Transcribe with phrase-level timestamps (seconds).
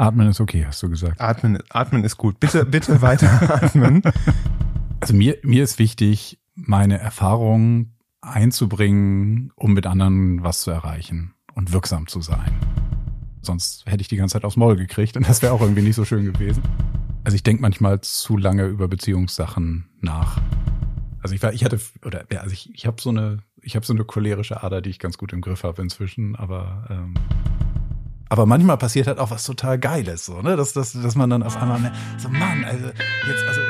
[0.00, 1.20] Atmen ist okay, hast du gesagt.
[1.20, 2.40] Atmen, atmen ist gut.
[2.40, 4.00] Bitte, bitte weiter atmen.
[4.98, 11.72] Also mir, mir ist wichtig, meine Erfahrungen einzubringen, um mit anderen was zu erreichen und
[11.72, 12.50] wirksam zu sein.
[13.42, 15.96] Sonst hätte ich die ganze Zeit aufs Maul gekriegt und das wäre auch irgendwie nicht
[15.96, 16.62] so schön gewesen.
[17.22, 20.40] Also ich denke manchmal zu lange über Beziehungssachen nach.
[21.22, 23.84] Also ich war, ich hatte, oder ja, also ich, ich habe so eine, ich habe
[23.84, 27.14] so eine cholerische Ader, die ich ganz gut im Griff habe inzwischen, aber ähm,
[28.30, 30.56] aber manchmal passiert halt auch was total Geiles, so, ne?
[30.56, 32.86] Dass, dass, dass man dann auf einmal mehr, so Mann, also
[33.26, 33.60] jetzt, also.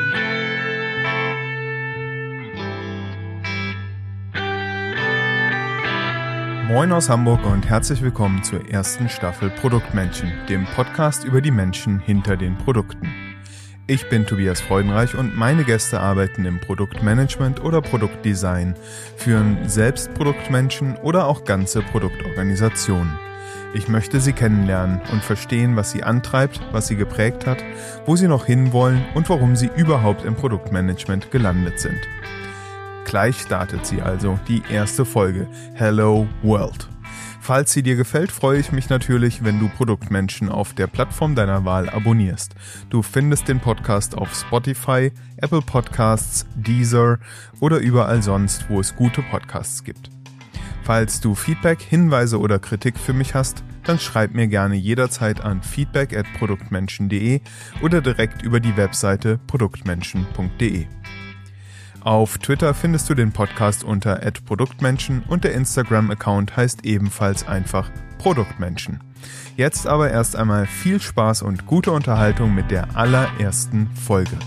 [6.68, 11.98] Moin aus Hamburg und herzlich willkommen zur ersten Staffel Produktmenschen, dem Podcast über die Menschen
[11.98, 13.08] hinter den Produkten.
[13.86, 18.76] Ich bin Tobias Freudenreich und meine Gäste arbeiten im Produktmanagement oder Produktdesign,
[19.16, 23.29] führen selbst Produktmenschen oder auch ganze Produktorganisationen.
[23.72, 27.58] Ich möchte sie kennenlernen und verstehen, was sie antreibt, was sie geprägt hat,
[28.04, 32.00] wo sie noch hinwollen und warum sie überhaupt im Produktmanagement gelandet sind.
[33.04, 36.88] Gleich startet sie also, die erste Folge Hello World.
[37.40, 41.64] Falls sie dir gefällt, freue ich mich natürlich, wenn du Produktmenschen auf der Plattform deiner
[41.64, 42.54] Wahl abonnierst.
[42.90, 47.18] Du findest den Podcast auf Spotify, Apple Podcasts, Deezer
[47.60, 50.10] oder überall sonst, wo es gute Podcasts gibt.
[50.82, 55.62] Falls du Feedback, Hinweise oder Kritik für mich hast, dann schreib mir gerne jederzeit an
[55.62, 57.40] feedback at produktmenschen.de
[57.82, 60.86] oder direkt über die Webseite produktmenschen.de.
[62.02, 69.00] Auf Twitter findest du den Podcast unter @produktmenschen und der Instagram-Account heißt ebenfalls einfach Produktmenschen.
[69.56, 74.38] Jetzt aber erst einmal viel Spaß und gute Unterhaltung mit der allerersten Folge.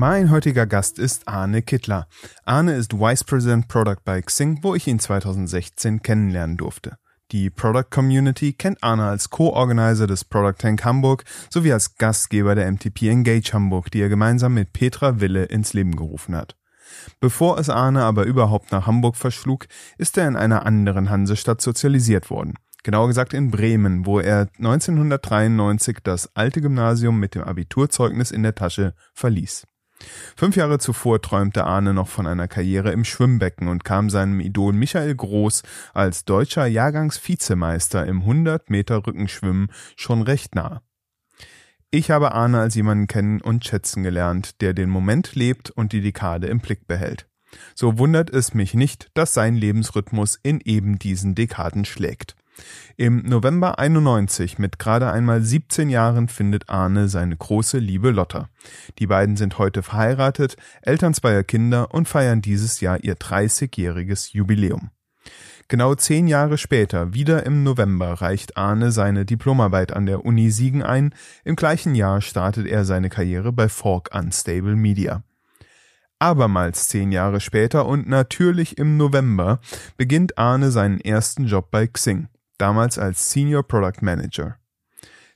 [0.00, 2.06] Mein heutiger Gast ist Arne Kittler.
[2.44, 6.98] Arne ist Vice President Product bei Xing, wo ich ihn 2016 kennenlernen durfte.
[7.32, 12.70] Die Product Community kennt Arne als Co-Organizer des Product Tank Hamburg sowie als Gastgeber der
[12.70, 16.54] MTP Engage Hamburg, die er gemeinsam mit Petra Wille ins Leben gerufen hat.
[17.18, 22.30] Bevor es Arne aber überhaupt nach Hamburg verschlug, ist er in einer anderen Hansestadt sozialisiert
[22.30, 22.54] worden.
[22.84, 28.54] Genauer gesagt in Bremen, wo er 1993 das alte Gymnasium mit dem Abiturzeugnis in der
[28.54, 29.66] Tasche verließ.
[30.36, 34.72] Fünf Jahre zuvor träumte Arne noch von einer Karriere im Schwimmbecken und kam seinem Idol
[34.72, 35.62] Michael Groß
[35.94, 40.82] als deutscher Jahrgangsvizemeister im 100 Meter Rückenschwimmen schon recht nah.
[41.90, 46.02] Ich habe Arne als jemanden kennen und schätzen gelernt, der den Moment lebt und die
[46.02, 47.26] Dekade im Blick behält.
[47.74, 52.36] So wundert es mich nicht, dass sein Lebensrhythmus in eben diesen Dekaden schlägt.
[52.96, 58.48] Im November 91 mit gerade einmal 17 Jahren findet Arne seine große Liebe Lotta.
[58.98, 64.90] Die beiden sind heute verheiratet, Eltern zweier Kinder und feiern dieses Jahr ihr 30-jähriges Jubiläum.
[65.68, 70.82] Genau zehn Jahre später, wieder im November, reicht Arne seine Diplomarbeit an der Uni Siegen
[70.82, 71.14] ein.
[71.44, 75.22] Im gleichen Jahr startet er seine Karriere bei Fork Unstable Media.
[76.18, 79.60] Abermals zehn Jahre später und natürlich im November
[79.96, 84.56] beginnt Arne seinen ersten Job bei Xing damals als Senior Product Manager.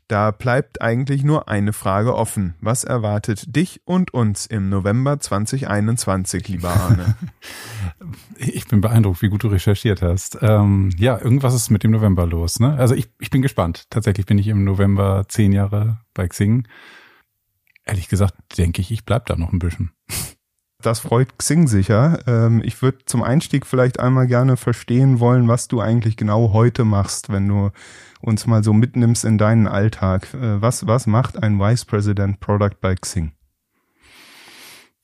[0.09, 2.55] Da bleibt eigentlich nur eine Frage offen.
[2.61, 7.17] Was erwartet dich und uns im November 2021, lieber Arne?
[8.37, 10.37] Ich bin beeindruckt, wie gut du recherchiert hast.
[10.43, 12.59] Ähm, ja, irgendwas ist mit dem November los.
[12.59, 12.75] Ne?
[12.77, 13.85] Also ich, ich bin gespannt.
[13.91, 16.67] Tatsächlich bin ich im November zehn Jahre bei Xing.
[17.85, 19.93] Ehrlich gesagt denke ich, ich bleib da noch ein bisschen.
[20.83, 22.19] Das freut Xing sicher.
[22.27, 26.85] Ähm, ich würde zum Einstieg vielleicht einmal gerne verstehen wollen, was du eigentlich genau heute
[26.85, 27.71] machst, wenn du
[28.21, 30.35] uns mal so mitnimmst in deinen Alltag.
[30.35, 33.33] Äh, was, was macht ein Vice President Product bei Xing?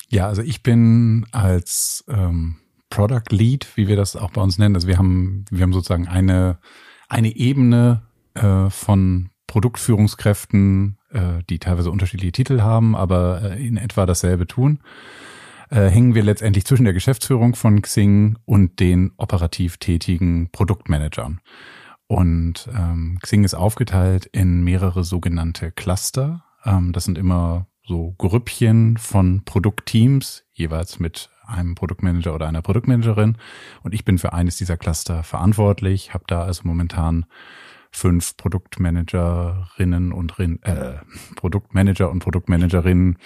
[0.09, 2.57] Ja, also ich bin als ähm,
[2.91, 6.09] Product Lead, wie wir das auch bei uns nennen, also wir haben, wir haben sozusagen
[6.09, 6.59] eine,
[7.09, 8.03] eine Ebene
[8.35, 14.81] äh, von Produktführungskräften, äh, die teilweise unterschiedliche Titel haben, aber äh, in etwa dasselbe tun
[15.71, 21.41] äh, hängen wir letztendlich zwischen der Geschäftsführung von Xing und den operativ tätigen Produktmanagern.
[22.07, 26.45] Und ähm, Xing ist aufgeteilt in mehrere sogenannte Cluster.
[26.65, 33.37] Ähm, das sind immer so Grüppchen von Produktteams, jeweils mit einem Produktmanager oder einer Produktmanagerin.
[33.83, 37.27] Und ich bin für eines dieser Cluster verantwortlich, habe da also momentan
[37.99, 40.99] fünf Produktmanagerinnen und äh,
[41.37, 43.19] Produktmanager und Produktmanagerinnen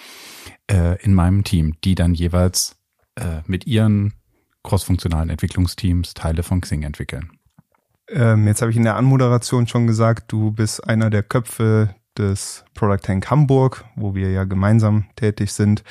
[0.69, 2.75] äh, in meinem Team, die dann jeweils
[3.15, 4.13] äh, mit ihren
[4.63, 7.31] crossfunktionalen Entwicklungsteams Teile von Xing entwickeln.
[8.09, 12.65] Ähm, jetzt habe ich in der Anmoderation schon gesagt, du bist einer der Köpfe des
[12.73, 15.83] Product Tank Hamburg, wo wir ja gemeinsam tätig sind.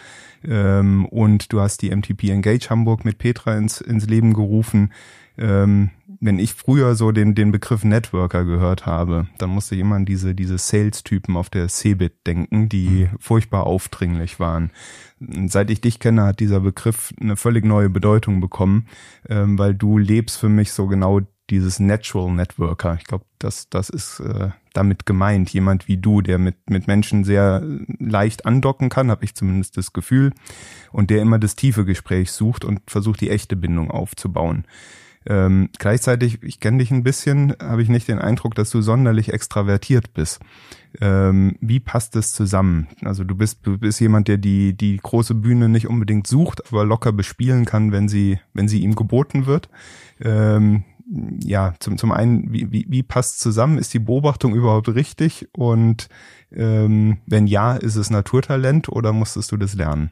[0.44, 4.93] Ähm, und du hast die MTP Engage Hamburg mit Petra ins, ins Leben gerufen.
[5.38, 5.90] Ähm,
[6.22, 10.56] wenn ich früher so den, den Begriff Networker gehört habe, dann musste an diese, diese
[10.56, 13.19] Sales-Typen auf der Cebit denken, die mhm.
[13.19, 14.70] furchtbar aufdringlich waren.
[15.19, 18.86] Seit ich dich kenne, hat dieser Begriff eine völlig neue Bedeutung bekommen,
[19.28, 21.20] ähm, weil du lebst für mich so genau
[21.50, 22.96] dieses Natural Networker.
[23.00, 25.50] Ich glaube, das, das ist äh, damit gemeint.
[25.50, 27.64] Jemand wie du, der mit, mit Menschen sehr
[27.98, 30.32] leicht andocken kann, habe ich zumindest das Gefühl,
[30.92, 34.64] und der immer das tiefe Gespräch sucht und versucht, die echte Bindung aufzubauen.
[35.26, 39.32] Ähm, gleichzeitig, ich kenne dich ein bisschen, habe ich nicht den Eindruck, dass du sonderlich
[39.32, 40.40] extravertiert bist.
[41.00, 42.88] Ähm, wie passt das zusammen?
[43.02, 46.84] Also du bist, du bist jemand, der die, die große Bühne nicht unbedingt sucht, aber
[46.84, 49.69] locker bespielen kann, wenn sie, wenn sie ihm geboten wird.
[50.20, 50.84] Ähm,
[51.42, 53.78] ja, zum, zum einen, wie, wie, wie passt zusammen?
[53.78, 55.48] Ist die Beobachtung überhaupt richtig?
[55.52, 56.08] Und
[56.52, 60.10] ähm, wenn ja, ist es Naturtalent oder musstest du das lernen?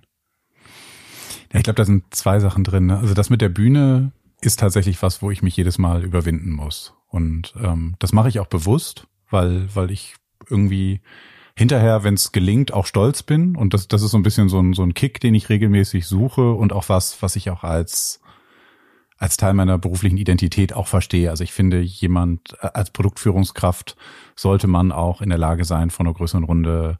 [1.52, 2.86] Ja, ich glaube, da sind zwei Sachen drin.
[2.86, 2.98] Ne?
[2.98, 6.94] Also das mit der Bühne ist tatsächlich was, wo ich mich jedes Mal überwinden muss.
[7.08, 10.14] Und ähm, das mache ich auch bewusst, weil, weil ich
[10.48, 11.00] irgendwie
[11.56, 13.56] hinterher, wenn es gelingt, auch stolz bin.
[13.56, 16.06] Und das, das ist so ein bisschen so ein, so ein Kick, den ich regelmäßig
[16.06, 18.20] suche und auch was, was ich auch als,
[19.18, 21.30] als Teil meiner beruflichen Identität auch verstehe.
[21.30, 23.96] Also ich finde, jemand äh, als Produktführungskraft
[24.36, 26.96] sollte man auch in der Lage sein, von einer größeren Runde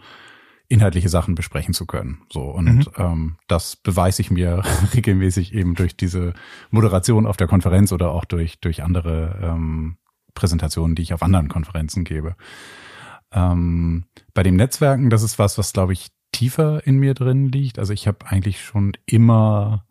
[0.70, 2.22] inhaltliche Sachen besprechen zu können.
[2.32, 2.86] So und mhm.
[2.96, 4.62] ähm, das beweise ich mir
[4.94, 6.32] regelmäßig eben durch diese
[6.70, 9.96] Moderation auf der Konferenz oder auch durch durch andere ähm,
[10.32, 12.36] Präsentationen, die ich auf anderen Konferenzen gebe.
[13.32, 17.80] Ähm, bei dem Netzwerken, das ist was, was glaube ich tiefer in mir drin liegt.
[17.80, 19.84] Also ich habe eigentlich schon immer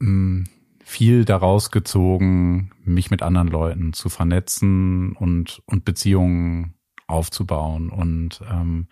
[0.00, 0.44] mh, hm,
[0.84, 6.74] viel daraus gezogen, mich mit anderen Leuten zu vernetzen und und Beziehungen
[7.08, 8.86] aufzubauen und ähm,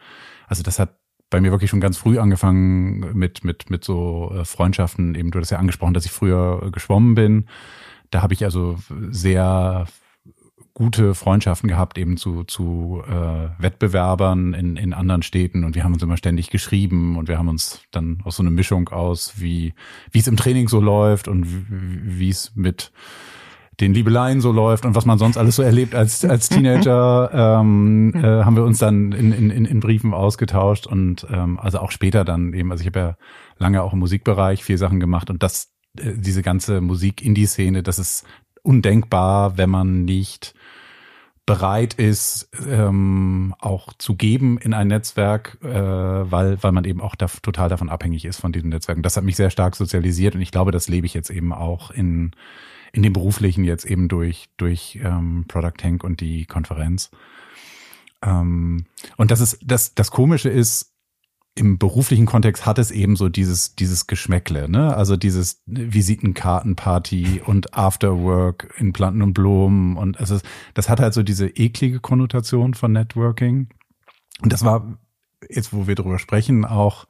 [0.48, 0.96] also das hat
[1.30, 5.14] bei mir wirklich schon ganz früh angefangen mit, mit, mit so äh, Freundschaften.
[5.14, 7.46] Eben, du hast ja angesprochen, dass ich früher geschwommen bin.
[8.10, 8.78] Da habe ich also
[9.10, 9.86] sehr
[10.76, 15.94] gute Freundschaften gehabt, eben zu, zu äh, Wettbewerbern in, in anderen Städten und wir haben
[15.94, 19.72] uns immer ständig geschrieben und wir haben uns dann auch so eine Mischung aus, wie
[20.10, 22.92] wie es im Training so läuft und wie es mit
[23.80, 27.30] den Liebeleien so läuft und was man sonst alles so erlebt als, als Teenager,
[27.60, 31.90] ähm, äh, haben wir uns dann in, in, in Briefen ausgetauscht und ähm, also auch
[31.90, 33.16] später dann eben, also ich habe ja
[33.58, 38.24] lange auch im Musikbereich viel Sachen gemacht und das, äh, diese ganze Musik-Indie-Szene, das ist
[38.62, 40.54] undenkbar, wenn man nicht
[41.44, 47.14] bereit ist, ähm, auch zu geben in ein Netzwerk, äh, weil, weil man eben auch
[47.14, 49.02] da, total davon abhängig ist von diesen Netzwerken.
[49.02, 51.92] Das hat mich sehr stark sozialisiert und ich glaube, das lebe ich jetzt eben auch
[51.92, 52.32] in
[52.96, 57.10] in dem beruflichen jetzt eben durch, durch ähm, Product Tank und die Konferenz.
[58.22, 58.86] Ähm,
[59.18, 60.94] und das ist, das, das Komische ist,
[61.54, 64.96] im beruflichen Kontext hat es eben so dieses, dieses Geschmäckle, ne?
[64.96, 70.38] Also dieses Visitenkartenparty und Afterwork in Planten und Blumen und also
[70.72, 73.68] das hat halt so diese eklige Konnotation von Networking.
[74.40, 74.98] Und das war
[75.50, 77.06] jetzt, wo wir drüber sprechen, auch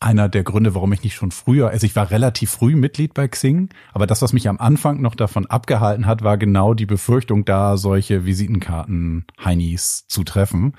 [0.00, 3.26] einer der Gründe, warum ich nicht schon früher, also ich war relativ früh Mitglied bei
[3.28, 7.44] Xing, aber das, was mich am Anfang noch davon abgehalten hat, war genau die Befürchtung,
[7.44, 10.74] da solche Visitenkarten-Heinis zu treffen.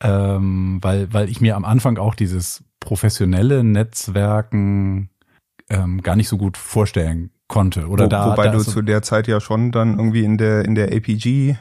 [0.00, 5.10] Ähm, weil, weil ich mir am Anfang auch dieses professionelle Netzwerken
[5.70, 7.86] ähm, gar nicht so gut vorstellen konnte.
[7.86, 10.64] Oder Wo, da, wobei da du zu der Zeit ja schon dann irgendwie in der
[10.64, 11.56] in der APG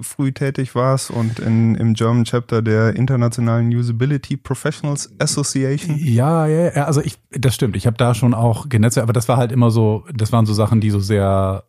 [0.00, 5.96] früh tätig warst und in, im German Chapter der Internationalen Usability Professionals Association.
[5.98, 7.76] Ja, ja, ja also ich, das stimmt.
[7.76, 10.54] Ich habe da schon auch genetzelt, aber das war halt immer so, das waren so
[10.54, 11.64] Sachen, die so sehr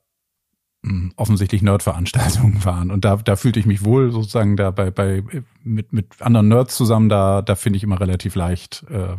[0.83, 2.91] mh, hm, offensichtlich Nerd-Veranstaltungen waren.
[2.91, 5.23] Und da, da fühlte ich mich wohl sozusagen da bei, bei
[5.63, 9.15] mit, mit anderen Nerds zusammen, da, da finde ich immer relativ leicht äh,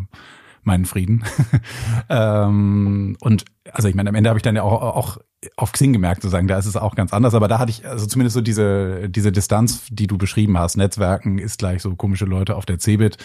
[0.66, 1.24] meinen Frieden.
[2.08, 5.18] ähm, und also ich meine, am Ende habe ich dann ja auch, auch
[5.56, 8.06] auf Xing gemerkt, sozusagen, da ist es auch ganz anders, aber da hatte ich also
[8.06, 10.76] zumindest so diese, diese Distanz, die du beschrieben hast.
[10.76, 13.16] Netzwerken ist gleich so komische Leute auf der Cebit.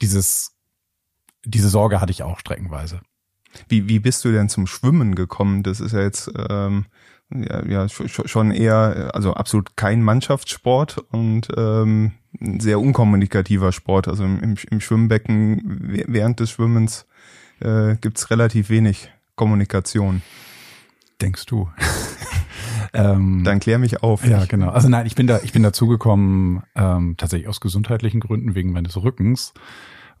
[0.00, 0.56] Dieses,
[1.44, 3.00] diese Sorge hatte ich auch streckenweise.
[3.68, 5.62] Wie, wie bist du denn zum Schwimmen gekommen?
[5.62, 6.86] Das ist ja jetzt ähm,
[7.30, 14.08] ja, ja schon eher, also absolut kein Mannschaftssport und ähm, ein sehr unkommunikativer Sport.
[14.08, 17.06] Also im, im Schwimmbecken während des Schwimmens
[17.60, 20.22] äh, gibt relativ wenig Kommunikation.
[21.20, 21.68] Denkst du?
[22.92, 24.24] ähm, Dann klär mich auf.
[24.26, 24.70] Ja, genau.
[24.70, 28.96] Also nein, ich bin da, ich bin dazugekommen ähm, tatsächlich aus gesundheitlichen Gründen wegen meines
[29.02, 29.54] Rückens,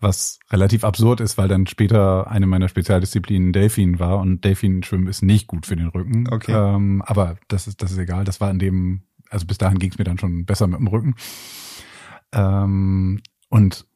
[0.00, 5.22] was relativ absurd ist, weil dann später eine meiner Spezialdisziplinen Delfin war und Delfinschwimmen ist
[5.22, 6.28] nicht gut für den Rücken.
[6.30, 6.52] Okay.
[6.52, 8.24] Ähm, aber das ist, das ist egal.
[8.24, 10.86] Das war in dem, also bis dahin ging es mir dann schon besser mit dem
[10.86, 11.14] Rücken.
[12.32, 13.86] Ähm, und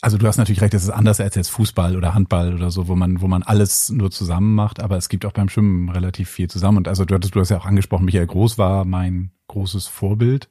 [0.00, 2.86] also du hast natürlich recht, das ist anders als jetzt Fußball oder Handball oder so,
[2.86, 6.30] wo man, wo man alles nur zusammen macht, aber es gibt auch beim Schwimmen relativ
[6.30, 6.78] viel zusammen.
[6.78, 10.48] Und also du hattest, du hast ja auch angesprochen, Michael Groß war mein großes Vorbild.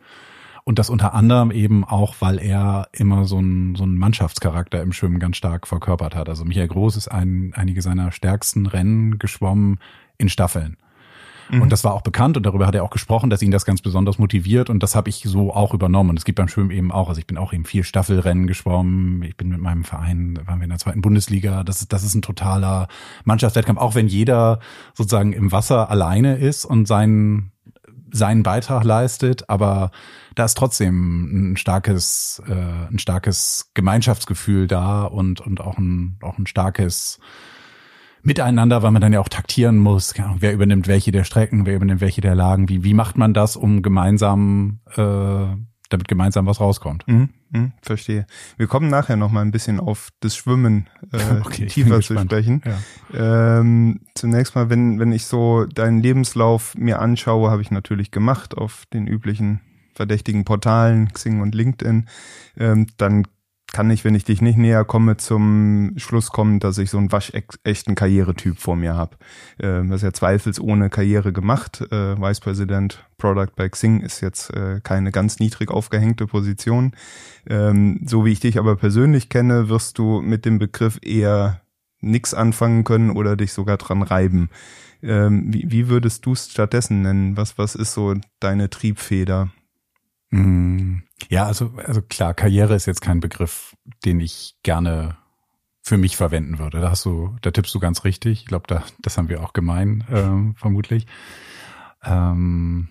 [0.67, 4.91] Und das unter anderem eben auch, weil er immer so einen, so einen Mannschaftscharakter im
[4.91, 6.27] Schwimmen ganz stark verkörpert hat.
[6.27, 9.79] Also Michael Groß ist ein, einige seiner stärksten Rennen geschwommen
[10.17, 10.75] in Staffeln.
[11.49, 11.61] Mhm.
[11.61, 13.81] Und das war auch bekannt und darüber hat er auch gesprochen, dass ihn das ganz
[13.81, 16.09] besonders motiviert und das habe ich so auch übernommen.
[16.09, 19.23] Und es gibt beim Schwimmen eben auch, also ich bin auch eben vier Staffelrennen geschwommen,
[19.23, 22.13] ich bin mit meinem Verein, waren wir in der zweiten Bundesliga, das ist, das ist
[22.13, 22.89] ein totaler
[23.23, 24.59] Mannschaftswettkampf, auch wenn jeder
[24.93, 27.53] sozusagen im Wasser alleine ist und seinen,
[28.11, 29.91] seinen Beitrag leistet, aber
[30.37, 32.53] da ist trotzdem ein starkes, äh,
[32.91, 37.19] ein starkes Gemeinschaftsgefühl da und, und auch ein, auch ein starkes
[38.21, 40.13] miteinander, weil man dann ja auch taktieren muss.
[40.37, 43.55] Wer übernimmt welche der Strecken, wer übernimmt welche der Lagen, wie, wie macht man das,
[43.55, 45.55] um gemeinsam, äh,
[45.89, 47.07] damit gemeinsam was rauskommt.
[47.07, 48.27] Mhm, mh, verstehe.
[48.57, 52.61] Wir kommen nachher noch mal ein bisschen auf das Schwimmen äh, okay, tiefer zu sprechen.
[53.13, 53.59] Ja.
[53.59, 58.55] Ähm, zunächst mal, wenn, wenn ich so deinen Lebenslauf mir anschaue, habe ich natürlich gemacht
[58.55, 59.61] auf den üblichen
[59.97, 62.07] verdächtigen Portalen, Xing und LinkedIn,
[62.57, 63.27] ähm, dann
[63.73, 67.11] kann ich, wenn ich dich nicht näher komme, zum Schluss kommen, dass ich so einen
[67.11, 69.17] waschechten Karrieretyp vor mir habe.
[69.57, 71.81] Äh, das ist ja zweifelsohne Karriere gemacht.
[71.91, 76.93] Äh, Vice President Product bei Xing ist jetzt äh, keine ganz niedrig aufgehängte Position.
[77.49, 81.61] Ähm, so wie ich dich aber persönlich kenne, wirst du mit dem Begriff eher
[81.99, 84.49] nix anfangen können oder dich sogar dran reiben.
[85.03, 87.37] Ähm, wie, wie würdest du es stattdessen nennen?
[87.37, 89.49] Was, was ist so deine Triebfeder?
[90.29, 95.17] Mm, ja, also, also klar, Karriere ist jetzt kein Begriff, den ich gerne
[95.81, 96.81] für mich verwenden würde.
[96.81, 98.41] Da hast du, da tippst du ganz richtig.
[98.41, 101.07] Ich glaube, da, das haben wir auch gemein, ähm, vermutlich.
[102.03, 102.89] Ähm,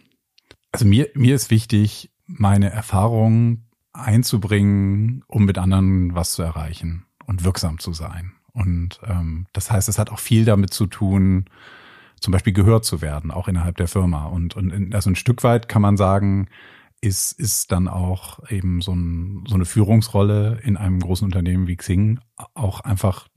[0.73, 7.45] also mir, mir ist wichtig, meine Erfahrungen einzubringen, um mit anderen was zu erreichen und
[7.45, 8.33] wirksam zu sein.
[8.53, 11.47] Und ähm, das heißt, es hat auch viel damit zu tun,
[12.21, 14.25] zum Beispiel gehört zu werden, auch innerhalb der Firma.
[14.25, 16.49] Und, und also ein Stück weit kann man sagen,
[17.01, 21.77] ist, ist dann auch eben so, ein, so eine Führungsrolle in einem großen Unternehmen wie
[21.77, 22.21] Xing
[22.55, 23.29] auch einfach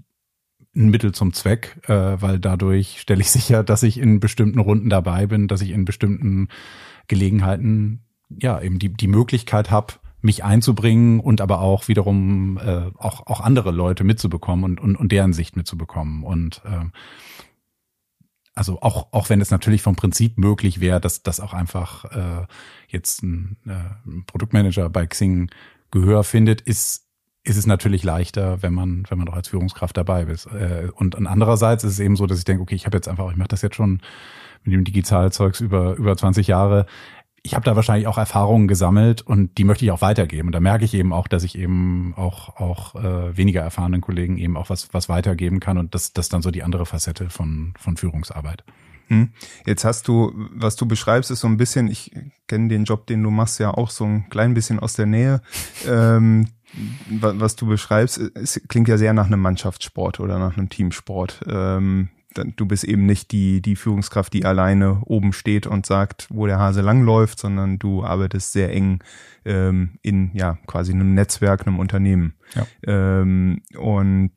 [0.75, 4.89] ein Mittel zum Zweck, äh, weil dadurch stelle ich sicher, dass ich in bestimmten Runden
[4.89, 6.47] dabei bin, dass ich in bestimmten
[7.07, 13.25] Gelegenheiten ja eben die, die Möglichkeit habe, mich einzubringen und aber auch wiederum äh, auch,
[13.27, 16.23] auch andere Leute mitzubekommen und, und, und deren Sicht mitzubekommen.
[16.23, 16.85] Und äh,
[18.59, 22.45] also auch, auch wenn es natürlich vom Prinzip möglich wäre, dass das auch einfach äh,
[22.89, 23.71] jetzt ein, äh,
[24.05, 25.49] ein Produktmanager bei Xing
[25.91, 27.05] Gehör findet, ist
[27.45, 30.45] ist es natürlich leichter, wenn man wenn man doch als Führungskraft dabei ist.
[30.47, 33.07] Äh, und, und andererseits ist es eben so, dass ich denke, okay, ich habe jetzt
[33.07, 34.01] einfach, ich mache das jetzt schon
[34.63, 36.85] mit dem Digitalzeugs über über 20 Jahre
[37.49, 40.49] ich habe da wahrscheinlich auch Erfahrungen gesammelt und die möchte ich auch weitergeben.
[40.49, 44.37] Und da merke ich eben auch, dass ich eben auch auch äh, weniger erfahrenen Kollegen
[44.37, 47.73] eben auch was was weitergeben kann und das das dann so die andere Facette von
[47.75, 48.63] von Führungsarbeit.
[49.07, 49.29] Hm.
[49.65, 52.11] Jetzt hast du, was du beschreibst, ist so ein bisschen, ich
[52.47, 55.41] kenne den Job, den du machst, ja auch so ein klein bisschen aus der Nähe.
[55.87, 56.49] Ähm,
[57.09, 61.41] was du beschreibst, es klingt ja sehr nach einem Mannschaftssport oder nach einem Teamsport.
[61.47, 62.09] Ähm,
[62.45, 66.59] du bist eben nicht die, die Führungskraft, die alleine oben steht und sagt, wo der
[66.59, 69.03] Hase langläuft, sondern du arbeitest sehr eng
[69.45, 72.33] ähm, in ja quasi einem Netzwerk, einem Unternehmen.
[72.55, 72.65] Ja.
[72.85, 74.31] Ähm, und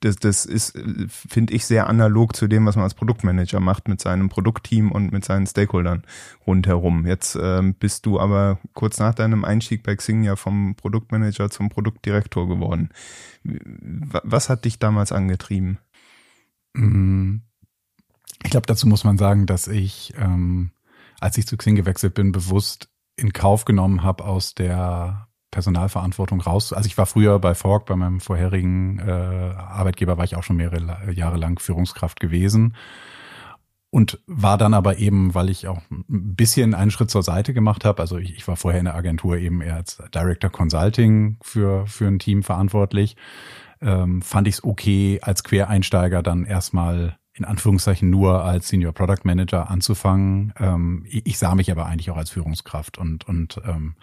[0.00, 4.00] das, das ist, finde ich, sehr analog zu dem, was man als Produktmanager macht mit
[4.00, 6.04] seinem Produktteam und mit seinen Stakeholdern
[6.46, 7.06] rundherum.
[7.06, 11.68] Jetzt ähm, bist du aber kurz nach deinem Einstieg bei Xing ja vom Produktmanager zum
[11.68, 12.90] Produktdirektor geworden.
[13.42, 15.78] Was hat dich damals angetrieben?
[16.76, 17.42] Mm.
[18.44, 20.70] Ich glaube, dazu muss man sagen, dass ich, ähm,
[21.20, 26.74] als ich zu Xing gewechselt bin, bewusst in Kauf genommen habe, aus der Personalverantwortung raus.
[26.74, 30.56] Also ich war früher bei Fork, bei meinem vorherigen äh, Arbeitgeber war ich auch schon
[30.56, 32.76] mehrere Jahre lang Führungskraft gewesen
[33.90, 37.86] und war dann aber eben, weil ich auch ein bisschen einen Schritt zur Seite gemacht
[37.86, 38.02] habe.
[38.02, 42.06] Also ich, ich war vorher in der Agentur eben eher als Director Consulting für für
[42.06, 43.16] ein Team verantwortlich
[43.80, 49.24] ähm, fand ich es okay, als Quereinsteiger dann erstmal in Anführungszeichen nur als Senior Product
[49.24, 50.54] Manager anzufangen.
[50.58, 53.96] Ähm, ich, ich, sah mich aber eigentlich auch als Führungskraft und, und ähm,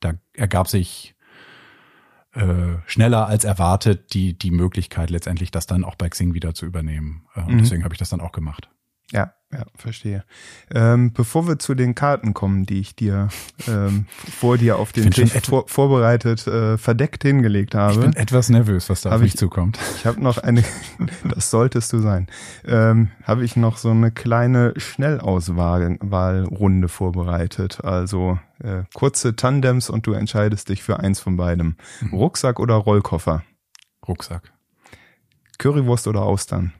[0.00, 1.14] da ergab sich
[2.32, 6.66] äh, schneller als erwartet die, die Möglichkeit letztendlich das dann auch bei Xing wieder zu
[6.66, 7.26] übernehmen.
[7.34, 7.58] Äh, und mhm.
[7.58, 8.68] deswegen habe ich das dann auch gemacht.
[9.12, 10.24] Ja, ja, verstehe.
[10.72, 13.28] Ähm, bevor wir zu den Karten kommen, die ich dir
[13.68, 17.94] ähm, vor dir auf den Tisch vor, vorbereitet äh, verdeckt hingelegt habe.
[17.94, 19.78] Ich bin etwas nervös, was da auf mich zukommt.
[19.96, 20.64] Ich habe noch eine,
[21.24, 22.26] das solltest du sein,
[22.66, 27.84] ähm, habe ich noch so eine kleine Schnellauswahlrunde vorbereitet.
[27.84, 31.76] Also äh, kurze Tandems und du entscheidest dich für eins von beidem.
[32.00, 32.14] Mhm.
[32.14, 33.44] Rucksack oder Rollkoffer?
[34.06, 34.52] Rucksack.
[35.58, 36.72] Currywurst oder Austern?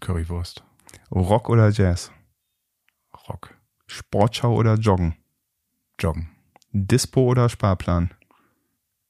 [0.00, 0.62] Currywurst.
[1.10, 2.12] Rock oder Jazz?
[3.28, 3.54] Rock.
[3.86, 5.16] Sportschau oder Joggen?
[5.98, 6.30] Joggen.
[6.72, 8.10] Dispo oder Sparplan?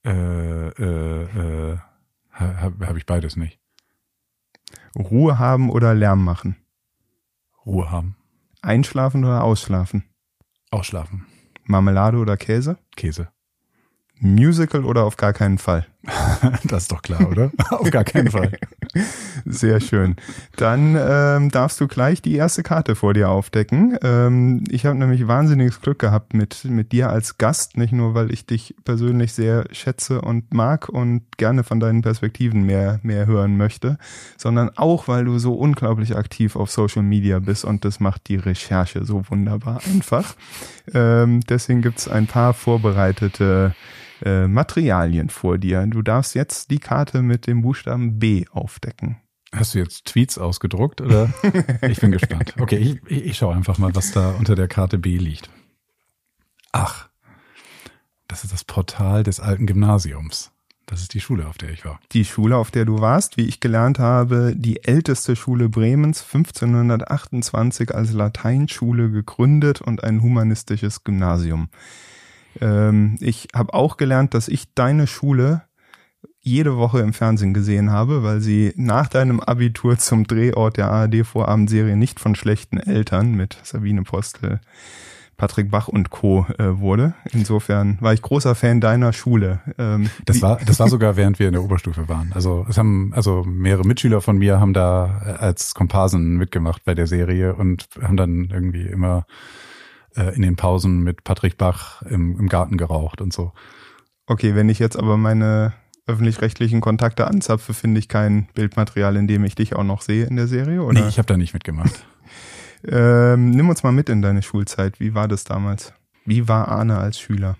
[0.05, 1.23] Äh, äh,
[1.73, 1.79] äh,
[2.33, 3.59] habe hab ich beides nicht.
[4.97, 6.57] Ruhe haben oder Lärm machen?
[7.67, 8.17] Ruhe haben.
[8.63, 10.05] Einschlafen oder ausschlafen?
[10.71, 11.27] Ausschlafen.
[11.65, 12.79] Marmelade oder Käse?
[12.97, 13.29] Käse.
[14.21, 15.87] Musical oder auf gar keinen Fall?
[16.65, 17.51] das ist doch klar, oder?
[17.71, 18.53] auf gar keinen Fall.
[19.45, 20.17] Sehr schön.
[20.57, 23.97] Dann ähm, darfst du gleich die erste Karte vor dir aufdecken.
[24.03, 28.33] Ähm, ich habe nämlich wahnsinniges Glück gehabt mit, mit dir als Gast, nicht nur, weil
[28.33, 33.57] ich dich persönlich sehr schätze und mag und gerne von deinen Perspektiven mehr, mehr hören
[33.57, 33.99] möchte,
[34.37, 38.37] sondern auch, weil du so unglaublich aktiv auf Social Media bist und das macht die
[38.37, 40.35] Recherche so wunderbar einfach.
[40.93, 43.75] Ähm, deswegen gibt's ein paar vorbereitete
[44.25, 45.87] äh, Materialien vor dir.
[45.87, 49.19] Du darfst jetzt die Karte mit dem Buchstaben B aufdecken.
[49.53, 51.33] Hast du jetzt Tweets ausgedruckt oder?
[51.83, 52.55] ich bin gespannt.
[52.59, 55.49] Okay, ich, ich, ich schaue einfach mal, was da unter der Karte B liegt.
[56.73, 57.09] Ach,
[58.29, 60.51] das ist das Portal des alten Gymnasiums.
[60.89, 62.01] Das ist die Schule, auf der ich war.
[62.13, 67.95] Die Schule, auf der du warst, wie ich gelernt habe, die älteste Schule Bremens, 1528
[67.95, 71.69] als Lateinschule gegründet und ein humanistisches Gymnasium.
[72.61, 75.63] Ähm, ich habe auch gelernt, dass ich deine Schule
[76.41, 81.97] jede Woche im Fernsehen gesehen habe, weil sie nach deinem Abitur zum Drehort der ARD-Vorabendserie
[81.97, 84.61] nicht von schlechten Eltern mit Sabine Postel,
[85.37, 86.47] Patrick Bach und Co.
[86.59, 87.15] Äh, wurde.
[87.33, 89.61] Insofern war ich großer Fan deiner Schule.
[89.79, 92.33] Ähm, das war das war sogar während wir in der Oberstufe waren.
[92.35, 97.07] Also es haben also mehrere Mitschüler von mir haben da als Komparsen mitgemacht bei der
[97.07, 99.27] Serie und haben dann irgendwie immer
[100.19, 103.53] äh, in den Pausen mit Patrick Bach im, im Garten geraucht und so.
[104.27, 105.73] Okay, wenn ich jetzt aber meine
[106.07, 110.37] öffentlich-rechtlichen Kontakte anzapfe, finde ich kein Bildmaterial, in dem ich dich auch noch sehe in
[110.37, 111.01] der Serie, oder?
[111.01, 112.05] Nee, ich habe da nicht mitgemacht.
[112.85, 115.01] ähm, nimm uns mal mit in deine Schulzeit.
[115.01, 115.93] Wie war das damals?
[116.25, 117.57] Wie war Arne als Schüler?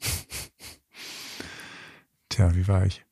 [2.28, 3.04] Tja, wie war ich?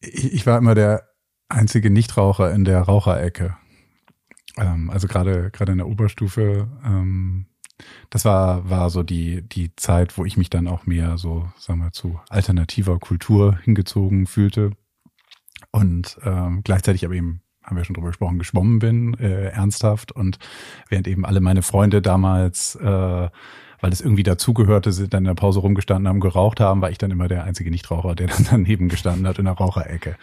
[0.00, 0.32] ich?
[0.32, 1.08] Ich war immer der
[1.48, 3.56] einzige Nichtraucher in der Raucherecke.
[4.56, 7.46] Ähm, also gerade gerade in der Oberstufe, ähm,
[8.10, 11.80] das war war so die die Zeit, wo ich mich dann auch mehr so, sagen
[11.80, 14.70] wir, zu alternativer Kultur hingezogen fühlte
[15.70, 20.12] und ähm, gleichzeitig aber eben haben wir schon drüber gesprochen, geschwommen bin, äh, ernsthaft.
[20.12, 20.38] Und
[20.88, 22.84] während eben alle meine Freunde damals, äh,
[23.80, 26.98] weil es irgendwie dazugehörte, sind dann in der Pause rumgestanden haben, geraucht haben, war ich
[26.98, 30.16] dann immer der einzige Nichtraucher, der dann daneben gestanden hat in der Raucherecke.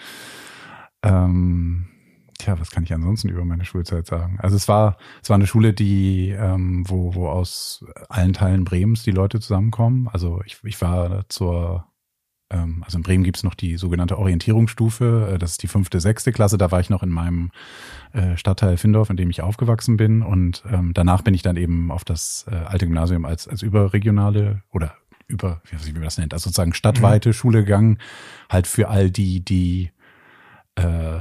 [1.04, 1.88] Ähm,
[2.38, 4.38] Tja, was kann ich ansonsten über meine Schulzeit sagen?
[4.42, 9.04] Also es war, es war eine Schule, die, ähm, wo, wo aus allen Teilen Bremens
[9.04, 10.08] die Leute zusammenkommen.
[10.12, 11.86] Also ich, ich war zur,
[12.50, 16.32] ähm, also in Bremen gibt's noch die sogenannte Orientierungsstufe, äh, das ist die fünfte, sechste
[16.32, 16.58] Klasse.
[16.58, 17.52] Da war ich noch in meinem
[18.14, 20.22] äh, Stadtteil Findorf, in dem ich aufgewachsen bin.
[20.22, 24.64] Und ähm, danach bin ich dann eben auf das äh, alte Gymnasium als, als überregionale
[24.72, 24.96] oder
[25.28, 27.34] über, wie weiß ich, wie man das nennt, also sozusagen stadtweite mhm.
[27.34, 27.98] Schule gegangen,
[28.50, 29.92] halt für all die, die
[30.76, 31.20] äh,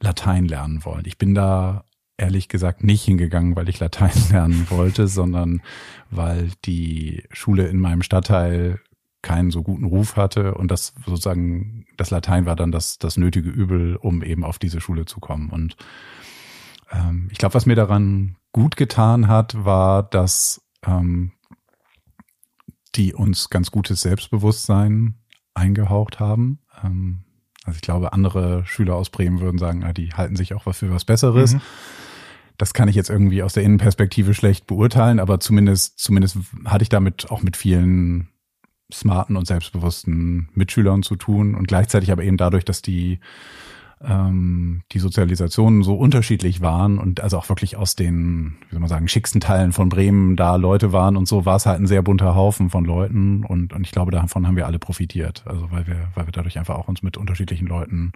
[0.00, 1.04] Latein lernen wollen.
[1.06, 1.84] Ich bin da
[2.16, 5.62] ehrlich gesagt nicht hingegangen, weil ich Latein lernen wollte, sondern
[6.10, 8.80] weil die Schule in meinem Stadtteil
[9.22, 13.50] keinen so guten Ruf hatte und das sozusagen das Latein war dann das das nötige
[13.50, 15.50] Übel, um eben auf diese Schule zu kommen.
[15.50, 15.76] Und
[16.90, 21.32] ähm, ich glaube, was mir daran gut getan hat, war, dass ähm,
[22.94, 25.14] die uns ganz gutes Selbstbewusstsein
[25.54, 26.60] eingehaucht haben.
[26.82, 27.24] Ähm,
[27.68, 30.90] also ich glaube, andere Schüler aus Bremen würden sagen, ah, die halten sich auch für
[30.90, 31.54] was Besseres.
[31.54, 31.60] Mhm.
[32.56, 36.88] Das kann ich jetzt irgendwie aus der Innenperspektive schlecht beurteilen, aber zumindest, zumindest hatte ich
[36.88, 38.28] damit auch mit vielen
[38.92, 43.20] smarten und selbstbewussten Mitschülern zu tun und gleichzeitig aber eben dadurch, dass die
[44.04, 48.88] ähm, die Sozialisationen so unterschiedlich waren und also auch wirklich aus den, wie soll man
[48.88, 52.02] sagen, schicksten Teilen von Bremen da Leute waren und so war es halt ein sehr
[52.02, 55.42] bunter Haufen von Leuten und, und ich glaube, davon haben wir alle profitiert.
[55.46, 58.12] Also weil wir, weil wir dadurch einfach auch uns mit unterschiedlichen Leuten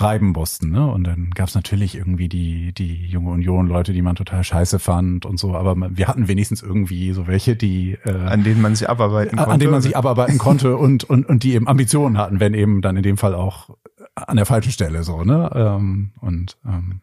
[0.00, 0.70] reiben mussten.
[0.70, 0.86] Ne?
[0.86, 5.38] Und dann gab's natürlich irgendwie die, die junge Union-Leute, die man total scheiße fand und
[5.38, 9.36] so, aber wir hatten wenigstens irgendwie so welche, die äh, an denen man sich abarbeiten
[9.36, 9.52] konnte.
[9.52, 12.80] An denen man sich abarbeiten konnte und, und, und die eben Ambitionen hatten, wenn eben
[12.80, 13.70] dann in dem Fall auch
[14.26, 15.50] an der falschen Stelle so, ne?
[15.54, 17.00] Ähm, und ähm,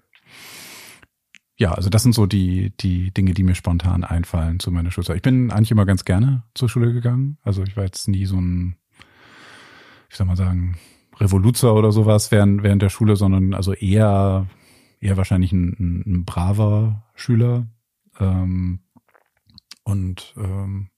[1.57, 5.15] ja, also das sind so die, die Dinge, die mir spontan einfallen zu meiner Schulzeit.
[5.15, 7.37] Ich bin eigentlich immer ganz gerne zur Schule gegangen.
[7.43, 8.75] Also ich war jetzt nie so ein,
[10.09, 10.77] wie soll man sagen,
[11.17, 14.47] Revoluzer oder sowas während, während der Schule, sondern also eher,
[14.99, 17.67] eher wahrscheinlich ein, ein, ein braver Schüler.
[18.19, 18.79] Ähm,
[19.83, 20.89] und ähm,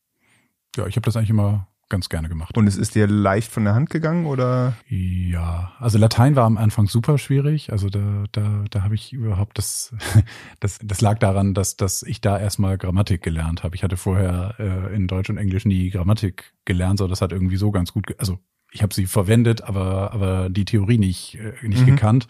[0.76, 2.58] ja, ich habe das eigentlich immer ganz gerne gemacht.
[2.58, 4.76] Und es ist dir leicht von der Hand gegangen oder?
[4.88, 7.72] Ja, also Latein war am Anfang super schwierig.
[7.72, 9.94] Also da, da, da habe ich überhaupt das,
[10.60, 13.76] das, das lag daran, dass, dass ich da erstmal Grammatik gelernt habe.
[13.76, 17.58] Ich hatte vorher äh, in Deutsch und Englisch nie Grammatik gelernt, so das hat irgendwie
[17.58, 18.40] so ganz gut, also
[18.72, 21.92] ich habe sie verwendet, aber, aber die Theorie nicht, äh, nicht mhm.
[21.92, 22.28] gekannt.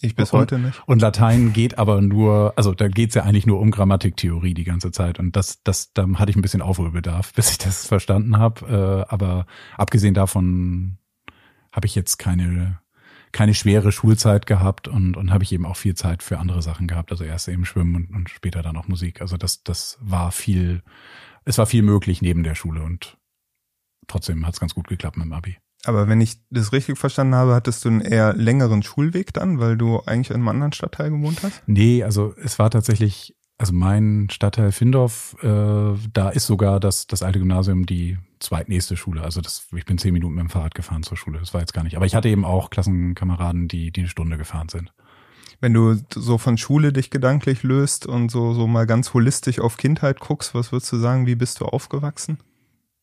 [0.00, 0.82] Ich bis heute nicht.
[0.86, 4.90] Und Latein geht aber nur, also da geht's ja eigentlich nur um Grammatiktheorie die ganze
[4.90, 5.18] Zeit.
[5.18, 9.06] Und das, das, da hatte ich ein bisschen Aufholbedarf, bis ich das verstanden habe.
[9.08, 10.98] Äh, aber abgesehen davon
[11.72, 12.80] habe ich jetzt keine,
[13.32, 16.86] keine schwere Schulzeit gehabt und, und habe ich eben auch viel Zeit für andere Sachen
[16.86, 17.10] gehabt.
[17.10, 19.20] Also erst eben Schwimmen und, und später dann auch Musik.
[19.20, 20.82] Also das, das war viel,
[21.44, 23.16] es war viel möglich neben der Schule und
[24.06, 25.56] trotzdem hat's ganz gut geklappt mit dem Abi.
[25.84, 29.76] Aber wenn ich das richtig verstanden habe, hattest du einen eher längeren Schulweg dann, weil
[29.76, 31.62] du eigentlich in einem anderen Stadtteil gewohnt hast?
[31.66, 37.22] Nee, also es war tatsächlich, also mein Stadtteil Findorf, äh, da ist sogar das, das
[37.22, 39.22] alte Gymnasium die zweitnächste Schule.
[39.22, 41.38] Also das, ich bin zehn Minuten mit dem Fahrrad gefahren zur Schule.
[41.38, 41.96] Das war jetzt gar nicht.
[41.96, 44.94] Aber ich hatte eben auch Klassenkameraden, die, die eine Stunde gefahren sind.
[45.60, 49.76] Wenn du so von Schule dich gedanklich löst und so, so mal ganz holistisch auf
[49.76, 52.38] Kindheit guckst, was würdest du sagen, wie bist du aufgewachsen?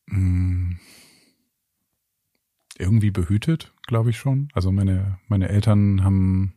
[0.06, 0.76] Mmh
[2.78, 4.48] irgendwie behütet, glaube ich schon.
[4.52, 6.54] Also meine, meine Eltern haben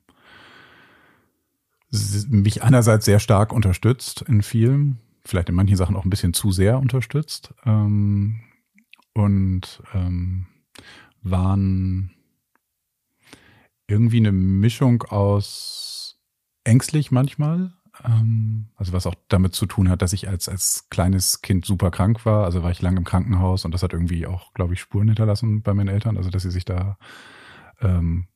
[2.30, 6.52] mich einerseits sehr stark unterstützt in vielen, vielleicht in manchen Sachen auch ein bisschen zu
[6.52, 8.42] sehr unterstützt ähm,
[9.14, 10.48] und ähm,
[11.22, 12.12] waren
[13.88, 16.20] irgendwie eine Mischung aus
[16.64, 21.66] ängstlich manchmal, also was auch damit zu tun hat, dass ich als, als kleines Kind
[21.66, 22.44] super krank war.
[22.44, 25.62] Also war ich lange im Krankenhaus und das hat irgendwie auch, glaube ich, Spuren hinterlassen
[25.62, 26.18] bei meinen Eltern.
[26.18, 26.98] Also dass sie sich da
[27.82, 28.28] ähm,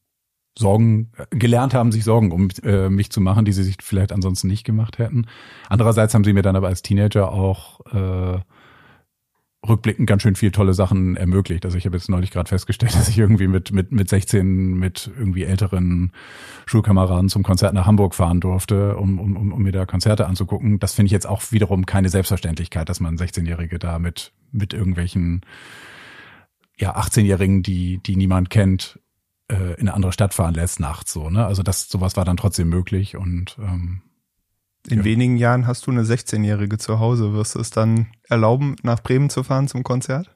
[0.58, 4.48] Sorgen, gelernt haben, sich Sorgen um äh, mich zu machen, die sie sich vielleicht ansonsten
[4.48, 5.28] nicht gemacht hätten.
[5.70, 8.40] Andererseits haben sie mir dann aber als Teenager auch äh,
[9.68, 11.66] rückblickend ganz schön viel tolle Sachen ermöglicht.
[11.66, 15.12] Also ich habe jetzt neulich gerade festgestellt, dass ich irgendwie mit, mit, mit 16 mit
[15.18, 16.12] irgendwie älteren
[16.66, 20.80] Schulkameraden zum Konzert nach Hamburg fahren durfte, um, um, um mir da Konzerte anzugucken.
[20.80, 25.42] Das finde ich jetzt auch wiederum keine Selbstverständlichkeit, dass man 16-Jährige da mit, mit irgendwelchen
[26.78, 29.00] ja, 18-Jährigen, die, die niemand kennt,
[29.50, 31.30] äh, in eine andere Stadt fahren lässt nachts so.
[31.30, 31.46] Ne?
[31.46, 34.02] Also das sowas war dann trotzdem möglich und ähm,
[34.92, 35.06] in ja.
[35.06, 37.34] wenigen Jahren hast du eine 16-Jährige zu Hause.
[37.34, 40.36] Wirst du es dann erlauben, nach Bremen zu fahren zum Konzert?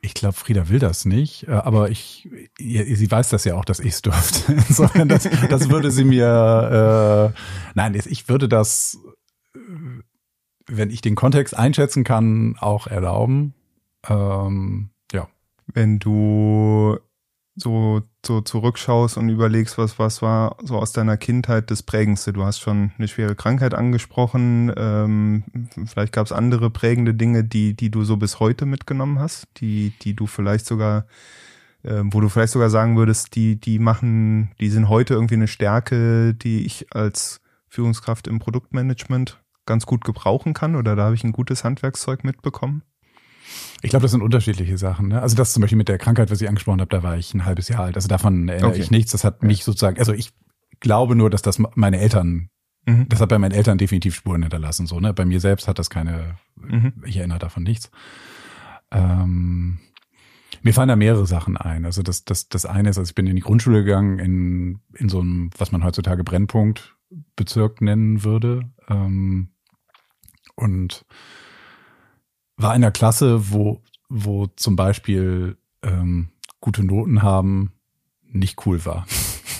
[0.00, 3.80] Ich glaube, Frieda will das nicht, äh, aber ich, sie weiß das ja auch, dass
[3.80, 4.52] ich es dürfte.
[4.68, 7.38] Insofern, das, das würde sie mir, äh,
[7.74, 8.98] nein, ich würde das,
[9.54, 9.58] äh,
[10.66, 13.54] wenn ich den Kontext einschätzen kann, auch erlauben.
[14.08, 15.28] Ähm, ja.
[15.66, 16.98] Wenn du
[17.56, 22.32] so, so zurückschaust und überlegst, was, was war so aus deiner Kindheit das Prägendste?
[22.32, 24.72] Du hast schon eine schwere Krankheit angesprochen.
[24.76, 25.42] Ähm,
[25.86, 29.92] vielleicht gab es andere prägende Dinge, die, die du so bis heute mitgenommen hast, die,
[30.02, 31.06] die du vielleicht sogar,
[31.82, 35.48] äh, wo du vielleicht sogar sagen würdest, die, die machen, die sind heute irgendwie eine
[35.48, 41.24] Stärke, die ich als Führungskraft im Produktmanagement ganz gut gebrauchen kann oder da habe ich
[41.24, 42.82] ein gutes Handwerkszeug mitbekommen?
[43.82, 45.08] Ich glaube, das sind unterschiedliche Sachen.
[45.08, 45.22] Ne?
[45.22, 47.44] Also das zum Beispiel mit der Krankheit, was ich angesprochen habe, da war ich ein
[47.44, 47.96] halbes Jahr alt.
[47.96, 48.80] Also davon erinnere okay.
[48.80, 49.12] ich nichts.
[49.12, 50.32] Das hat mich sozusagen, also ich
[50.80, 52.50] glaube nur, dass das meine Eltern,
[52.86, 53.08] mhm.
[53.08, 54.86] das hat bei meinen Eltern definitiv Spuren hinterlassen.
[54.86, 55.14] So, ne?
[55.14, 56.92] Bei mir selbst hat das keine, mhm.
[57.04, 57.90] ich erinnere davon nichts.
[58.90, 59.78] Ähm,
[60.62, 61.84] mir fallen da mehrere Sachen ein.
[61.84, 65.08] Also das, das, das eine ist, also ich bin in die Grundschule gegangen, in, in
[65.08, 68.62] so einem, was man heutzutage Brennpunktbezirk nennen würde.
[68.88, 69.50] Ähm,
[70.56, 71.04] und
[72.58, 76.28] war in der Klasse, wo, wo zum Beispiel ähm,
[76.60, 77.72] gute Noten haben
[78.30, 79.06] nicht cool war.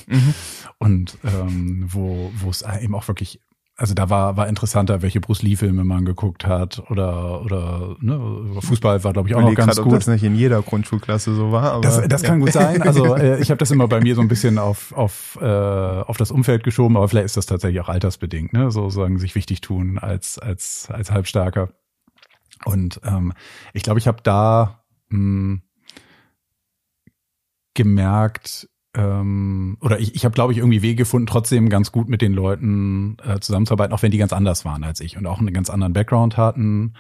[0.07, 0.35] Mhm.
[0.79, 3.41] Und ähm, wo, wo es eben auch wirklich,
[3.77, 9.03] also da war, war interessanter, welche Bruce Lee-Filme man geguckt hat oder, oder ne, Fußball
[9.03, 9.95] war, glaube ich, auch noch ganz grad, gut.
[9.95, 11.73] Ob das nicht in jeder Grundschulklasse so war.
[11.73, 12.29] Aber, das das ja.
[12.29, 12.81] kann gut sein.
[12.83, 16.17] Also äh, ich habe das immer bei mir so ein bisschen auf, auf, äh, auf
[16.17, 18.71] das Umfeld geschoben, aber vielleicht ist das tatsächlich auch altersbedingt, ne?
[18.71, 21.71] So sagen, sich wichtig tun als, als, als Halbstarker.
[22.65, 23.33] Und ähm,
[23.73, 25.63] ich glaube, ich habe da mh, hm,
[27.75, 32.23] gemerkt, ähm, oder ich, ich habe, glaube ich, irgendwie Wege gefunden, trotzdem ganz gut mit
[32.23, 35.53] den Leuten äh, zusammenzuarbeiten, auch wenn die ganz anders waren als ich und auch einen
[35.53, 36.95] ganz anderen Background hatten,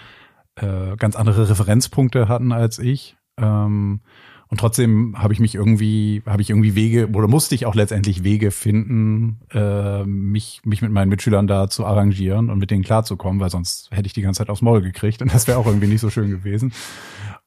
[0.56, 3.16] äh, ganz andere Referenzpunkte hatten als ich.
[3.36, 4.00] Ähm,
[4.50, 8.24] und trotzdem habe ich mich irgendwie, habe ich irgendwie Wege oder musste ich auch letztendlich
[8.24, 13.40] Wege finden, äh, mich, mich mit meinen Mitschülern da zu arrangieren und mit denen klarzukommen,
[13.40, 15.86] weil sonst hätte ich die ganze Zeit aufs Maul gekriegt und das wäre auch irgendwie
[15.86, 16.72] nicht so schön gewesen.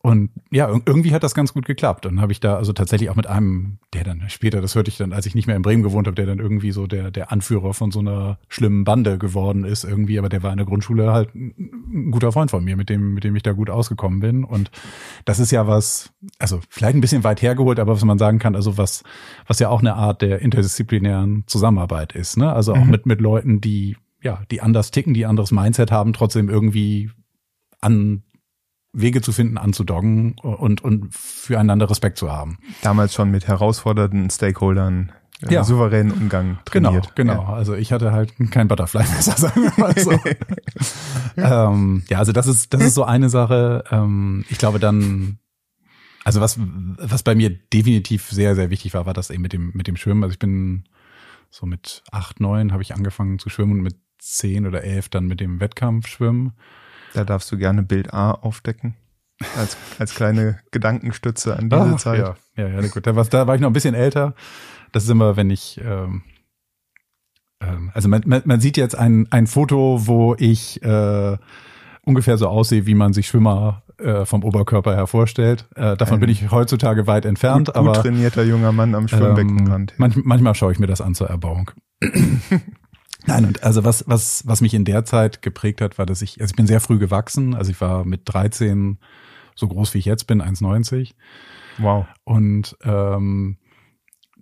[0.04, 2.08] Und ja, irgendwie hat das ganz gut geklappt.
[2.08, 4.98] Und habe ich da also tatsächlich auch mit einem, der dann später, das hörte ich
[4.98, 7.32] dann, als ich nicht mehr in Bremen gewohnt habe, der dann irgendwie so der, der
[7.32, 11.14] Anführer von so einer schlimmen Bande geworden ist irgendwie, aber der war in der Grundschule
[11.14, 14.44] halt ein guter Freund von mir, mit dem, mit dem ich da gut ausgekommen bin.
[14.44, 14.72] Und
[15.26, 18.56] das ist ja was, also vielleicht ein bisschen weit hergeholt, aber was man sagen kann,
[18.56, 19.04] also was,
[19.46, 22.52] was ja auch eine Art der interdisziplinären Zusammenarbeit ist, ne?
[22.52, 22.92] Also auch mhm.
[22.92, 27.12] mit, mit Leuten, die, ja, die anders ticken, die anderes Mindset haben, trotzdem irgendwie
[27.82, 28.24] an
[28.94, 32.58] Wege zu finden, anzudoggen und, und füreinander Respekt zu haben.
[32.82, 35.64] Damals schon mit herausfordernden Stakeholdern äh, ja.
[35.64, 37.16] souveränen Umgang trainiert.
[37.16, 37.44] Genau, genau.
[37.44, 37.54] Ja.
[37.54, 40.12] Also ich hatte halt kein Butterfly-Messer, sagen wir mal so.
[40.12, 40.20] ja.
[41.70, 43.86] Ähm, ja, also das ist, das ist so eine Sache.
[43.90, 45.40] Ähm, ich glaube dann,
[46.26, 49.72] also was, was bei mir definitiv sehr, sehr wichtig war, war das eben mit dem,
[49.74, 50.24] mit dem Schwimmen.
[50.24, 50.84] Also ich bin
[51.50, 55.26] so mit acht, neun habe ich angefangen zu schwimmen und mit zehn oder elf dann
[55.26, 56.52] mit dem Wettkampfschwimmen.
[57.14, 58.96] Da darfst du gerne Bild A aufdecken.
[59.58, 62.20] Als, als kleine Gedankenstütze an diese Ach, Zeit.
[62.20, 63.08] Ja, ja, ja, gut.
[63.08, 64.36] Da war, da war ich noch ein bisschen älter.
[64.92, 66.22] Das ist immer, wenn ich, ähm,
[67.60, 71.38] ähm, also man, man, man sieht jetzt ein, ein Foto, wo ich äh,
[72.04, 75.68] ungefähr so aussehe, wie man sich Schwimmer äh, vom Oberkörper her vorstellt.
[75.76, 77.68] Äh, davon ein bin ich heutzutage weit entfernt.
[77.68, 79.92] Gut, aber trainierter junger Mann am Schwimmbeckenrand.
[79.92, 81.72] Ähm, manch, manchmal schaue ich mir das an zur Erbauung.
[83.26, 86.42] Nein, und also was, was, was mich in der Zeit geprägt hat, war, dass ich,
[86.42, 87.54] also ich bin sehr früh gewachsen.
[87.54, 88.98] Also ich war mit 13
[89.56, 91.12] so groß wie ich jetzt bin, 1,90.
[91.78, 92.06] Wow.
[92.24, 93.58] Und ähm,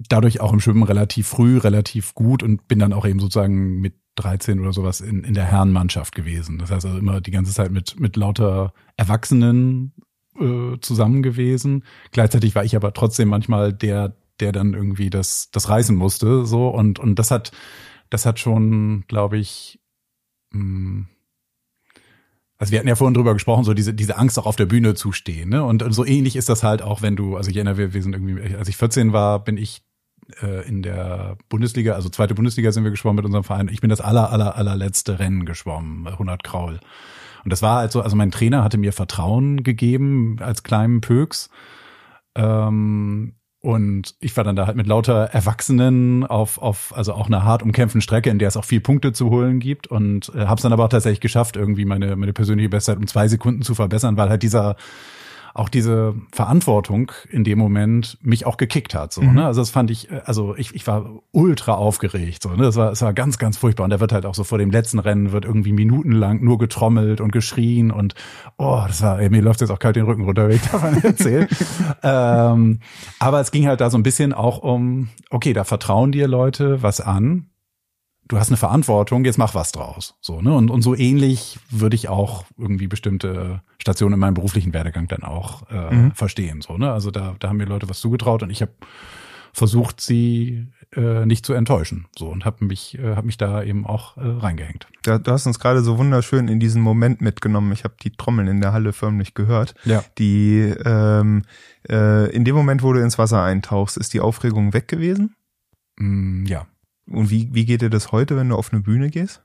[0.07, 3.95] dadurch auch im Schwimmen relativ früh, relativ gut und bin dann auch eben sozusagen mit
[4.15, 6.57] 13 oder sowas in, in der Herrenmannschaft gewesen.
[6.57, 9.93] Das heißt also immer die ganze Zeit mit, mit lauter Erwachsenen
[10.39, 11.83] äh, zusammen gewesen.
[12.11, 16.69] Gleichzeitig war ich aber trotzdem manchmal der, der dann irgendwie das, das reißen musste, so
[16.69, 17.51] und, und das hat,
[18.09, 19.79] das hat schon, glaube ich,
[20.51, 21.07] mh, hm,
[22.59, 24.93] also wir hatten ja vorhin drüber gesprochen, so diese, diese Angst auch auf der Bühne
[24.93, 25.49] zu stehen.
[25.49, 25.63] Ne?
[25.63, 28.03] Und, und so ähnlich ist das halt auch, wenn du, also ich erinnere, wir, wir
[28.03, 29.81] sind irgendwie, als ich 14 war, bin ich
[30.41, 33.69] äh, in der Bundesliga, also zweite Bundesliga sind wir geschwommen mit unserem Verein.
[33.69, 36.81] Ich bin das aller, aller, allerletzte Rennen geschwommen, 100 Kraul.
[37.45, 41.49] Und das war halt so, also mein Trainer hatte mir Vertrauen gegeben als kleinen Pöks.
[42.35, 47.43] Ähm, und ich war dann da halt mit lauter Erwachsenen auf, auf also auch einer
[47.43, 49.87] hart umkämpften Strecke, in der es auch viel Punkte zu holen gibt.
[49.87, 53.07] Und äh, habe es dann aber auch tatsächlich geschafft, irgendwie meine, meine persönliche Bestzeit um
[53.07, 54.77] zwei Sekunden zu verbessern, weil halt dieser
[55.53, 59.13] auch diese Verantwortung in dem Moment mich auch gekickt hat.
[59.13, 59.33] So, mhm.
[59.33, 59.45] ne?
[59.45, 62.43] Also das fand ich, also ich, ich war ultra aufgeregt.
[62.43, 62.63] So, ne?
[62.63, 63.85] Das war, das war ganz, ganz furchtbar.
[63.85, 67.21] Und da wird halt auch so vor dem letzten Rennen wird irgendwie minutenlang nur getrommelt
[67.21, 68.15] und geschrien und
[68.57, 71.03] oh, das war, ey, mir läuft jetzt auch kalt den Rücken runter, wenn ich davon
[71.03, 71.47] erzähle.
[72.03, 72.79] ähm,
[73.19, 76.81] aber es ging halt da so ein bisschen auch um, okay, da vertrauen dir Leute
[76.83, 77.49] was an
[78.29, 80.15] du hast eine Verantwortung, jetzt mach was draus.
[80.21, 80.53] So, ne?
[80.53, 85.23] Und, und so ähnlich würde ich auch irgendwie bestimmte Stationen in meinem beruflichen Werdegang dann
[85.23, 86.11] auch äh, mhm.
[86.13, 86.61] verstehen.
[86.61, 86.93] So, ne?
[86.93, 88.71] Also da, da haben mir Leute was zugetraut und ich habe
[89.51, 92.07] versucht, sie äh, nicht zu enttäuschen.
[92.17, 94.87] So und habe mich, äh, hab mich da eben auch äh, reingehängt.
[95.01, 97.71] Da, du hast uns gerade so wunderschön in diesen Moment mitgenommen.
[97.71, 99.73] Ich habe die Trommeln in der Halle förmlich gehört.
[99.85, 100.03] Ja.
[100.19, 101.43] Die ähm,
[101.89, 105.35] äh, in dem Moment, wo du ins Wasser eintauchst, ist die Aufregung weg gewesen?
[105.97, 106.67] Mm, ja.
[107.09, 109.41] Und wie, wie geht dir das heute, wenn du auf eine Bühne gehst?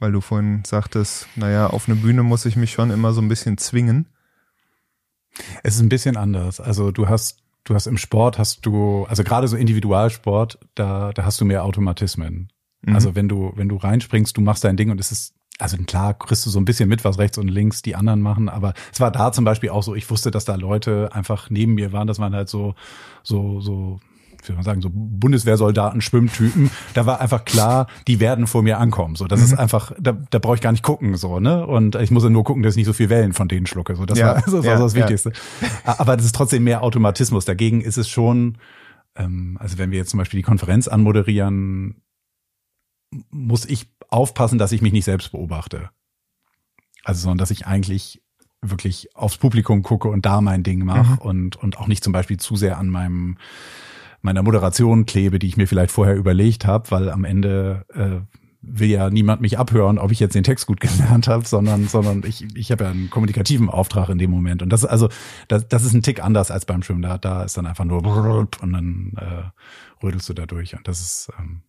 [0.00, 3.28] Weil du vorhin sagtest, naja, auf eine Bühne muss ich mich schon immer so ein
[3.28, 4.08] bisschen zwingen.
[5.62, 6.60] Es ist ein bisschen anders.
[6.60, 11.24] Also du hast, du hast im Sport hast du, also gerade so Individualsport, da, da
[11.24, 12.48] hast du mehr Automatismen.
[12.82, 12.94] Mhm.
[12.94, 16.14] Also wenn du, wenn du reinspringst, du machst dein Ding und es ist, also klar
[16.14, 19.00] kriegst du so ein bisschen mit, was rechts und links die anderen machen, aber es
[19.00, 22.08] war da zum Beispiel auch so, ich wusste, dass da Leute einfach neben mir waren,
[22.08, 22.74] das waren halt so,
[23.22, 24.00] so, so
[24.42, 28.78] wie soll man sagen, so Bundeswehrsoldaten, Schwimmtypen, da war einfach klar, die werden vor mir
[28.78, 29.14] ankommen.
[29.14, 29.46] So, das mhm.
[29.46, 31.66] ist einfach, da, da brauche ich gar nicht gucken, so, ne?
[31.66, 33.96] Und ich muss ja nur gucken, dass ich nicht so viel Wellen von denen schlucke.
[33.96, 35.32] So, das ja, war, das war ja, so das Wichtigste.
[35.84, 37.44] Aber das ist trotzdem mehr Automatismus.
[37.44, 38.58] Dagegen ist es schon,
[39.16, 42.02] ähm, also wenn wir jetzt zum Beispiel die Konferenz anmoderieren,
[43.30, 45.90] muss ich aufpassen, dass ich mich nicht selbst beobachte.
[47.04, 48.22] Also, sondern dass ich eigentlich
[48.62, 51.18] wirklich aufs Publikum gucke und da mein Ding mache mhm.
[51.18, 53.36] und, und auch nicht zum Beispiel zu sehr an meinem
[54.22, 58.20] meiner Moderation klebe, die ich mir vielleicht vorher überlegt habe, weil am Ende äh,
[58.62, 62.22] will ja niemand mich abhören, ob ich jetzt den Text gut gelernt habe, sondern sondern
[62.24, 65.08] ich ich habe ja einen kommunikativen Auftrag in dem Moment und das also
[65.48, 67.02] das, das ist ein Tick anders als beim Schwimmen.
[67.02, 68.02] Da da ist dann einfach nur
[68.62, 71.62] und dann äh, rödelst du da durch und das ist ähm,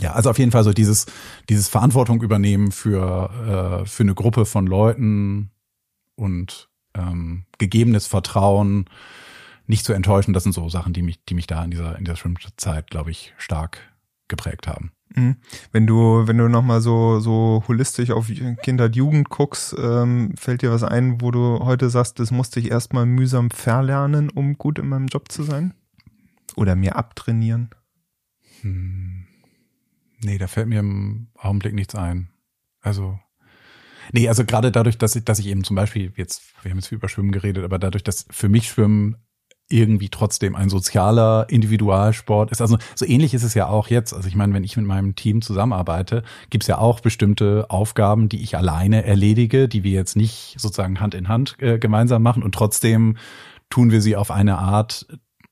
[0.00, 1.06] ja, also auf jeden Fall so dieses,
[1.48, 5.50] dieses Verantwortung übernehmen für, äh, für eine Gruppe von Leuten
[6.16, 8.90] und ähm, gegebenes Vertrauen
[9.66, 10.32] nicht zu enttäuschen.
[10.32, 13.10] Das sind so Sachen, die mich, die mich da in dieser, in dieser Schwimmzeit, glaube
[13.10, 13.78] ich, stark
[14.28, 14.92] geprägt haben.
[15.14, 15.36] Mhm.
[15.72, 18.30] Wenn du, wenn du nochmal so, so holistisch auf
[18.62, 22.70] Kindheit, Jugend guckst, ähm, fällt dir was ein, wo du heute sagst, das musste ich
[22.70, 25.74] erstmal mühsam verlernen, um gut in meinem Job zu sein?
[26.56, 27.70] Oder mir abtrainieren?
[28.62, 29.26] Hm.
[30.20, 32.30] Nee, da fällt mir im Augenblick nichts ein.
[32.80, 33.18] Also,
[34.12, 36.88] nee, also gerade dadurch, dass ich, dass ich eben zum Beispiel jetzt, wir haben jetzt
[36.88, 39.16] viel über Schwimmen geredet, aber dadurch, dass für mich Schwimmen
[39.68, 42.60] irgendwie trotzdem ein sozialer Individualsport ist.
[42.60, 44.12] Also so ähnlich ist es ja auch jetzt.
[44.14, 48.42] Also ich meine, wenn ich mit meinem Team zusammenarbeite, gibt's ja auch bestimmte Aufgaben, die
[48.42, 52.54] ich alleine erledige, die wir jetzt nicht sozusagen Hand in Hand äh, gemeinsam machen und
[52.54, 53.16] trotzdem
[53.68, 55.06] tun wir sie auf eine Art,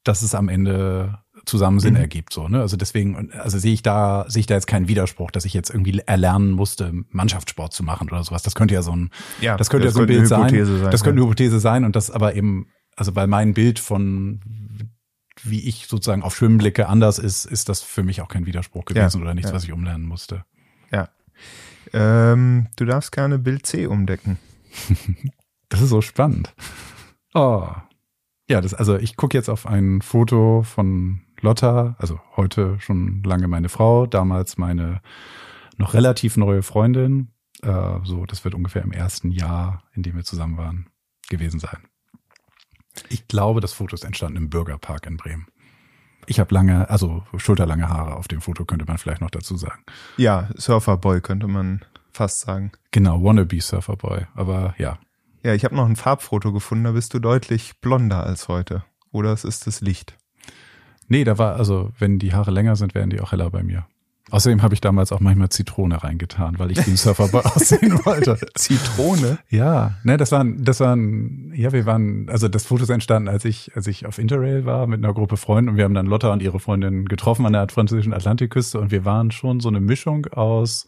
[0.04, 2.00] dass es am Ende zusammen Sinn mhm.
[2.00, 2.32] ergibt.
[2.32, 2.60] So, ne?
[2.60, 5.70] Also deswegen, also sehe ich da, sehe ich da jetzt keinen Widerspruch, dass ich jetzt
[5.70, 8.42] irgendwie erlernen musste, Mannschaftssport zu machen oder sowas.
[8.42, 10.48] Das könnte ja so ein, ja, das könnte das ja so ein Bild sein.
[10.48, 10.90] sein.
[10.90, 14.40] Das könnte eine Hypothese sein und das aber eben also weil mein Bild von
[15.42, 18.84] wie ich sozusagen auf Schwimmen blicke anders ist, ist das für mich auch kein Widerspruch
[18.84, 19.56] gewesen ja, oder nichts, ja.
[19.56, 20.44] was ich umlernen musste.
[20.90, 21.08] Ja.
[21.92, 24.38] Ähm, du darfst gerne Bild C umdecken.
[25.68, 26.54] das ist so spannend.
[27.34, 27.68] Oh.
[28.48, 33.48] Ja, das, also ich gucke jetzt auf ein Foto von Lotta, also heute schon lange
[33.48, 35.00] meine Frau, damals meine
[35.76, 37.28] noch relativ neue Freundin.
[37.62, 40.88] Äh, so, das wird ungefähr im ersten Jahr, in dem wir zusammen waren,
[41.28, 41.78] gewesen sein.
[43.08, 45.46] Ich glaube, das Foto ist entstanden im Bürgerpark in Bremen.
[46.26, 49.84] Ich habe lange, also schulterlange Haare auf dem Foto, könnte man vielleicht noch dazu sagen.
[50.16, 52.72] Ja, Surferboy könnte man fast sagen.
[52.92, 54.98] Genau, Wannabe Surferboy, aber ja.
[55.42, 58.84] Ja, ich habe noch ein Farbfoto gefunden, da bist du deutlich blonder als heute.
[59.12, 60.16] Oder es ist das Licht.
[61.08, 63.86] Nee, da war, also wenn die Haare länger sind, werden die auch heller bei mir.
[64.30, 68.38] Außerdem habe ich damals auch manchmal Zitrone reingetan, weil ich wie ein Surferboy aussehen wollte.
[68.54, 69.38] Zitrone?
[69.50, 73.44] Ja, ne, das waren, das waren, ja, wir waren, also das Foto ist entstanden, als
[73.44, 76.32] ich, als ich auf Interrail war mit einer Gruppe Freunden und wir haben dann Lotta
[76.32, 80.26] und ihre Freundin getroffen an der französischen Atlantikküste und wir waren schon so eine Mischung
[80.26, 80.86] aus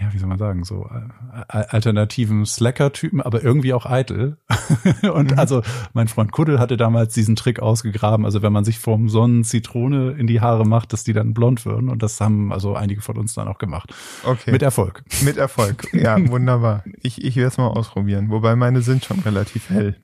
[0.00, 4.38] ja, wie soll man sagen, so äh, alternativen Slacker-Typen, aber irgendwie auch eitel.
[5.12, 5.38] und mhm.
[5.38, 9.44] also mein Freund Kuddel hatte damals diesen Trick ausgegraben, also wenn man sich vom Sonnen
[9.44, 11.90] Zitrone in die Haare macht, dass die dann blond würden.
[11.90, 13.92] Und das haben also einige von uns dann auch gemacht.
[14.24, 14.52] Okay.
[14.52, 15.04] Mit Erfolg.
[15.22, 15.86] Mit Erfolg.
[15.92, 16.82] Ja, wunderbar.
[17.02, 19.96] Ich, ich werde es mal ausprobieren, wobei meine sind schon relativ hell.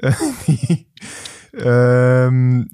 [1.54, 2.70] Ähm,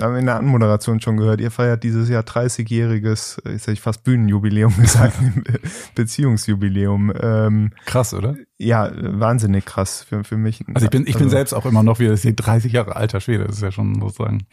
[0.00, 4.02] haben in der Anmoderation schon gehört, ihr feiert dieses Jahr 30-jähriges, jetzt hätte ich fast
[4.02, 5.14] Bühnenjubiläum gesagt,
[5.94, 7.12] Beziehungsjubiläum.
[7.20, 8.36] Ähm, krass, oder?
[8.58, 10.64] Ja, wahnsinnig krass für, für mich.
[10.74, 13.44] Also ich bin, ich bin also, selbst auch immer noch wieder 30 Jahre alter Schwede,
[13.44, 14.46] das ist ja schon sozusagen,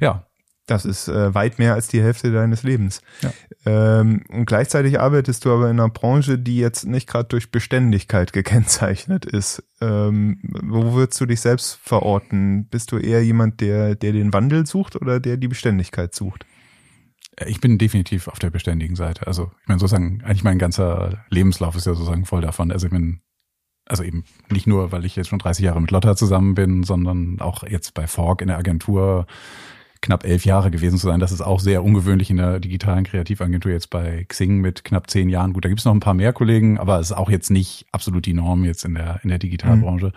[0.00, 0.26] ja,
[0.66, 3.00] das ist äh, weit mehr als die Hälfte deines Lebens.
[3.20, 3.32] Ja.
[3.66, 8.32] Ähm, und gleichzeitig arbeitest du aber in einer Branche, die jetzt nicht gerade durch Beständigkeit
[8.32, 9.64] gekennzeichnet ist.
[9.80, 12.68] Ähm, wo würdest du dich selbst verorten?
[12.68, 16.46] Bist du eher jemand, der, der den Wandel sucht oder der die Beständigkeit sucht?
[17.46, 19.26] Ich bin definitiv auf der beständigen Seite.
[19.26, 22.70] Also ich meine sozusagen, eigentlich mein ganzer Lebenslauf ist ja sozusagen voll davon.
[22.70, 23.22] Also ich bin
[23.86, 27.40] also eben nicht nur, weil ich jetzt schon 30 Jahre mit Lotta zusammen bin, sondern
[27.40, 29.26] auch jetzt bei Fork in der Agentur
[30.02, 31.20] knapp elf Jahre gewesen zu sein.
[31.20, 35.30] Das ist auch sehr ungewöhnlich in der digitalen Kreativagentur jetzt bei Xing mit knapp zehn
[35.30, 35.54] Jahren.
[35.54, 38.26] Gut, da gibt's noch ein paar mehr Kollegen, aber es ist auch jetzt nicht absolut
[38.26, 40.06] die Norm jetzt in der, in der Digitalbranche.
[40.06, 40.12] Mhm.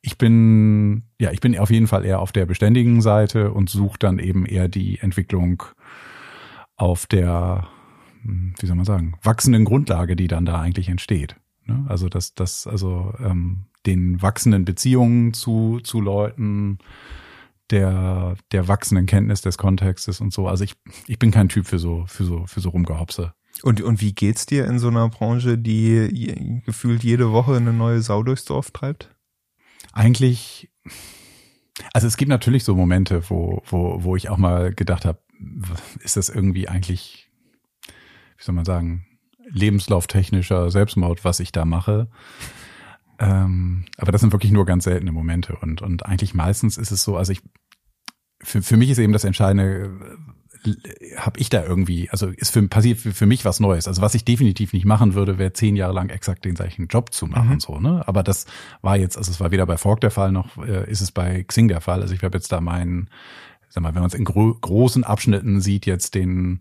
[0.00, 3.98] Ich bin, ja, ich bin auf jeden Fall eher auf der beständigen Seite und suche
[3.98, 5.62] dann eben eher die Entwicklung
[6.76, 7.66] auf der,
[8.22, 11.36] hm, wie soll man sagen, wachsenden Grundlage, die dann da eigentlich entsteht.
[11.64, 11.84] Ne?
[11.88, 16.78] Also das, das, also ähm, den wachsenden Beziehungen zu, zu Leuten,
[17.70, 20.48] der, der wachsenden Kenntnis des Kontextes und so.
[20.48, 20.74] Also ich,
[21.06, 23.34] ich bin kein Typ für so, für so, für so Rumgehopse.
[23.62, 28.02] Und, und wie geht's dir in so einer Branche, die gefühlt jede Woche eine neue
[28.02, 29.14] Sau durchs Dorf treibt?
[29.92, 30.70] Eigentlich,
[31.92, 35.20] also es gibt natürlich so Momente, wo, wo, wo ich auch mal gedacht habe,
[36.00, 37.30] ist das irgendwie eigentlich,
[37.86, 39.06] wie soll man sagen,
[39.50, 42.08] lebenslauftechnischer Selbstmord, was ich da mache.
[43.18, 47.04] Ähm, aber das sind wirklich nur ganz seltene Momente und, und eigentlich meistens ist es
[47.04, 47.42] so, also ich,
[48.42, 49.90] für, für mich ist eben das Entscheidende,
[50.64, 53.86] äh, habe ich da irgendwie, also ist für, passiert für, für mich was Neues.
[53.86, 57.12] Also was ich definitiv nicht machen würde, wäre zehn Jahre lang exakt den gleichen Job
[57.12, 57.60] zu machen, mhm.
[57.60, 58.02] so, ne?
[58.06, 58.46] Aber das
[58.82, 61.44] war jetzt, also es war weder bei Fork der Fall, noch äh, ist es bei
[61.44, 62.02] Xing der Fall.
[62.02, 63.10] Also ich habe jetzt da meinen,
[63.68, 66.60] sag mal, wenn man es in gro großen Abschnitten sieht, jetzt den,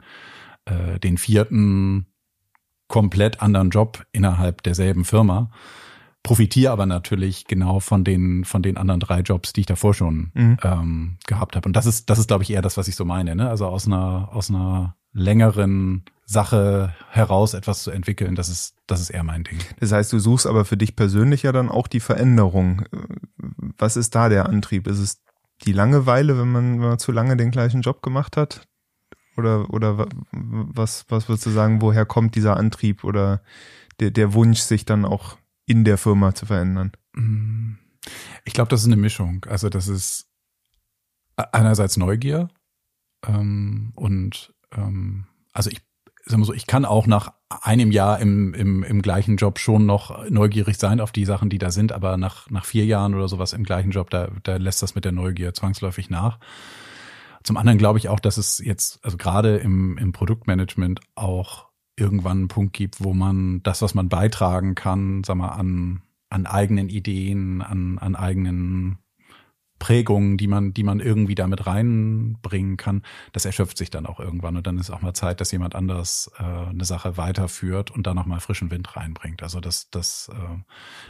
[0.65, 2.05] äh, den vierten
[2.87, 5.49] komplett anderen Job innerhalb derselben Firma
[6.23, 10.31] profitiere aber natürlich genau von den von den anderen drei Jobs, die ich davor schon
[10.33, 10.58] mhm.
[10.63, 11.67] ähm, gehabt habe.
[11.67, 13.35] Und das ist das ist glaube ich eher das, was ich so meine.
[13.35, 13.50] Ne?
[13.50, 19.10] Also aus einer aus einer längeren Sache heraus etwas zu entwickeln, das ist das ist
[19.10, 19.60] eher mein Ding.
[19.79, 22.85] Das heißt, du suchst aber für dich persönlich ja dann auch die Veränderung.
[23.77, 24.87] was ist da der Antrieb?
[24.87, 25.21] Ist es
[25.65, 28.67] die Langeweile, wenn man, wenn man zu lange den gleichen Job gemacht hat?
[29.35, 33.41] Oder, oder was, was würdest du sagen, woher kommt dieser Antrieb oder
[34.00, 36.91] der, der Wunsch, sich dann auch in der Firma zu verändern?
[38.45, 39.45] Ich glaube, das ist eine Mischung.
[39.45, 40.29] Also das ist
[41.35, 42.49] einerseits Neugier
[43.25, 45.81] ähm, und ähm, also ich
[46.25, 49.85] sag mal so, ich kann auch nach einem Jahr im, im, im gleichen Job schon
[49.85, 53.27] noch neugierig sein auf die Sachen, die da sind, aber nach, nach vier Jahren oder
[53.27, 56.39] sowas im gleichen Job, da, da lässt das mit der Neugier zwangsläufig nach.
[57.43, 62.39] Zum anderen glaube ich auch, dass es jetzt, also gerade im, im Produktmanagement auch irgendwann
[62.39, 66.89] einen Punkt gibt, wo man das, was man beitragen kann, sag mal, an, an eigenen
[66.89, 68.98] Ideen, an, an eigenen
[69.83, 73.02] Prägungen, die man, die man irgendwie damit reinbringen kann,
[73.33, 76.31] das erschöpft sich dann auch irgendwann und dann ist auch mal Zeit, dass jemand anders
[76.39, 79.44] äh, eine Sache weiterführt und da nochmal frischen Wind reinbringt.
[79.44, 80.58] Also das, das, äh,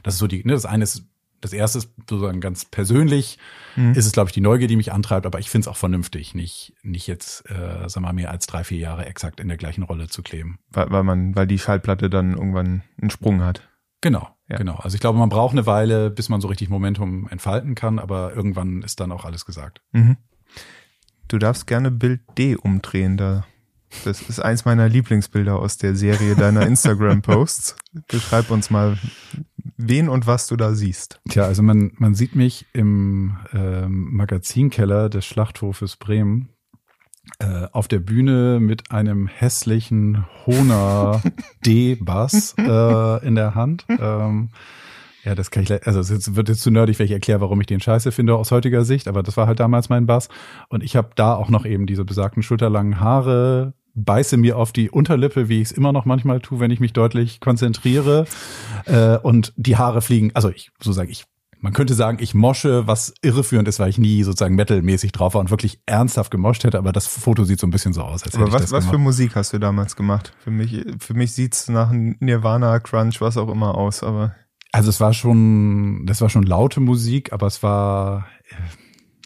[0.01, 1.05] das ist so die, ne, das eine ist
[1.43, 3.37] das erste ist sozusagen ganz persönlich,
[3.75, 3.91] mhm.
[3.91, 6.33] ist es, glaube ich, die Neugier, die mich antreibt, aber ich finde es auch vernünftig,
[6.33, 9.83] nicht, nicht jetzt, äh, sag mal, mehr als drei, vier Jahre exakt in der gleichen
[9.83, 10.59] Rolle zu kleben.
[10.71, 13.67] Weil, weil man, weil die Schallplatte dann irgendwann einen Sprung hat.
[13.99, 14.57] Genau, ja.
[14.57, 14.75] genau.
[14.75, 18.33] Also ich glaube, man braucht eine Weile, bis man so richtig Momentum entfalten kann, aber
[18.33, 19.81] irgendwann ist dann auch alles gesagt.
[19.91, 20.17] Mhm.
[21.27, 23.45] Du darfst gerne Bild D umdrehen, da
[24.05, 27.75] das ist eins meiner Lieblingsbilder aus der Serie deiner Instagram-Posts.
[28.07, 28.97] Beschreib uns mal,
[29.77, 31.21] wen und was du da siehst.
[31.29, 36.49] Tja, also man, man sieht mich im ähm, Magazinkeller des Schlachthofes Bremen
[37.39, 41.21] äh, auf der Bühne mit einem hässlichen Hohner
[41.65, 43.85] D-Bass äh, in der Hand.
[43.89, 44.49] Ähm,
[45.23, 47.67] ja, das kann ich, also es wird jetzt zu nerdig, wenn ich erkläre, warum ich
[47.67, 50.27] den scheiße finde aus heutiger Sicht, aber das war halt damals mein Bass.
[50.67, 54.89] Und ich habe da auch noch eben diese besagten schulterlangen Haare, beiße mir auf die
[54.89, 58.25] Unterlippe, wie ich es immer noch manchmal tue, wenn ich mich deutlich konzentriere.
[58.85, 61.25] Äh, und die Haare fliegen, also ich, so sage ich,
[61.63, 65.39] man könnte sagen, ich mosche, was irreführend ist, weil ich nie sozusagen metalmäßig drauf war
[65.39, 68.23] und wirklich ernsthaft gemoscht hätte, aber das Foto sieht so ein bisschen so aus.
[68.23, 70.33] Als aber hätte was, was für Musik hast du damals gemacht?
[70.39, 74.35] Für mich, für mich sieht's nach Nirvana, Crunch, was auch immer aus, aber.
[74.73, 78.27] Also es war schon, das war schon laute Musik, aber es war,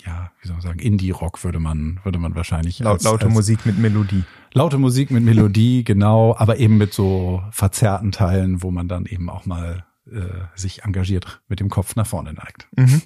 [0.08, 2.80] ja, wie soll man sagen, Indie-Rock würde man, würde man wahrscheinlich.
[2.80, 4.24] Laut, als, laute als, Musik mit Melodie.
[4.53, 9.30] Laute Musik mit Melodie, genau, aber eben mit so verzerrten Teilen, wo man dann eben
[9.30, 12.70] auch mal äh, sich engagiert mit dem Kopf nach vorne neigt.
[12.78, 13.01] Mhm.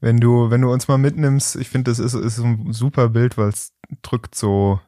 [0.00, 3.36] Wenn du, wenn du uns mal mitnimmst, ich finde, das ist, ist ein super Bild,
[3.36, 4.80] weil es drückt so,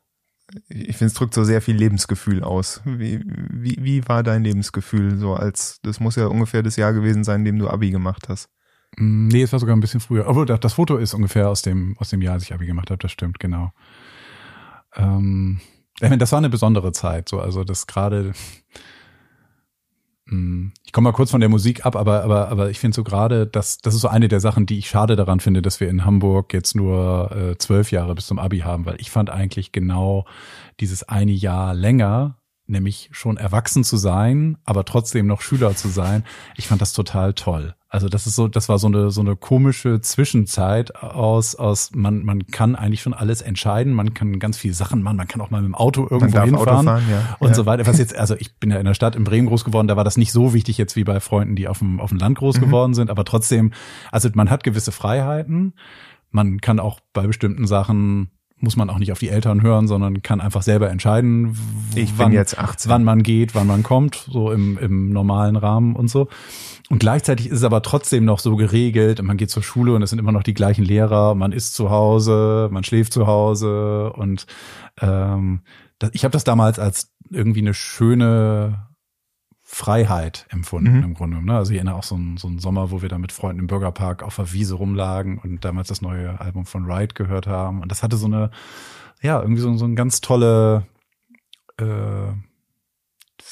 [0.69, 2.81] ich finde, es drückt so sehr viel Lebensgefühl aus.
[2.87, 7.23] Wie, wie, wie war dein Lebensgefühl so als, das muss ja ungefähr das Jahr gewesen
[7.23, 8.49] sein, in dem du Abi gemacht hast?
[8.97, 10.29] Mm, nee, es war sogar ein bisschen früher.
[10.29, 12.99] Obwohl, das Foto ist ungefähr aus dem, aus dem Jahr, als ich Abi gemacht habe,
[12.99, 13.73] das stimmt, genau.
[14.97, 15.61] Ähm,
[16.01, 18.33] das war eine besondere Zeit, so, also das gerade,
[20.29, 23.05] hm, ich komme mal kurz von der Musik ab, aber, aber, aber ich finde so
[23.05, 25.89] gerade, dass das ist so eine der Sachen, die ich schade daran finde, dass wir
[25.89, 29.73] in Hamburg jetzt nur äh, zwölf Jahre bis zum Abi haben, weil ich fand eigentlich
[29.73, 30.25] genau
[30.81, 32.40] dieses eine Jahr länger
[32.71, 36.25] nämlich schon erwachsen zu sein, aber trotzdem noch Schüler zu sein.
[36.57, 37.75] Ich fand das total toll.
[37.89, 42.25] Also das ist so, das war so eine so eine komische Zwischenzeit aus aus man
[42.25, 45.51] man kann eigentlich schon alles entscheiden, man kann ganz viele Sachen machen, man kann auch
[45.51, 47.37] mal mit dem Auto irgendwo hinfahren fahren, ja.
[47.41, 47.55] und ja.
[47.55, 47.89] so weiter.
[47.89, 50.05] Was jetzt also ich bin ja in der Stadt in Bremen groß geworden, da war
[50.05, 52.59] das nicht so wichtig jetzt wie bei Freunden, die auf dem auf dem Land groß
[52.59, 52.61] mhm.
[52.67, 53.73] geworden sind, aber trotzdem
[54.13, 55.75] also man hat gewisse Freiheiten.
[56.33, 58.31] Man kann auch bei bestimmten Sachen
[58.61, 61.57] muss man auch nicht auf die Eltern hören, sondern kann einfach selber entscheiden,
[61.95, 62.91] ich wann, jetzt 18.
[62.91, 66.29] wann man geht, wann man kommt, so im, im normalen Rahmen und so.
[66.89, 70.11] Und gleichzeitig ist es aber trotzdem noch so geregelt, man geht zur Schule und es
[70.11, 74.47] sind immer noch die gleichen Lehrer, man ist zu Hause, man schläft zu Hause und
[75.01, 75.61] ähm,
[75.99, 78.90] das, ich habe das damals als irgendwie eine schöne
[79.81, 81.05] Freiheit empfunden mhm.
[81.05, 81.43] im Grunde.
[81.43, 81.57] Ne?
[81.57, 83.67] Also ich erinnere auch so einen, so einen Sommer, wo wir da mit Freunden im
[83.67, 87.81] Bürgerpark auf der Wiese rumlagen und damals das neue Album von Ride gehört haben.
[87.81, 88.51] Und das hatte so eine,
[89.23, 90.87] ja, irgendwie so, so eine ganz tolle
[91.79, 92.33] äh,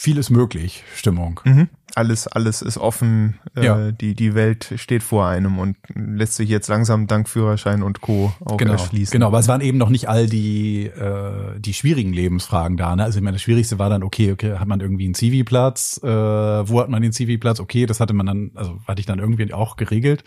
[0.01, 1.41] vieles möglich Stimmung.
[1.43, 1.69] Mhm.
[1.97, 3.91] Alles, alles ist offen, äh, ja.
[3.91, 8.33] die, die Welt steht vor einem und lässt sich jetzt langsam dank Führerschein und Co.
[8.45, 9.11] auch genau, erschließen.
[9.11, 12.95] Genau, aber es waren eben noch nicht all die, äh, die schwierigen Lebensfragen da.
[12.95, 13.03] Ne?
[13.03, 16.01] Also ich meine, das Schwierigste war dann, okay, okay, hat man irgendwie einen Zivi-Platz?
[16.05, 17.59] Äh, wo hat man den Zivi-Platz?
[17.59, 20.23] Okay, das hatte man dann, also hatte ich dann irgendwie auch geregelt.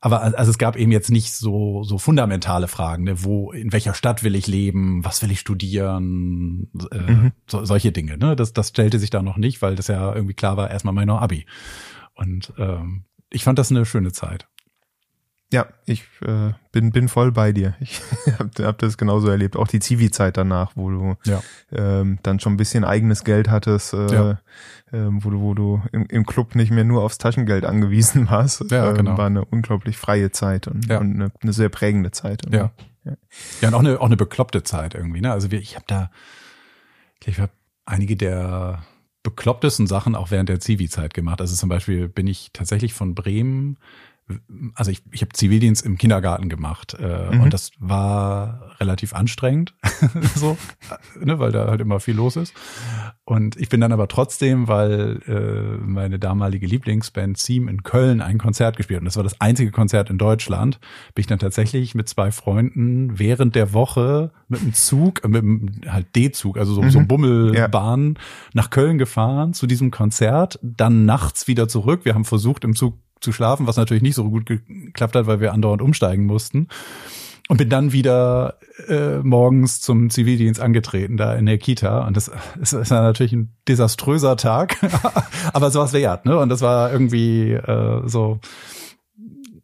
[0.00, 3.24] Aber also es gab eben jetzt nicht so so fundamentale Fragen, ne?
[3.24, 7.32] wo in welcher Stadt will ich leben, was will ich studieren, äh, mhm.
[7.46, 8.16] so, solche Dinge.
[8.16, 8.36] Ne?
[8.36, 11.10] Das das stellte sich da noch nicht, weil das ja irgendwie klar war, erstmal mein
[11.10, 11.46] Abi.
[12.14, 14.48] Und ähm, ich fand das eine schöne Zeit.
[15.50, 17.74] Ja, ich äh, bin, bin voll bei dir.
[17.80, 18.02] Ich
[18.38, 19.56] habe hab das genauso erlebt.
[19.56, 21.42] Auch die Zivi-Zeit danach, wo du Ja.
[21.72, 24.40] ähm, dann schon ein bisschen eigenes Geld hattest, äh, Ja.
[24.92, 28.70] ähm, wo du, wo du im, im Club nicht mehr nur aufs Taschengeld angewiesen warst.
[28.70, 29.16] Ja, ähm, genau.
[29.16, 30.98] War eine unglaublich freie Zeit und, Ja.
[30.98, 32.42] und eine, eine sehr prägende Zeit.
[32.52, 32.70] Ja.
[33.04, 33.12] Ja.
[33.62, 35.32] Ja, und auch eine, auch eine bekloppte Zeit irgendwie, ne?
[35.32, 36.10] Also wir, ich habe da,
[37.24, 37.52] ich habe
[37.86, 38.82] einige der
[39.22, 41.40] beklopptesten Sachen auch während der Zivi-Zeit gemacht.
[41.40, 43.78] Also zum Beispiel bin ich tatsächlich von Bremen,
[44.74, 47.40] also ich, ich habe Zivildienst im Kindergarten gemacht äh, Mhm.
[47.42, 49.74] und das war relativ anstrengend,
[50.34, 50.56] so,
[51.20, 52.52] ne, weil da halt immer viel los ist.
[53.24, 58.38] Und ich bin dann aber trotzdem, weil äh, meine damalige Lieblingsband Seam in Köln ein
[58.38, 59.02] Konzert gespielt hat.
[59.02, 60.78] und das war das einzige Konzert in Deutschland,
[61.14, 65.42] bin ich dann tatsächlich mit zwei Freunden während der Woche mit einem Zug, äh, mit
[65.42, 67.08] einem halt D-Zug, also so, so Mhm.
[67.08, 68.18] Bummelbahn
[68.54, 72.04] nach Köln gefahren zu diesem Konzert, dann nachts wieder zurück.
[72.04, 75.40] Wir haben versucht im Zug zu schlafen, was natürlich nicht so gut geklappt hat, weil
[75.40, 76.68] wir andauernd umsteigen mussten.
[77.48, 78.58] Und bin dann wieder
[78.88, 82.06] äh, morgens zum Zivildienst angetreten, da in der Kita.
[82.06, 84.76] Und das ist, ist ja natürlich ein desaströser Tag,
[85.54, 86.38] aber sowas wert, ne?
[86.38, 88.38] Und das war irgendwie äh, so,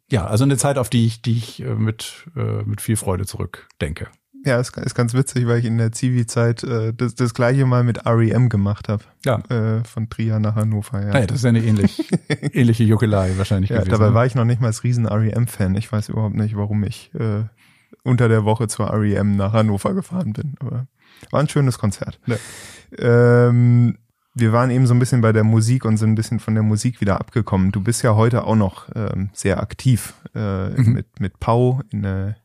[0.09, 3.27] ja, also eine Zeit, auf die ich, die ich äh, mit, äh, mit viel Freude
[3.27, 4.07] zurückdenke.
[4.45, 7.83] Ja, ist, ist ganz witzig, weil ich in der Zivi-Zeit äh, das, das gleiche mal
[7.83, 9.03] mit REM gemacht habe.
[9.25, 9.39] Ja.
[9.49, 11.11] Äh, von Trier nach Hannover, ja.
[11.13, 12.07] Naja, das ist ja eine ähnlich,
[12.53, 13.91] ähnliche Juckelei wahrscheinlich ja, gewesen.
[13.91, 14.13] dabei ne?
[14.13, 15.75] war ich noch nicht mal als riesen REM-Fan.
[15.75, 17.43] Ich weiß überhaupt nicht, warum ich äh,
[18.03, 20.53] unter der Woche zur REM nach Hannover gefahren bin.
[20.59, 20.87] Aber
[21.31, 22.19] war ein schönes Konzert.
[22.27, 22.35] Ja.
[22.99, 23.97] Ähm,
[24.33, 26.63] wir waren eben so ein bisschen bei der Musik und sind ein bisschen von der
[26.63, 27.71] Musik wieder abgekommen.
[27.71, 30.93] Du bist ja heute auch noch ähm, sehr aktiv äh, Mhm.
[30.93, 32.35] mit, mit Pau in der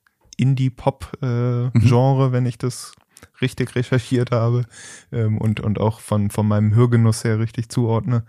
[0.41, 2.93] Indie-Pop-Genre, wenn ich das
[3.41, 4.65] richtig recherchiert habe
[5.13, 8.25] ähm, und, und auch von, von meinem Hörgenuss her richtig zuordne.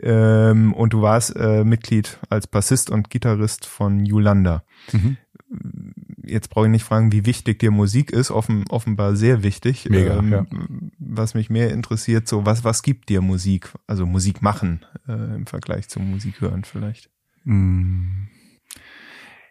[0.00, 4.64] Ähm, und du warst äh, Mitglied als Bassist und Gitarrist von Yolanda.
[4.92, 5.16] Mhm.
[6.24, 9.88] Jetzt brauche ich nicht fragen, wie wichtig dir Musik ist, offen, offenbar sehr wichtig.
[9.88, 10.46] Mega, ja.
[10.98, 13.72] Was mich mehr interessiert, so was, was gibt dir Musik?
[13.86, 17.10] Also Musik machen äh, im Vergleich zum Musik hören vielleicht.
[17.44, 18.26] Mm.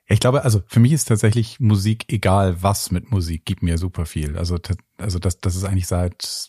[0.08, 3.78] Ja, ich glaube, also für mich ist tatsächlich Musik, egal was mit Musik, gibt mir
[3.78, 4.38] super viel.
[4.38, 4.58] Also,
[4.97, 6.47] also das, das ist eigentlich seit,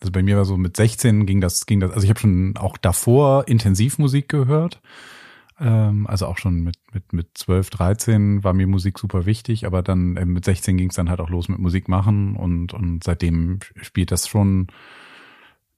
[0.00, 2.56] also bei mir war so mit 16 ging das, ging das, also ich habe schon
[2.56, 4.82] auch davor intensiv Musik gehört.
[5.58, 9.82] Ähm, also auch schon mit, mit, mit 12, 13 war mir Musik super wichtig, aber
[9.82, 13.04] dann äh, mit 16 ging es dann halt auch los mit Musik machen und, und
[13.04, 14.68] seitdem spielt das schon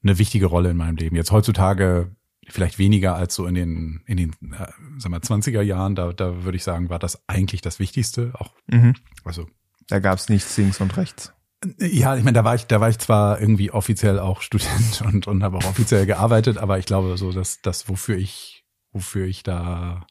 [0.02, 1.16] eine wichtige Rolle in meinem Leben.
[1.16, 2.10] Jetzt heutzutage
[2.48, 4.66] vielleicht weniger als so in den, in den, äh,
[4.98, 8.32] sag mal, 20er Jahren, da, da würde ich sagen, war das eigentlich das Wichtigste.
[8.34, 8.94] Auch, Mhm.
[9.24, 9.46] also,
[9.88, 11.32] Da gab's nichts links und rechts.
[11.78, 15.26] ja, ich meine, da war ich, da war ich zwar irgendwie offiziell auch Student und,
[15.28, 19.42] und habe auch offiziell gearbeitet, aber ich glaube so, dass das, wofür ich, wofür ich
[19.44, 20.06] da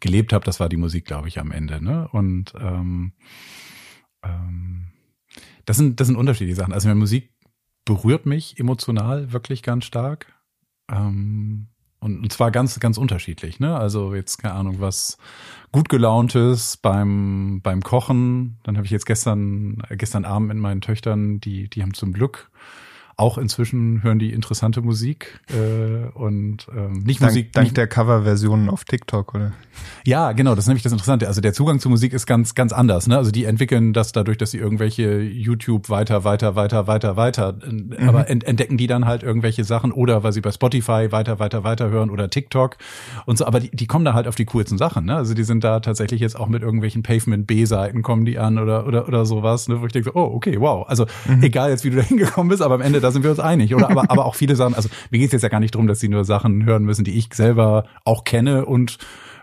[0.00, 1.82] gelebt habe, das war die Musik, glaube ich, am Ende.
[1.82, 2.08] Ne?
[2.10, 3.12] Und ähm,
[4.24, 4.90] ähm,
[5.64, 6.72] das sind, das sind unterschiedliche Sachen.
[6.72, 7.32] Also meine Musik
[7.84, 10.26] berührt mich emotional wirklich ganz stark.
[10.92, 11.66] Ähm,
[12.00, 13.76] und, und zwar ganz, ganz unterschiedlich, ne?
[13.76, 15.18] Also jetzt, keine Ahnung, was
[15.70, 18.58] gut gelauntes beim, beim Kochen.
[18.64, 22.12] Dann habe ich jetzt gestern, äh, gestern Abend mit meinen Töchtern, die, die haben zum
[22.12, 22.50] Glück
[23.16, 27.52] auch inzwischen hören die interessante Musik äh, und ähm, nicht Dank, Musik.
[27.52, 29.52] dank nicht, der Coverversionen auf TikTok, oder?
[30.04, 31.28] ja, genau, das ist nämlich das Interessante.
[31.28, 33.06] Also der Zugang zur Musik ist ganz, ganz anders.
[33.06, 33.16] Ne?
[33.16, 38.04] Also die entwickeln das dadurch, dass sie irgendwelche YouTube weiter, weiter, weiter, weiter, weiter, äh,
[38.06, 41.64] aber ent entdecken die dann halt irgendwelche Sachen oder weil sie bei Spotify weiter, weiter,
[41.64, 42.76] weiter hören oder TikTok
[43.26, 43.46] und so.
[43.46, 45.06] Aber die, die kommen da halt auf die coolsten Sachen.
[45.06, 45.16] Ne?
[45.16, 48.86] Also die sind da tatsächlich jetzt auch mit irgendwelchen Pavement B-Seiten kommen die an oder
[48.86, 49.80] oder oder sowas, ne?
[49.80, 50.86] wo ich denke, so, oh okay, wow.
[50.88, 51.06] Also
[51.40, 53.74] egal jetzt, wie du da hingekommen bist, aber am Ende da sind wir uns einig.
[53.74, 54.74] Oder aber aber auch viele Sachen.
[54.74, 57.04] Also mir geht es jetzt ja gar nicht darum, dass sie nur Sachen hören müssen,
[57.04, 58.98] die ich selber auch kenne und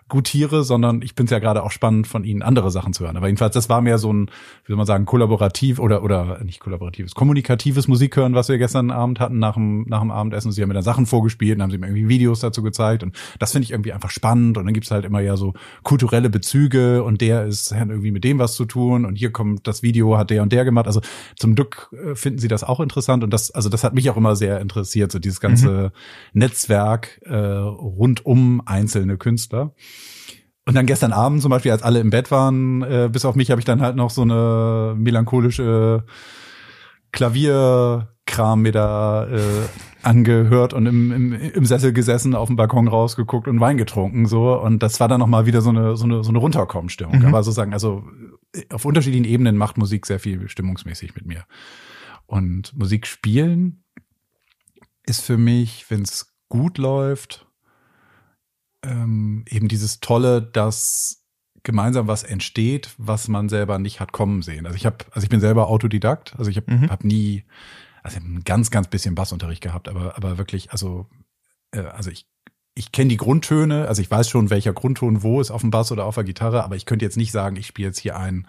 [0.09, 3.17] gutiere, sondern ich finde es ja gerade auch spannend, von ihnen andere Sachen zu hören.
[3.17, 4.27] Aber jedenfalls, das war mehr so ein,
[4.65, 9.19] wie soll man sagen, kollaborativ oder oder nicht kollaboratives, kommunikatives Musikhören, was wir gestern Abend
[9.19, 10.51] hatten nach dem, nach dem Abendessen.
[10.51, 13.03] Sie haben mir da Sachen vorgespielt und haben sie mir irgendwie Videos dazu gezeigt.
[13.03, 14.57] Und das finde ich irgendwie einfach spannend.
[14.57, 15.53] Und dann gibt's halt immer ja so
[15.83, 19.67] kulturelle Bezüge und der ist hat irgendwie mit dem was zu tun und hier kommt
[19.67, 20.87] das Video, hat der und der gemacht.
[20.87, 21.01] Also
[21.35, 23.23] zum Glück äh, finden sie das auch interessant.
[23.23, 25.91] Und das, also das hat mich auch immer sehr interessiert, so dieses ganze
[26.33, 29.73] Netzwerk äh, rund um einzelne Künstler.
[30.69, 33.49] Und dann gestern Abend zum Beispiel, als alle im Bett waren, äh, bis auf mich,
[33.49, 36.03] habe ich dann halt noch so eine melancholische
[37.11, 39.39] Klavierkram mir da äh,
[40.03, 44.61] angehört und im, im, im Sessel gesessen, auf dem Balkon rausgeguckt und Wein getrunken so.
[44.61, 47.17] Und das war dann noch mal wieder so eine so eine so eine Runterkommenstimmung.
[47.17, 47.25] Mhm.
[47.25, 48.03] Aber sozusagen, also
[48.53, 51.45] äh, auf unterschiedlichen Ebenen macht Musik sehr viel stimmungsmäßig mit mir.
[52.27, 53.83] Und Musik spielen
[55.07, 57.48] ist für mich, wenn es gut läuft,
[58.83, 61.23] ähm, eben dieses Tolle, dass
[61.63, 64.65] gemeinsam was entsteht, was man selber nicht hat kommen sehen.
[64.65, 66.89] Also ich habe, also ich bin selber Autodidakt, also ich habe Mhm.
[66.89, 67.43] hab nie,
[68.01, 71.07] also ich hab ein ganz, ganz bisschen Bassunterricht gehabt, aber, aber wirklich, also,
[71.71, 72.27] äh, also ich,
[72.75, 75.91] ich kenne die Grundtöne, also ich weiß schon, welcher Grundton wo ist auf dem Bass
[75.91, 78.47] oder auf der Gitarre, aber ich könnte jetzt nicht sagen, ich spiele jetzt hier ein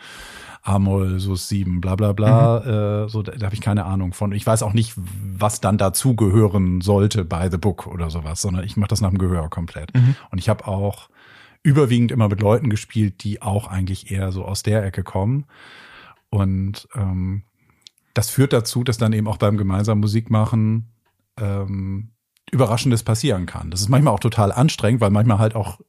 [0.63, 4.33] A-Moll, Sus 7, bla bla bla, äh, so, da, da habe ich keine Ahnung von.
[4.33, 8.77] Ich weiß auch nicht, was dann dazugehören sollte bei The Book oder sowas, sondern ich
[8.77, 9.95] mache das nach dem Gehör komplett.
[9.95, 10.17] Mhm.
[10.31, 11.09] Und ich habe auch
[11.63, 15.47] überwiegend immer mit Leuten gespielt, die auch eigentlich eher so aus der Ecke kommen.
[16.31, 17.43] Und ähm,
[18.15, 20.93] das führt dazu, dass dann eben auch beim gemeinsamen Musikmachen
[21.39, 22.11] ähm,
[22.51, 23.71] Überraschendes passieren kann.
[23.71, 25.81] Das ist manchmal auch total anstrengend, weil manchmal halt auch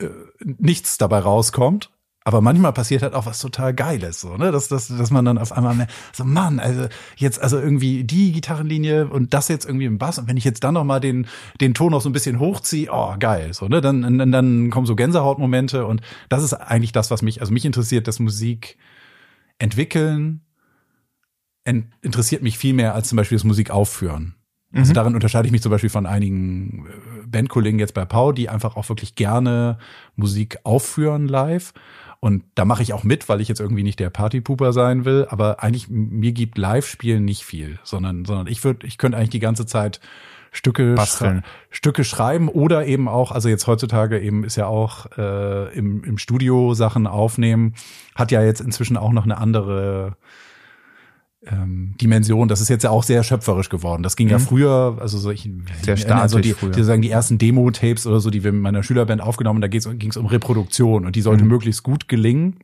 [0.00, 1.90] äh, nichts dabei rauskommt.
[2.26, 4.50] Aber manchmal passiert halt auch was total Geiles, so, ne?
[4.50, 8.32] Dass, dass, dass man dann auf einmal mehr, so, Mann, also jetzt, also irgendwie die
[8.32, 10.18] Gitarrenlinie und das jetzt irgendwie im Bass.
[10.18, 11.26] Und wenn ich jetzt dann noch mal den,
[11.60, 13.82] den Ton noch so ein bisschen hochziehe, oh, geil, so, ne?
[13.82, 16.00] Dann, dann, dann kommen so Gänsehautmomente und
[16.30, 18.78] das ist eigentlich das, was mich, also mich interessiert, dass Musik
[19.58, 20.40] entwickeln,
[21.64, 24.34] en- interessiert mich viel mehr als zum Beispiel das Musik aufführen.
[24.72, 24.94] Also Mhm.
[24.94, 28.76] darin unterscheide ich mich zum Beispiel von einigen äh, Bandkollegen jetzt bei Pau, die einfach
[28.76, 29.78] auch wirklich gerne
[30.16, 31.72] Musik aufführen live.
[32.24, 35.26] Und da mache ich auch mit, weil ich jetzt irgendwie nicht der Partypooper sein will.
[35.28, 39.40] Aber eigentlich, mir gibt Live-Spielen nicht viel, sondern, sondern ich würde, ich könnte eigentlich die
[39.40, 40.00] ganze Zeit
[40.50, 45.76] Stücke, schrei Stücke schreiben oder eben auch, also jetzt heutzutage eben ist ja auch äh,
[45.76, 47.74] im, im Studio Sachen aufnehmen,
[48.14, 50.16] hat ja jetzt inzwischen auch noch eine andere
[51.46, 52.48] ähm, Dimension.
[52.48, 54.02] Das ist jetzt ja auch sehr schöpferisch geworden.
[54.02, 54.42] Das ging ja Mhm.
[54.42, 55.42] früher, also so ich,
[55.82, 56.70] Sehr ich erinnere so statisch die, früher.
[56.72, 59.92] die sagen die ersten Demo-Tapes oder so, die wir mit meiner Schülerband aufgenommen, haben, da
[59.92, 61.50] ging es um Reproduktion und die sollte Mhm.
[61.50, 62.58] möglichst gut gelingen.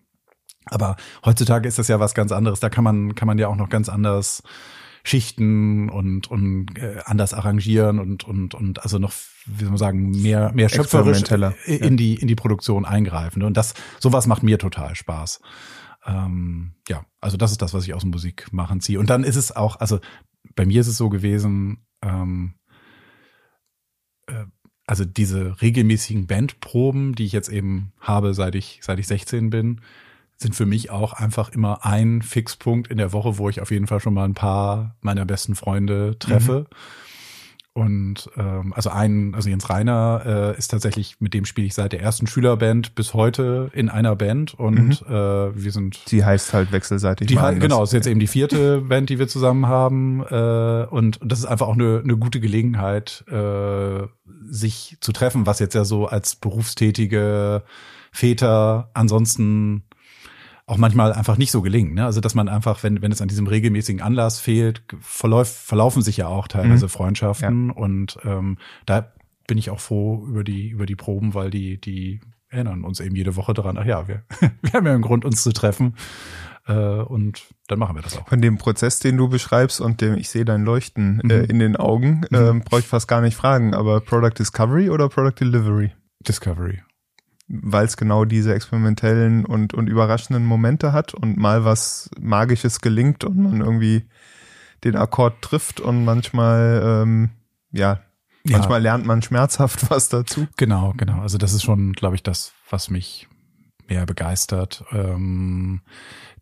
[0.67, 2.61] Aber heutzutage ist das ja was ganz anderes.
[2.61, 4.43] Da kann man kann man ja auch noch ganz anders
[5.03, 9.13] Schichten und und äh, anders arrangieren und und und also noch
[9.47, 11.23] wie soll man sagen mehr mehr schöpferisch
[11.67, 15.41] in die in die Produktion eingreifen und das sowas macht mir total Spaß.
[16.07, 18.99] Ähm, ja, also das ist das, was ich aus dem Musikmachen ziehe.
[18.99, 20.01] Und dann ist es auch, also
[20.55, 22.55] bei mir ist es so gewesen, ähm,
[24.27, 24.45] äh,
[24.87, 29.83] also diese regelmäßigen Bandproben, die ich jetzt eben habe, seit ich seit ich 16 bin,
[30.37, 33.87] sind für mich auch einfach immer ein Fixpunkt in der Woche, wo ich auf jeden
[33.87, 36.67] Fall schon mal ein paar meiner besten Freunde treffe.
[37.73, 41.93] Und ähm, also ein, also Jens Reiner äh, ist tatsächlich, mit dem spiele ich seit
[41.93, 46.73] der ersten Schülerband bis heute in einer Band und äh, wir sind Sie heißt halt
[46.73, 47.29] wechselseitig.
[47.29, 50.21] die halt, genau, ist jetzt eben die vierte Band, die wir zusammen haben.
[50.29, 54.07] Äh, und, und das ist einfach auch eine, eine gute Gelegenheit, äh,
[54.43, 57.63] sich zu treffen, was jetzt ja so als berufstätige
[58.11, 59.85] Väter ansonsten
[60.71, 61.95] auch manchmal einfach nicht so gelingt.
[61.95, 62.05] Ne?
[62.05, 66.17] Also dass man einfach, wenn, wenn es an diesem regelmäßigen Anlass fehlt, verläuft, verlaufen sich
[66.19, 66.91] ja auch teilweise Mhm.
[66.91, 67.71] Freundschaften.
[67.71, 68.57] Und ähm,
[68.87, 69.13] da
[69.47, 73.15] bin ich auch froh über die, über die Proben, weil die, die erinnern uns eben
[73.17, 74.23] jede Woche daran, ach ja, wir,
[74.63, 75.95] wir haben ja einen Grund, uns zu treffen.
[76.67, 78.29] Äh, und dann machen wir das auch.
[78.29, 81.45] Von dem Prozess, den du beschreibst und dem ich sehe dein Leuchten äh, Mhm.
[81.47, 82.37] in den Augen, Mhm.
[82.37, 85.93] ähm, brauche ich fast gar nicht fragen, aber Product Discovery oder Product Delivery?
[86.27, 86.81] Discovery.
[87.53, 93.25] Weil es genau diese experimentellen und, und überraschenden Momente hat und mal was Magisches gelingt
[93.25, 94.05] und man irgendwie
[94.85, 97.31] den Akkord trifft und manchmal, ähm,
[97.73, 98.01] ja,
[98.47, 98.59] Ja.
[98.59, 100.47] manchmal lernt man schmerzhaft was dazu.
[100.57, 101.21] Genau, genau.
[101.23, 103.27] Also das ist schon, glaube ich, das, was mich
[103.89, 104.85] mehr begeistert.
[104.93, 105.81] Ähm,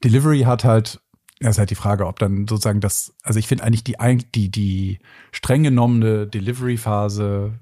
[0.05, 1.01] Delivery hat halt,
[1.41, 3.97] ja, ist halt die Frage, ob dann sozusagen das, also ich finde eigentlich die,
[4.35, 4.99] die, die
[5.33, 7.55] streng genommene Delivery-Phase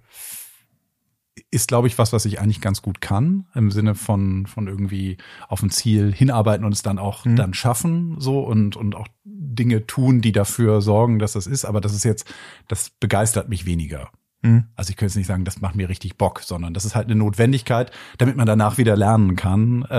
[1.56, 5.16] ist, glaube ich, was, was ich eigentlich ganz gut kann, im Sinne von, von irgendwie
[5.48, 7.36] auf ein Ziel hinarbeiten und es dann auch Mhm.
[7.36, 11.64] dann schaffen, so und, und auch Dinge tun, die dafür sorgen, dass das ist.
[11.64, 12.32] Aber das ist jetzt,
[12.68, 14.10] das begeistert mich weniger.
[14.42, 14.64] Hm.
[14.76, 17.06] Also ich könnte jetzt nicht sagen, das macht mir richtig Bock, sondern das ist halt
[17.06, 19.82] eine Notwendigkeit, damit man danach wieder lernen kann.
[19.90, 19.96] Äh,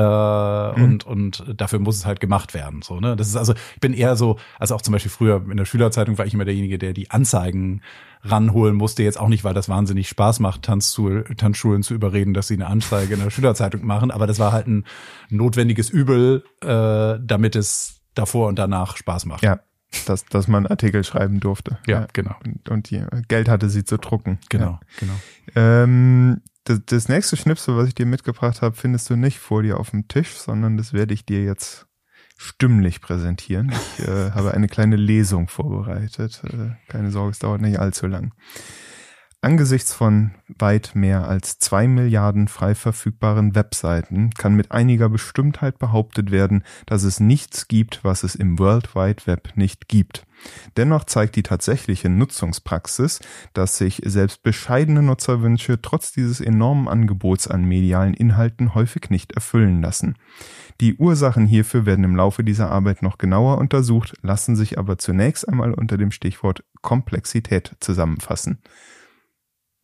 [0.78, 0.84] Mhm.
[0.84, 2.84] und, und dafür muss es halt gemacht werden.
[2.84, 3.16] So, ne?
[3.16, 6.18] Das ist also, ich bin eher so, also auch zum Beispiel früher in der Schülerzeitung
[6.20, 7.82] war ich immer derjenige, der die Anzeigen
[8.22, 9.04] ranholen musste.
[9.04, 12.68] Jetzt auch nicht, weil das wahnsinnig Spaß macht, Tanzschul Tanzschulen zu überreden, dass sie eine
[12.68, 14.12] Anzeige in der Schülerzeitung machen.
[14.12, 14.86] Aber das war halt ein
[15.30, 19.44] notwendiges Übel, äh, damit es davor und danach Spaß macht.
[19.44, 19.60] Ja,
[20.06, 21.80] dass, dass man Artikel schreiben durfte.
[21.88, 22.36] ja genau.
[22.44, 24.40] Und, und die Geld hatte, sie zu drucken.
[24.50, 25.14] Genau, genau.
[25.56, 25.84] Ja.
[25.84, 29.80] Ähm, das, das nächste Schnipsel, was ich dir mitgebracht habe, findest du nicht vor dir
[29.80, 31.88] auf dem Tisch, sondern das werde ich dir jetzt
[32.38, 33.72] stimmlich präsentieren.
[33.72, 36.42] Ich äh, habe eine kleine Lesung vorbereitet.
[36.46, 38.34] Äh, keine Sorge, es dauert nicht allzu lang.
[39.40, 46.32] Angesichts von weit mehr als zwei Milliarden frei verfügbaren Webseiten kann mit einiger Bestimmtheit behauptet
[46.32, 50.26] werden, dass es nichts gibt, was es im World Wide Web nicht gibt.
[50.76, 53.20] Dennoch zeigt die tatsächliche Nutzungspraxis,
[53.54, 59.84] dass sich selbst bescheidene Nutzerwünsche trotz dieses enormen Angebots an medialen Inhalten häufig nicht erfüllen
[59.84, 60.16] lassen.
[60.82, 65.48] Die Ursachen hierfür werden im Laufe dieser Arbeit noch genauer untersucht, lassen sich aber zunächst
[65.48, 68.64] einmal unter dem Stichwort Komplexität zusammenfassen.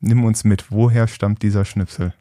[0.06, 2.14] Nimm uns mit, woher stammt dieser Schnipsel?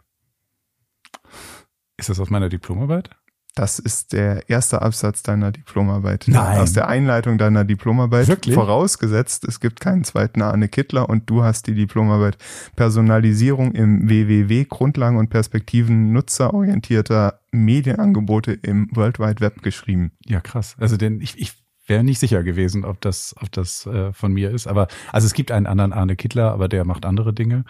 [1.97, 3.11] Ist das aus meiner Diplomarbeit?
[3.57, 6.25] Das ist der erste Absatz deiner Diplomarbeit.
[6.29, 6.59] Nein.
[6.59, 8.29] Aus der Einleitung deiner Diplomarbeit.
[8.29, 8.55] Wirklich?
[8.55, 12.39] Vorausgesetzt, es gibt keinen zweiten Arne Kittler und du hast die Diplomarbeit
[12.77, 20.13] Personalisierung im WWW Grundlagen und Perspektiven nutzerorientierter Medienangebote im World Wide Web geschrieben.
[20.25, 20.77] Ja, krass.
[20.79, 24.51] Also denn ich, ich wäre nicht sicher gewesen, ob das, ob das äh, von mir
[24.51, 24.67] ist.
[24.67, 27.65] Aber also es gibt einen anderen Arne Kittler, aber der macht andere Dinge.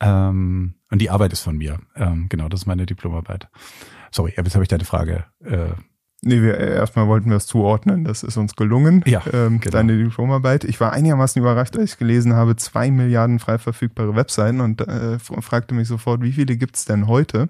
[0.00, 1.80] Ähm, und die Arbeit ist von mir.
[1.96, 3.48] Ähm, genau, das ist meine Diplomarbeit.
[4.10, 5.24] Sorry, jetzt habe ich deine Frage.
[5.44, 5.68] Äh,
[6.24, 8.04] Nee, wir, äh, erstmal wollten wir es zuordnen.
[8.04, 9.02] Das ist uns gelungen.
[9.06, 9.72] Ja, ähm, genau.
[9.72, 10.62] Deine Diplomarbeit.
[10.62, 15.18] Ich war einigermaßen überrascht, als ich gelesen habe, zwei Milliarden frei verfügbare Webseiten und äh,
[15.18, 17.48] fragte mich sofort, wie viele gibt's denn heute?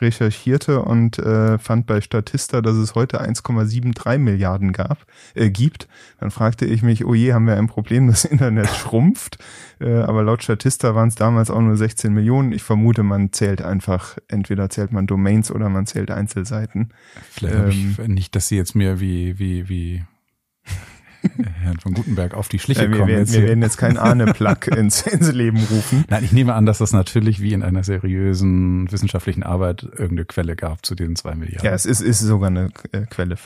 [0.00, 4.98] Recherchierte und äh, fand bei Statista, dass es heute 1,73 Milliarden gab,
[5.34, 5.88] äh, gibt.
[6.20, 9.38] Dann fragte ich mich, oh je, haben wir ein Problem, das Internet schrumpft.
[9.82, 12.52] Äh, aber laut Statista waren es damals auch nur 16 Millionen.
[12.52, 16.90] Ich vermute, man zählt einfach, entweder zählt man Domains oder man zählt Einzelseiten.
[17.30, 20.04] vielleicht Ähm, ich nicht, dass sie jetzt mir wie, wie, wie
[21.62, 23.08] Herrn von Gutenberg auf die Schliche Äh, wir, kommen.
[23.08, 23.48] werden, jetzt wir hier.
[23.50, 26.04] werden jetzt keinen Ahne-Plug ins, ins Leben rufen.
[26.08, 30.56] Nein, ich nehme an, dass das natürlich wie in einer seriösen wissenschaftlichen Arbeit irgendeine Quelle
[30.56, 31.64] gab zu den zwei Milliarden.
[31.64, 33.36] Ja, es ist, ist sogar eine äh, Quelle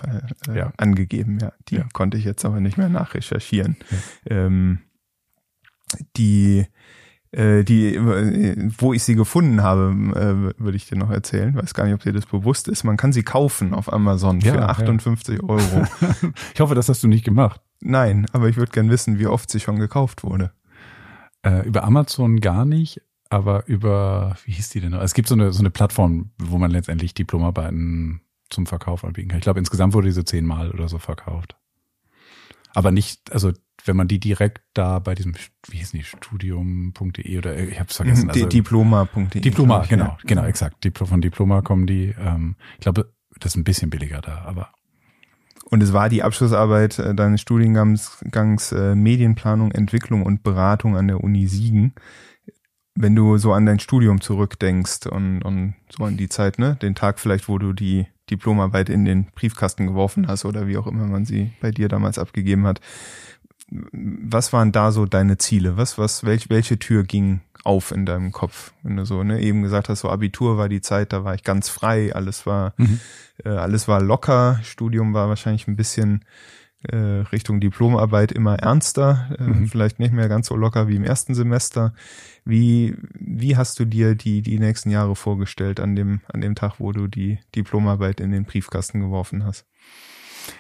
[0.49, 0.73] äh, Ja.
[0.79, 1.53] angegeben, ja.
[1.69, 1.85] Die Ja.
[1.93, 3.77] konnte ich jetzt aber nicht mehr nachrecherchieren.
[4.29, 4.79] Ähm,
[6.17, 6.67] die,
[7.33, 7.99] äh, die,
[8.79, 11.55] wo ich sie gefunden habe, äh, würde ich dir noch erzählen.
[11.55, 12.85] Weiß gar nicht, ob dir das bewusst ist.
[12.85, 14.69] Man kann sie kaufen auf Amazon Ja, für ja.
[14.69, 15.87] 58 Euro.
[16.55, 17.61] Ich hoffe, das hast du nicht gemacht.
[17.81, 20.53] Nein, aber ich würde gern wissen, wie oft sie schon gekauft wurde.
[21.43, 25.03] Äh, über Amazon gar nicht, aber über, wie hieß die denn noch?
[25.03, 29.39] Es gibt so eine, so eine Plattform, wo man letztendlich Diplomarbeiten zum Verkauf anbieten kann.
[29.39, 31.57] Ich glaube, insgesamt wurde diese zehnmal oder so verkauft.
[32.75, 33.53] Aber nicht, also
[33.87, 35.35] wenn man die direkt da bei diesem,
[35.69, 38.29] wie hieß die, studium.de oder ich habe es vergessen.
[38.35, 39.41] Die- Also, Diploma.de.
[39.41, 40.19] Diploma, ich, genau, ja.
[40.27, 40.83] genau, exakt.
[40.85, 42.15] Diplo, von Diploma kommen die.
[42.19, 44.71] Ähm, ich glaube, das ist ein bisschen billiger da, aber
[45.71, 51.09] Und es war die Abschlussarbeit äh, deines Studiengangs Gangs, äh, Medienplanung, Entwicklung und Beratung an
[51.09, 51.95] der Uni Siegen.
[52.99, 56.95] Wenn du so an dein Studium zurückdenkst und, und so an die Zeit, ne, den
[56.95, 61.07] Tag vielleicht, wo du die Diplomarbeit in den Briefkasten geworfen hast oder wie auch immer
[61.07, 62.81] man sie bei dir damals abgegeben hat.
[63.71, 65.77] Was waren da so deine Ziele?
[65.77, 68.73] Was, was, welch, welche Tür ging auf in deinem Kopf?
[68.83, 71.43] Wenn du so, ne, eben gesagt hast, so Abitur war die Zeit, da war ich
[71.43, 72.75] ganz frei, alles war,
[73.45, 76.25] äh, alles war locker, Studium war wahrscheinlich ein bisschen
[76.89, 79.67] äh, Richtung Diplomarbeit immer ernster, äh, Mhm.
[79.67, 81.93] vielleicht nicht mehr ganz so locker wie im ersten Semester.
[82.45, 86.75] Wie, wie hast du dir die, die nächsten Jahre vorgestellt an dem, an dem Tag,
[86.79, 89.67] wo du die Diplomarbeit in den Briefkasten geworfen hast?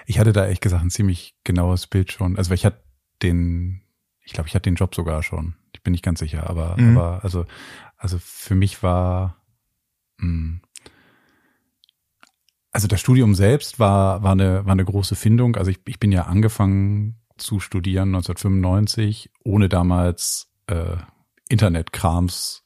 [0.05, 2.37] ich hatte da ehrlich gesagt ein ziemlich genaues Bild schon.
[2.37, 2.81] Also ich hatte
[3.23, 3.83] den,
[4.23, 5.55] ich glaube, ich hatte den Job sogar schon.
[5.73, 6.97] Ich bin nicht ganz sicher, aber, Mhm.
[6.97, 7.47] aber also,
[7.97, 9.37] also für mich war,
[10.19, 10.61] mh,
[12.73, 15.57] also das Studium selbst war, war eine, war eine große Findung.
[15.57, 20.97] Also ich, ich bin ja angefangen zu studieren 1995, ohne damals äh,
[21.49, 22.64] Internetkrams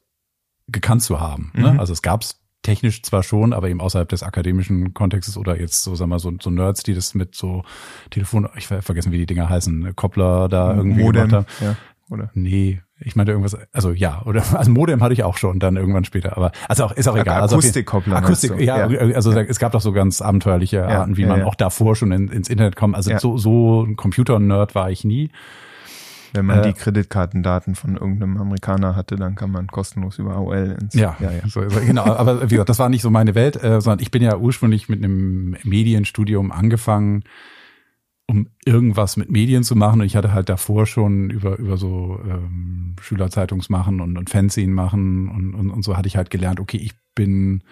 [0.67, 1.51] gekannt zu haben.
[1.53, 1.73] Ne?
[1.73, 1.79] Mhm.
[1.79, 5.95] Also es gab's technisch zwar schon, aber eben außerhalb des akademischen Kontextes oder jetzt so,
[5.95, 7.63] sagen wir mal, so, so Nerds, die das mit so
[8.09, 11.45] Telefon, ich ver- vergessen, wie die Dinger heißen, Koppler da irgendwie gemacht haben.
[11.59, 11.75] ja,
[12.09, 12.29] oder?
[12.33, 16.03] Nee, ich meinte irgendwas, also ja, oder also Modem hatte ich auch schon dann irgendwann
[16.05, 17.41] später, aber also auch ist auch egal.
[17.41, 18.17] Also Akustikkoppler.
[18.17, 18.67] Akustik, meinst du?
[18.67, 18.85] ja,
[19.15, 21.45] also es gab doch so ganz abenteuerliche Ja, Arten, wie ja, man ja.
[21.45, 22.95] auch davor schon in, ins Internet kommt.
[22.95, 23.19] Also Ja.
[23.19, 25.31] so, so ein Computer-Nerd war ich nie.
[26.33, 30.77] Wenn man Äh, die Kreditkartendaten von irgendeinem Amerikaner hatte, dann kann man kostenlos über AOL
[30.81, 30.93] ins.
[30.93, 31.47] Ja, ja, ja.
[31.47, 32.05] So, genau.
[32.05, 34.89] Aber wie gesagt, das war nicht so meine Welt, äh, sondern ich bin ja ursprünglich
[34.89, 37.23] mit einem Medienstudium angefangen,
[38.27, 39.99] um irgendwas mit Medien zu machen.
[40.01, 44.71] Und ich hatte halt davor schon über über so ähm, Schülerzeitungs machen und, und Fanzine
[44.73, 47.63] machen und, und, und so hatte ich halt gelernt, okay, ich bin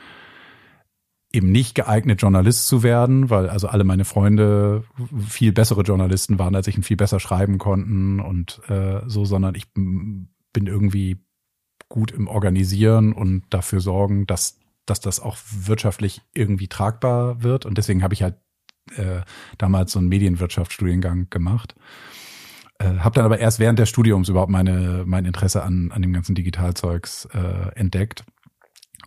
[1.31, 4.83] eben nicht geeignet, Journalist zu werden, weil also alle meine Freunde
[5.27, 9.55] viel bessere Journalisten waren, als ich und viel besser schreiben konnten und äh, so, sondern
[9.55, 11.17] ich bin irgendwie
[11.87, 17.65] gut im Organisieren und dafür sorgen, dass, dass das auch wirtschaftlich irgendwie tragbar wird.
[17.65, 18.35] Und deswegen habe ich halt
[18.95, 19.21] äh,
[19.57, 21.75] damals so einen Medienwirtschaftsstudiengang gemacht.
[22.79, 26.13] Äh, habe dann aber erst während des Studiums überhaupt meine mein Interesse an an dem
[26.13, 28.23] ganzen Digitalzeugs äh, entdeckt.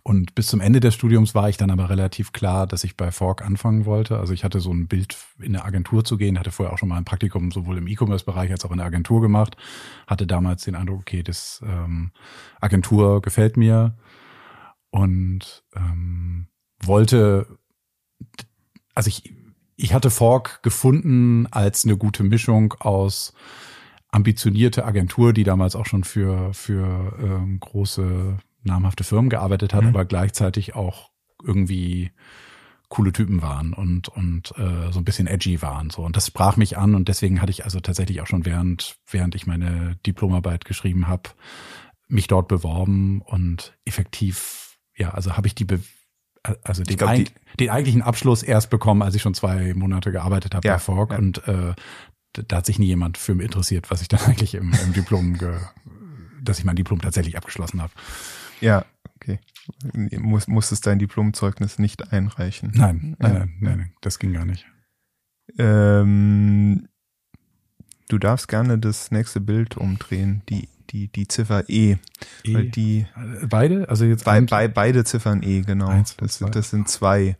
[0.05, 3.09] Und bis zum Ende des Studiums war ich dann aber relativ klar, dass ich bei
[3.11, 4.19] Fork anfangen wollte.
[4.19, 6.89] Also ich hatte so ein Bild, in eine Agentur zu gehen, hatte vorher auch schon
[6.89, 9.55] mal ein Praktikum sowohl im E-Commerce-Bereich als auch in der Agentur gemacht.
[10.05, 12.11] Hatte damals den Eindruck, okay, das ähm,
[12.59, 13.95] Agentur gefällt mir
[14.89, 16.47] und ähm,
[16.81, 17.47] wollte,
[18.95, 19.33] also ich,
[19.77, 23.33] ich hatte Fork gefunden als eine gute Mischung aus
[24.11, 29.89] ambitionierte Agentur, die damals auch schon für, für ähm, große namhafte Firmen gearbeitet hat, mhm.
[29.89, 31.11] aber gleichzeitig auch
[31.43, 32.11] irgendwie
[32.89, 36.57] coole Typen waren und und äh, so ein bisschen edgy waren so und das sprach
[36.57, 40.63] mich an und deswegen hatte ich also tatsächlich auch schon während während ich meine Diplomarbeit
[40.63, 41.31] geschrieben habe
[42.07, 45.79] mich dort beworben und effektiv ja also habe ich die Be
[46.63, 50.53] also den, glaub, ein, den eigentlichen Abschluss erst bekommen, als ich schon zwei Monate gearbeitet
[50.53, 51.17] habe ja, bei Fork ja.
[51.17, 51.73] und äh,
[52.33, 55.37] da hat sich nie jemand für mich interessiert, was ich dann eigentlich im, im Diplom,
[55.37, 55.57] ge,
[56.41, 57.93] dass ich mein Diplom tatsächlich abgeschlossen habe.
[58.63, 58.85] Ja,
[59.15, 59.39] okay.
[59.93, 62.71] Muss, musstest dein Diplomzeugnis nicht einreichen?
[62.73, 63.39] Nein, nein, ja.
[63.39, 64.65] nein, nein, nein, das ging gar nicht.
[65.57, 66.87] Ähm,
[68.07, 71.97] du darfst gerne das nächste Bild umdrehen, die die die Ziffer E,
[72.43, 72.53] e.
[72.53, 73.07] Weil die
[73.49, 75.87] beide, also jetzt bei, bei, beide Ziffern E, genau.
[75.87, 77.35] Eins, das sind das sind zwei.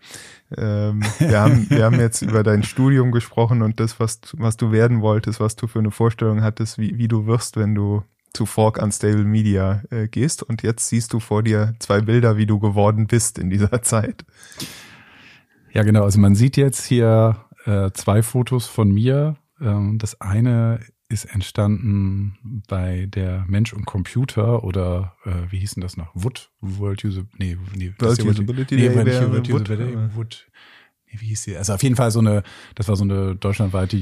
[0.58, 4.72] Ähm, wir haben wir haben jetzt über dein Studium gesprochen und das was was du
[4.72, 8.04] werden wolltest, was du für eine Vorstellung hattest, wie wie du wirst, wenn du
[8.34, 12.46] zu Fork Unstable Media äh, gehst und jetzt siehst du vor dir zwei Bilder, wie
[12.46, 14.26] du geworden bist in dieser Zeit.
[15.72, 16.04] Ja, genau.
[16.04, 19.38] Also man sieht jetzt hier äh, zwei Fotos von mir.
[19.62, 20.80] Ähm, das eine
[21.10, 26.10] ist entstanden bei der Mensch und Computer oder äh, wie hieß denn das noch?
[26.16, 30.48] Wood World User nee, nee, World Usability nee, Day World, World Usability Wood, Wood
[31.20, 31.58] wie hieß sie?
[31.58, 32.44] Also auf jeden Fall so eine,
[32.76, 33.98] das war so eine deutschlandweite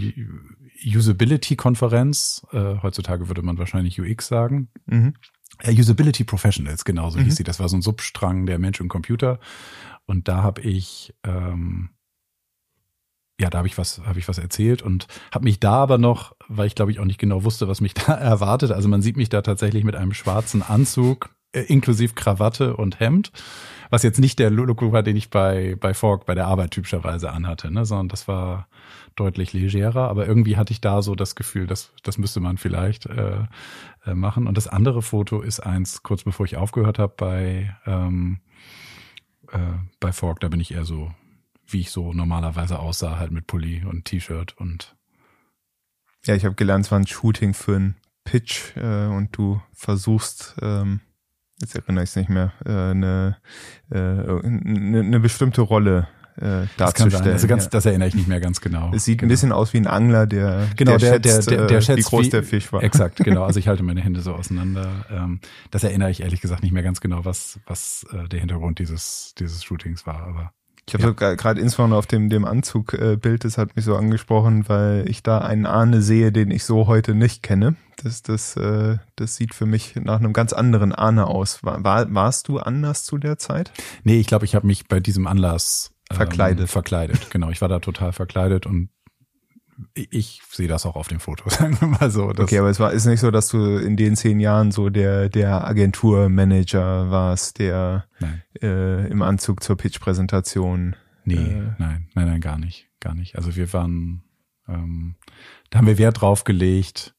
[0.83, 2.45] Usability-Konferenz.
[2.51, 4.69] Äh, heutzutage würde man wahrscheinlich UX sagen.
[4.85, 5.13] Mhm.
[5.65, 7.25] Usability Professionals, genauso mhm.
[7.25, 7.43] hieß sie.
[7.43, 9.39] Das war so ein Substrang der Mensch und Computer.
[10.05, 11.89] Und da habe ich, ähm,
[13.39, 16.35] ja, da habe ich was, habe ich was erzählt und habe mich da aber noch,
[16.47, 18.71] weil ich glaube ich auch nicht genau wusste, was mich da erwartet.
[18.71, 23.31] Also man sieht mich da tatsächlich mit einem schwarzen Anzug, äh, inklusive Krawatte und Hemd
[23.91, 27.31] was jetzt nicht der Look war, den ich bei, bei Fork bei der Arbeit typischerweise
[27.31, 28.69] anhatte, ne, sondern das war
[29.15, 33.05] deutlich legerer, aber irgendwie hatte ich da so das Gefühl, dass das müsste man vielleicht
[33.07, 33.43] äh,
[34.05, 34.47] äh, machen.
[34.47, 38.39] Und das andere Foto ist eins, kurz bevor ich aufgehört habe bei, ähm,
[39.51, 39.57] äh,
[39.99, 41.11] bei Fork, da bin ich eher so,
[41.67, 44.95] wie ich so normalerweise aussah, halt mit Pulli und T-Shirt und
[46.25, 50.55] ja, ich habe gelernt, es war ein Shooting für einen Pitch äh, und du versuchst
[50.61, 51.01] ähm,
[51.61, 53.37] jetzt erinnere ich es nicht mehr, äh, eine,
[53.91, 56.07] äh, eine, eine bestimmte Rolle
[56.37, 57.33] äh, darzustellen.
[57.33, 57.69] Also ganz, ja.
[57.69, 58.91] das erinnere ich nicht mehr ganz genau.
[58.93, 59.27] Es sieht genau.
[59.27, 61.81] ein bisschen aus wie ein Angler, der, genau, der, der, schätzt, der, der, der äh,
[61.81, 62.83] schätzt, wie groß wie, der Fisch war.
[62.83, 63.43] Exakt, genau.
[63.43, 65.05] Also ich halte meine Hände so auseinander.
[65.09, 65.39] Ähm,
[65.71, 69.35] das erinnere ich ehrlich gesagt nicht mehr ganz genau, was, was äh, der Hintergrund dieses,
[69.37, 70.27] dieses Shootings war.
[70.27, 70.53] Aber
[70.87, 71.09] ich habe ja.
[71.09, 75.39] so gerade insbesondere auf dem, dem Anzugbild, das hat mich so angesprochen, weil ich da
[75.39, 77.75] einen Ahne sehe, den ich so heute nicht kenne.
[78.03, 81.63] Das, das, äh, das sieht für mich nach einem ganz anderen Ahne aus.
[81.63, 83.71] War, war, warst du anders zu der Zeit?
[84.03, 86.69] Nee, ich glaube, ich habe mich bei diesem Anlass ähm, verkleidet.
[86.69, 87.51] Verkleidet, genau.
[87.51, 88.89] Ich war da total verkleidet und
[89.93, 92.29] ich sehe das auch auf dem Foto, sagen wir mal so.
[92.29, 95.29] okay, aber es war ist nicht so, dass du in den zehn Jahren so der
[95.29, 98.05] der Agenturmanager warst, der
[98.61, 100.95] äh, im Anzug zur Pitch-Präsentation.
[101.23, 103.35] Nee, äh, nein, nein, nein, gar nicht, gar nicht.
[103.35, 104.23] Also wir waren,
[104.67, 105.15] ähm,
[105.69, 107.15] da haben wir Wert drauf gelegt,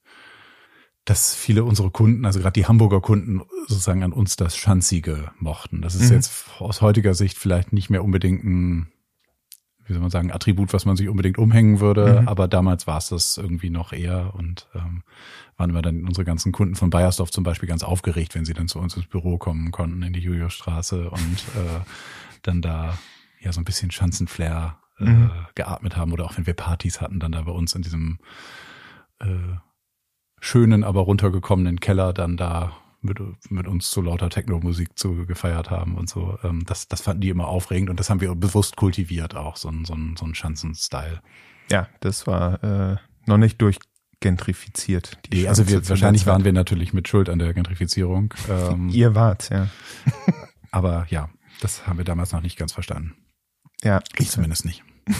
[1.04, 5.82] dass viele unserer Kunden, also gerade die Hamburger Kunden, sozusagen an uns das Schanzige mochten.
[5.82, 6.16] Das ist mhm.
[6.16, 8.92] jetzt aus heutiger Sicht vielleicht nicht mehr unbedingt ein
[9.92, 12.22] wie soll man sagen, Attribut, was man sich unbedingt umhängen würde.
[12.22, 12.28] Mhm.
[12.28, 15.02] Aber damals war es das irgendwie noch eher und ähm,
[15.58, 18.68] waren wir dann unsere ganzen Kunden von Bayersdorf zum Beispiel ganz aufgeregt, wenn sie dann
[18.68, 21.20] zu uns ins Büro kommen konnten in die Juliusstraße und
[21.56, 21.80] äh,
[22.40, 22.98] dann da
[23.38, 25.30] ja so ein bisschen Schanzenflair äh, mhm.
[25.54, 28.18] geatmet haben oder auch wenn wir Partys hatten, dann da bei uns in diesem
[29.18, 29.26] äh,
[30.40, 32.72] schönen, aber runtergekommenen Keller dann da
[33.02, 33.18] mit,
[33.50, 36.38] mit uns zu lauter Techno-Musik zu gefeiert haben und so.
[36.42, 39.68] Ähm, das, das fanden die immer aufregend und das haben wir bewusst kultiviert auch, so
[39.68, 41.20] ein, so ein, so ein Schanzen-Style.
[41.70, 42.96] Ja, das war äh,
[43.26, 45.18] noch nicht durchgentrifiziert.
[45.32, 48.34] Nee, also wir, wahrscheinlich waren wir natürlich mit Schuld an der Gentrifizierung.
[48.48, 49.68] Ähm, Ihr wart, ja.
[50.70, 51.28] aber ja,
[51.60, 53.14] das haben wir damals noch nicht ganz verstanden.
[53.82, 54.00] Ja.
[54.18, 54.84] Ich zumindest nicht.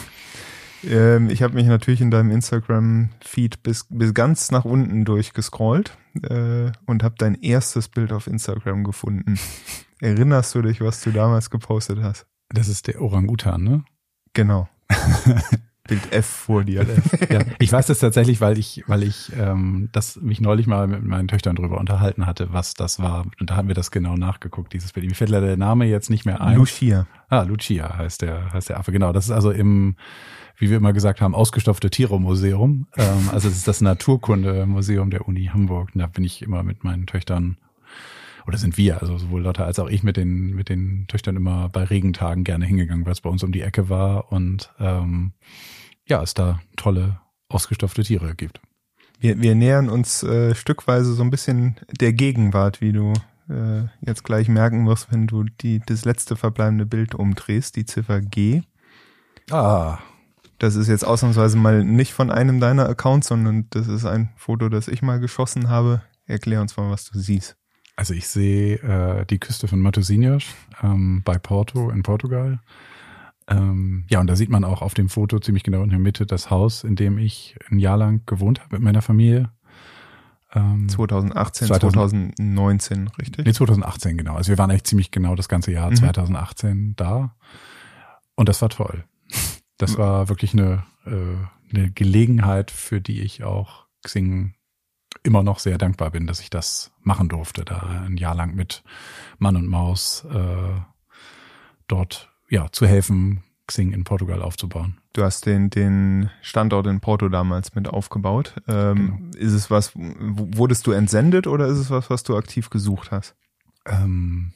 [0.88, 6.72] Ähm, ich habe mich natürlich in deinem Instagram-Feed bis, bis ganz nach unten durchgescrollt äh,
[6.86, 9.38] und habe dein erstes Bild auf Instagram gefunden.
[10.00, 12.26] Erinnerst du dich, was du damals gepostet hast?
[12.48, 13.84] Das ist der Orangutan, ne?
[14.34, 14.68] Genau.
[15.88, 16.86] Bild F vor dir.
[17.28, 21.04] ja, ich weiß das tatsächlich, weil ich, weil ich ähm, das mich neulich mal mit
[21.04, 23.26] meinen Töchtern drüber unterhalten hatte, was das war.
[23.40, 25.08] Und da haben wir das genau nachgeguckt, dieses Bild.
[25.08, 26.56] Mir fällt leider der Name jetzt nicht mehr ein.
[26.56, 27.06] Lucia.
[27.28, 28.92] Ah, Lucia heißt der, heißt der Affe.
[28.92, 29.96] Genau, das ist also im,
[30.62, 32.86] wie wir immer gesagt haben, ausgestopfte Tiere-Museum.
[32.96, 35.90] Ähm, also es ist das Naturkundemuseum der Uni Hamburg.
[35.92, 37.56] Und da bin ich immer mit meinen Töchtern
[38.46, 41.68] oder sind wir, also sowohl Lotte als auch ich mit den, mit den Töchtern immer
[41.68, 45.32] bei Regentagen gerne hingegangen, weil es bei uns um die Ecke war und ähm,
[46.06, 48.60] ja, es da tolle, ausgestopfte Tiere gibt.
[49.18, 53.14] Wir, wir nähern uns äh, stückweise so ein bisschen der Gegenwart, wie du
[53.48, 58.20] äh, jetzt gleich merken wirst, wenn du die, das letzte verbleibende Bild umdrehst, die Ziffer
[58.20, 58.62] G.
[59.50, 59.98] Ah.
[60.62, 64.68] Das ist jetzt ausnahmsweise mal nicht von einem deiner Accounts, sondern das ist ein Foto,
[64.68, 66.02] das ich mal geschossen habe.
[66.26, 67.56] Erklär uns mal, was du siehst.
[67.96, 70.44] Also ich sehe äh, die Küste von Matosinhos
[70.80, 72.60] ähm, bei Porto in Portugal.
[73.48, 76.26] Ähm, ja, und da sieht man auch auf dem Foto ziemlich genau in der Mitte
[76.26, 79.50] das Haus, in dem ich ein Jahr lang gewohnt habe mit meiner Familie.
[80.54, 83.46] Ähm, 2018, 2000, 2019, richtig?
[83.46, 84.36] Nee, 2018, genau.
[84.36, 85.96] Also wir waren eigentlich ziemlich genau das ganze Jahr mhm.
[85.96, 87.34] 2018 da.
[88.36, 89.02] Und das war toll.
[89.82, 94.54] Das war wirklich eine, äh, eine Gelegenheit, für die ich auch Xing
[95.24, 98.84] immer noch sehr dankbar bin, dass ich das machen durfte, da ein Jahr lang mit
[99.38, 100.80] Mann und Maus äh,
[101.88, 104.98] dort ja zu helfen, Xing in Portugal aufzubauen.
[105.14, 108.54] Du hast den, den Standort in Porto damals mit aufgebaut.
[108.68, 109.36] Ähm, genau.
[109.36, 113.34] Ist es was, wurdest du entsendet oder ist es was, was du aktiv gesucht hast?
[113.84, 114.52] Ähm,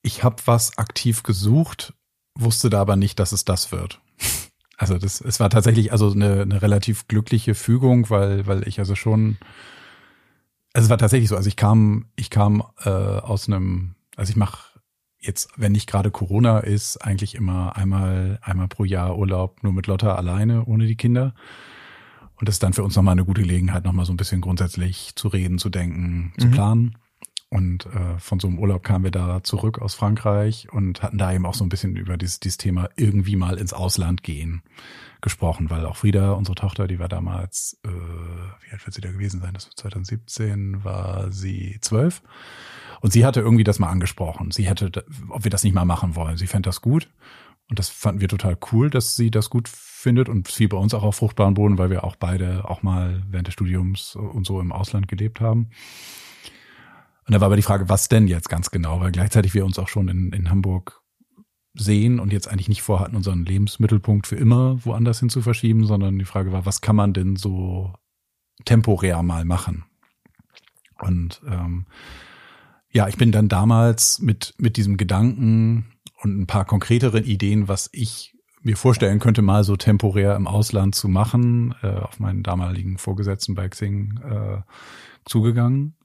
[0.00, 1.92] ich habe was aktiv gesucht,
[2.36, 4.00] wusste da aber nicht, dass es das wird.
[4.76, 8.94] Also das, es war tatsächlich also eine, eine relativ glückliche Fügung, weil, weil ich also
[8.94, 9.38] schon,
[10.74, 14.36] also es war tatsächlich so, also ich kam, ich kam äh, aus einem, also ich
[14.36, 14.58] mache
[15.18, 19.86] jetzt, wenn nicht gerade Corona ist, eigentlich immer einmal, einmal pro Jahr Urlaub nur mit
[19.86, 21.34] Lotta alleine, ohne die Kinder.
[22.36, 25.12] Und das ist dann für uns nochmal eine gute Gelegenheit, nochmal so ein bisschen grundsätzlich
[25.16, 26.38] zu reden, zu denken, mhm.
[26.38, 26.98] zu planen.
[27.48, 31.32] Und äh, von so einem Urlaub kamen wir da zurück aus Frankreich und hatten da
[31.32, 34.62] eben auch so ein bisschen über dieses, dieses Thema irgendwie mal ins Ausland gehen
[35.20, 39.10] gesprochen, weil auch Frieda, unsere Tochter, die war damals, äh, wie alt wird sie da
[39.10, 39.54] gewesen sein?
[39.54, 42.22] Das war 2017, war sie zwölf.
[43.00, 44.50] Und sie hatte irgendwie das mal angesprochen.
[44.50, 46.36] Sie hätte, ob wir das nicht mal machen wollen.
[46.36, 47.08] Sie fände das gut.
[47.68, 50.94] Und das fanden wir total cool, dass sie das gut findet und viel bei uns
[50.94, 54.60] auch auf fruchtbaren Boden, weil wir auch beide auch mal während des Studiums und so
[54.60, 55.70] im Ausland gelebt haben.
[57.26, 59.00] Und da war aber die Frage, was denn jetzt ganz genau?
[59.00, 61.02] Weil gleichzeitig wir uns auch schon in, in Hamburg
[61.74, 66.18] sehen und jetzt eigentlich nicht vorhatten, unseren Lebensmittelpunkt für immer woanders hin zu verschieben, sondern
[66.18, 67.92] die Frage war, was kann man denn so
[68.64, 69.84] temporär mal machen?
[71.00, 71.86] Und ähm,
[72.90, 77.90] ja, ich bin dann damals mit, mit diesem Gedanken und ein paar konkreteren Ideen, was
[77.92, 82.98] ich mir vorstellen könnte, mal so temporär im Ausland zu machen, äh, auf meinen damaligen
[82.98, 84.62] Vorgesetzten bei Xing äh,
[85.24, 85.95] zugegangen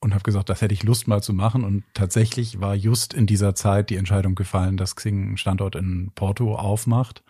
[0.00, 1.64] und habe gesagt, das hätte ich Lust mal zu machen.
[1.64, 6.12] Und tatsächlich war just in dieser Zeit die Entscheidung gefallen, dass Xing einen Standort in
[6.14, 7.22] Porto aufmacht.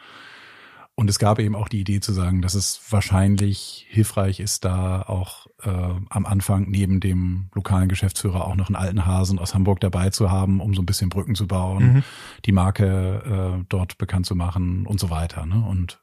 [0.95, 5.03] Und es gab eben auch die Idee zu sagen, dass es wahrscheinlich hilfreich ist, da
[5.03, 9.79] auch äh, am Anfang neben dem lokalen Geschäftsführer auch noch einen alten Hasen aus Hamburg
[9.79, 12.03] dabei zu haben, um so ein bisschen Brücken zu bauen, mhm.
[12.45, 15.47] die Marke äh, dort bekannt zu machen und so weiter.
[15.47, 15.65] Ne?
[15.65, 16.01] Und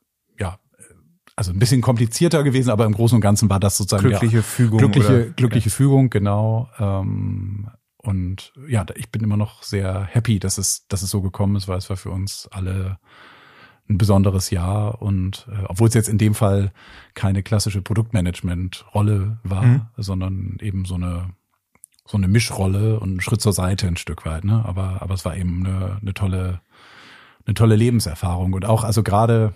[1.36, 4.42] also ein bisschen komplizierter gewesen, aber im Großen und Ganzen war das sozusagen glückliche ja,
[4.42, 4.80] Fügung.
[4.80, 5.32] Glückliche, oder?
[5.32, 5.76] glückliche ja.
[5.76, 6.70] Fügung, genau.
[6.80, 11.56] Ähm, und ja, ich bin immer noch sehr happy, dass es, dass es so gekommen
[11.56, 13.00] ist, weil es war für uns alle
[13.90, 16.72] ein besonderes Jahr und äh, obwohl es jetzt in dem Fall
[17.14, 19.82] keine klassische Produktmanagement-Rolle war, mhm.
[19.98, 21.34] sondern eben so eine
[22.08, 24.64] so eine Mischrolle und ein Schritt zur Seite ein Stück weit, ne?
[24.66, 26.62] Aber aber es war eben eine, eine tolle
[27.46, 29.54] eine tolle Lebenserfahrung und auch also gerade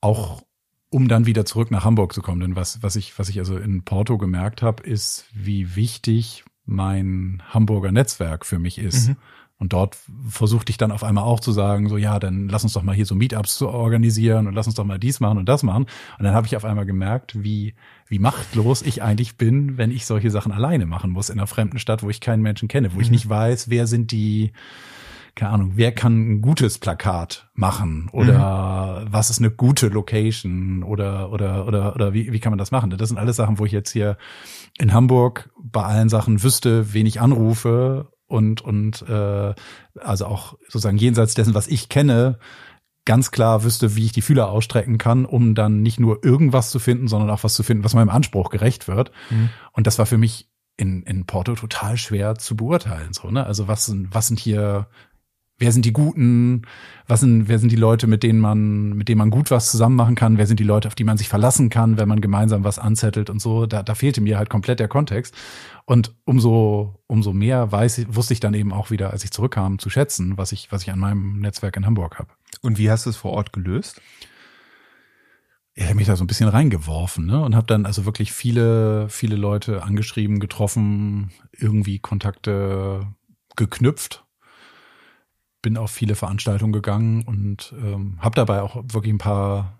[0.00, 0.42] auch
[0.90, 2.40] um dann wieder zurück nach Hamburg zu kommen.
[2.40, 7.42] Denn was, was ich, was ich also in Porto gemerkt habe, ist, wie wichtig mein
[7.48, 9.08] Hamburger Netzwerk für mich ist.
[9.08, 9.16] Mhm.
[9.60, 9.96] Und dort
[10.28, 12.94] versuchte ich dann auf einmal auch zu sagen, so ja, dann lass uns doch mal
[12.94, 15.86] hier so Meetups zu organisieren und lass uns doch mal dies machen und das machen.
[16.16, 17.74] Und dann habe ich auf einmal gemerkt, wie,
[18.06, 21.80] wie machtlos ich eigentlich bin, wenn ich solche Sachen alleine machen muss in einer fremden
[21.80, 23.02] Stadt, wo ich keinen Menschen kenne, wo mhm.
[23.02, 24.52] ich nicht weiß, wer sind die,
[25.38, 29.12] keine Ahnung, wer kann ein gutes Plakat machen oder mhm.
[29.12, 32.90] was ist eine gute Location oder oder oder oder wie, wie kann man das machen?
[32.90, 34.18] Das sind alles Sachen, wo ich jetzt hier
[34.78, 39.54] in Hamburg bei allen Sachen wüsste, wen ich anrufe und und äh,
[40.00, 42.40] also auch sozusagen jenseits dessen, was ich kenne,
[43.04, 46.80] ganz klar wüsste, wie ich die Fühler ausstrecken kann, um dann nicht nur irgendwas zu
[46.80, 49.12] finden, sondern auch was zu finden, was meinem Anspruch gerecht wird.
[49.30, 49.50] Mhm.
[49.70, 53.12] Und das war für mich in, in Porto total schwer zu beurteilen.
[53.12, 53.44] So, ne?
[53.44, 54.86] Also was sind, was sind hier
[55.58, 56.62] wer sind die Guten,
[57.06, 59.96] was sind, wer sind die Leute, mit denen man, mit denen man gut was zusammen
[59.96, 62.64] machen kann, wer sind die Leute, auf die man sich verlassen kann, wenn man gemeinsam
[62.64, 63.66] was anzettelt und so.
[63.66, 65.34] Da, da fehlte mir halt komplett der Kontext.
[65.84, 69.90] Und umso, umso mehr weiß, wusste ich dann eben auch wieder, als ich zurückkam, zu
[69.90, 72.28] schätzen, was ich, was ich an meinem Netzwerk in Hamburg habe.
[72.62, 74.00] Und wie hast du es vor Ort gelöst?
[75.74, 77.40] ich habe mich da so ein bisschen reingeworfen ne?
[77.40, 83.06] und habe dann also wirklich viele, viele Leute angeschrieben, getroffen, irgendwie Kontakte
[83.54, 84.24] geknüpft
[85.62, 89.78] bin auf viele Veranstaltungen gegangen und ähm, habe dabei auch wirklich ein paar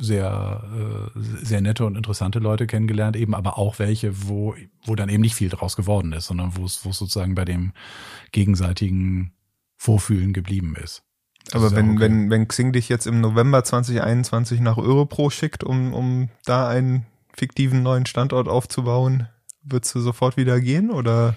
[0.00, 4.54] sehr äh, sehr nette und interessante Leute kennengelernt, eben aber auch welche, wo
[4.84, 7.44] wo dann eben nicht viel draus geworden ist, sondern wo es wo es sozusagen bei
[7.44, 7.72] dem
[8.32, 9.32] gegenseitigen
[9.76, 11.02] Vorfühlen geblieben ist.
[11.46, 12.00] Das aber ist wenn okay.
[12.00, 17.06] wenn wenn Xing dich jetzt im November 2021 nach Europro schickt, um um da einen
[17.34, 19.28] fiktiven neuen Standort aufzubauen,
[19.62, 21.36] würdest du sofort wieder gehen oder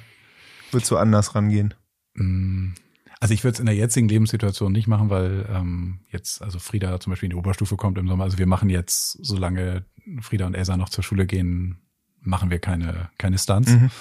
[0.71, 1.73] würdest du anders rangehen?
[2.15, 2.71] Mm
[3.19, 6.99] also ich würde es in der jetzigen Lebenssituation nicht machen, weil ähm, jetzt, also Frieda
[6.99, 8.23] zum Beispiel in die Oberstufe kommt im Sommer.
[8.23, 9.85] Also wir machen jetzt, solange
[10.21, 11.79] Frieda und Elsa noch zur Schule gehen,
[12.21, 13.71] machen wir keine, keine Stunts.
[13.71, 13.91] Mhm.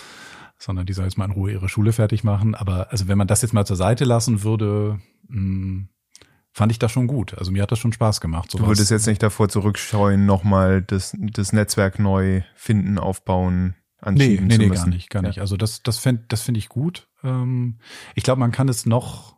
[0.56, 2.54] Sondern die soll jetzt mal in Ruhe ihre Schule fertig machen.
[2.54, 5.88] Aber also wenn man das jetzt mal zur Seite lassen würde, mh, hm,
[6.52, 7.36] fand ich das schon gut.
[7.38, 8.50] Also mir hat das schon Spaß gemacht.
[8.50, 8.64] Sowas.
[8.64, 14.56] Du würdest jetzt nicht davor zurückscheuen, nochmal das, das Netzwerk neu finden, aufbauen, anschieben nee,
[14.56, 14.84] nee, nee, müssen.
[14.84, 15.40] gar nicht, gar nicht.
[15.40, 17.08] Also das, das finde das finde ich gut.
[17.22, 17.78] Ähm,
[18.14, 19.36] ich glaube, man kann es noch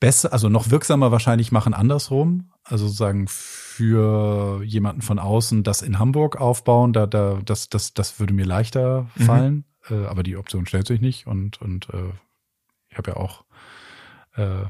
[0.00, 2.50] besser, also noch wirksamer wahrscheinlich machen andersrum.
[2.62, 8.18] Also sozusagen für jemanden von außen das in Hamburg aufbauen, da, da, das, das, das
[8.20, 9.22] würde mir leichter mhm.
[9.22, 9.64] fallen.
[9.88, 10.04] Mhm.
[10.04, 12.12] Äh, aber die Option stellt sich nicht und, und äh,
[12.88, 13.44] ich habe ja auch
[14.36, 14.64] äh,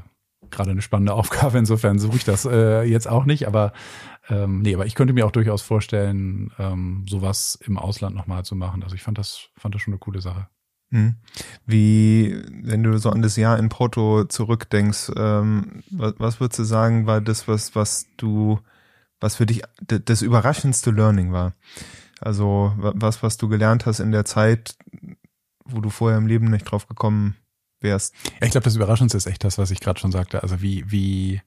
[0.51, 3.73] gerade eine spannende Aufgabe, insofern suche ich das äh, jetzt auch nicht, aber
[4.29, 8.55] ähm, nee, aber ich könnte mir auch durchaus vorstellen, ähm, sowas im Ausland nochmal zu
[8.55, 8.83] machen.
[8.83, 10.47] Also ich fand das, fand das schon eine coole Sache.
[10.91, 11.15] Hm.
[11.65, 16.63] Wie, wenn du so an das Jahr in Porto zurückdenkst, ähm, was, was würdest du
[16.63, 18.59] sagen, war das, was, was du,
[19.19, 21.53] was für dich das überraschendste Learning war?
[22.19, 24.75] Also was, was du gelernt hast in der Zeit,
[25.65, 27.35] wo du vorher im Leben nicht drauf gekommen
[27.85, 28.13] wärst.
[28.41, 30.43] Ich glaube, das Überraschendste ist echt das, was ich gerade schon sagte.
[30.43, 31.41] Also wie, wie,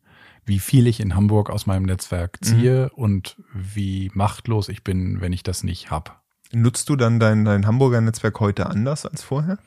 [0.46, 3.02] wie viel ich in Hamburg aus meinem Netzwerk ziehe mhm.
[3.02, 6.22] und wie machtlos ich bin, wenn ich das nicht hab.
[6.52, 9.58] Nutzt du dann dein, dein Hamburger Netzwerk heute anders als vorher?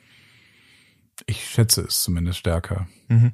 [1.26, 2.88] Ich schätze es zumindest stärker.
[3.08, 3.32] Mhm.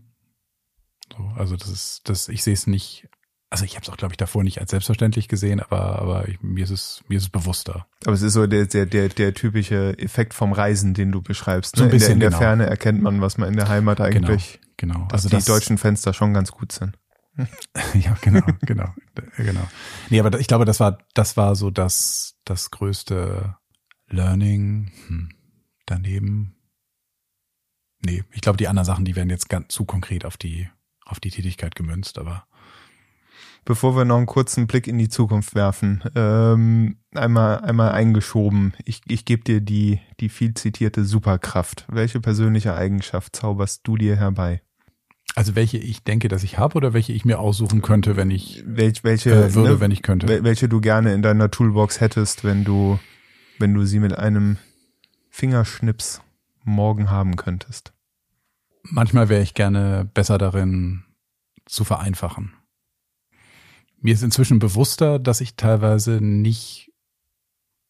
[1.17, 3.09] So, also das ist, das, ich sehe es nicht
[3.51, 6.41] also ich habe es auch, glaube ich, davor nicht als selbstverständlich gesehen, aber, aber ich,
[6.43, 7.87] mir ist es mir ist es bewusster.
[8.05, 11.77] Aber es ist so der, der, der, der typische Effekt vom Reisen, den du beschreibst.
[11.77, 11.79] Ne?
[11.81, 12.51] So ein bisschen, in der, in der genau.
[12.51, 14.61] Ferne erkennt man, was man in der Heimat eigentlich.
[14.77, 15.09] Genau, genau.
[15.09, 16.99] Dass also die das, deutschen Fenster schon ganz gut sind.
[17.95, 18.93] ja, genau, genau,
[19.37, 19.69] genau.
[20.11, 23.57] Nee, aber ich glaube, das war, das war so das, das größte
[24.09, 24.91] Learning.
[25.07, 25.31] Hm.
[25.87, 26.57] Daneben.
[28.05, 30.69] Nee, ich glaube, die anderen Sachen, die werden jetzt ganz zu konkret auf die,
[31.05, 32.47] auf die Tätigkeit gemünzt, aber
[33.69, 38.73] bevor wir noch einen kurzen Blick in die Zukunft werfen, ähm, einmal, einmal eingeschoben.
[38.87, 41.85] Ich, ich gebe dir die, die viel zitierte Superkraft.
[41.89, 44.63] Welche persönliche Eigenschaft zauberst du dir herbei?
[45.35, 48.65] Also welche ich denke, dass ich habe oder welche ich mir aussuchen könnte, wenn ich
[48.67, 50.43] Welch, welche äh, würde, ne, wenn ich könnte.
[50.43, 52.99] Welche du gerne in deiner Toolbox hättest, wenn du,
[53.59, 54.57] wenn du sie mit einem
[55.29, 56.23] Fingerschnips
[56.65, 57.93] morgen haben könntest.
[58.83, 61.05] Manchmal wäre ich gerne besser darin
[61.67, 62.55] zu vereinfachen
[64.01, 66.93] mir ist inzwischen bewusster, dass ich teilweise nicht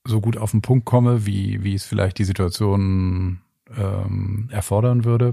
[0.05, 3.41] so gut auf den Punkt komme, wie, wie es vielleicht die Situation
[3.77, 5.33] ähm, erfordern würde.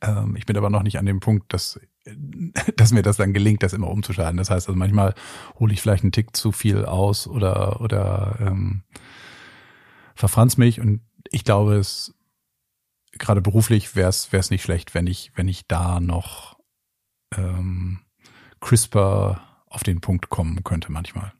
[0.00, 1.80] Ähm, ich bin aber noch nicht an dem Punkt, dass,
[2.76, 4.36] dass mir das dann gelingt, das immer umzuschalten.
[4.36, 5.14] Das heißt also manchmal
[5.58, 8.82] hole ich vielleicht einen Tick zu viel aus oder, oder ähm,
[10.14, 11.00] verfranz mich und
[11.30, 12.14] ich glaube, es
[13.18, 16.58] gerade beruflich wäre es nicht schlecht, wenn ich wenn ich da noch
[17.36, 18.00] ähm,
[18.60, 19.40] crisper
[19.74, 21.32] auf den Punkt kommen könnte manchmal.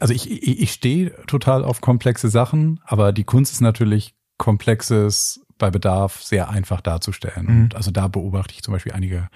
[0.00, 5.44] Also ich, ich, ich stehe total auf komplexe Sachen, aber die Kunst ist natürlich komplexes
[5.58, 7.46] bei Bedarf sehr einfach darzustellen.
[7.46, 7.62] Mhm.
[7.62, 9.28] Und also da beobachte ich zum Beispiel einige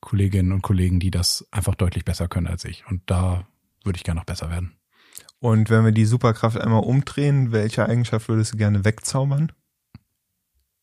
[0.00, 2.86] Kolleginnen und Kollegen, die das einfach deutlich besser können als ich.
[2.86, 3.46] Und da
[3.84, 4.76] würde ich gerne noch besser werden.
[5.40, 9.52] Und wenn wir die Superkraft einmal umdrehen, welche Eigenschaft würdest du gerne wegzaubern?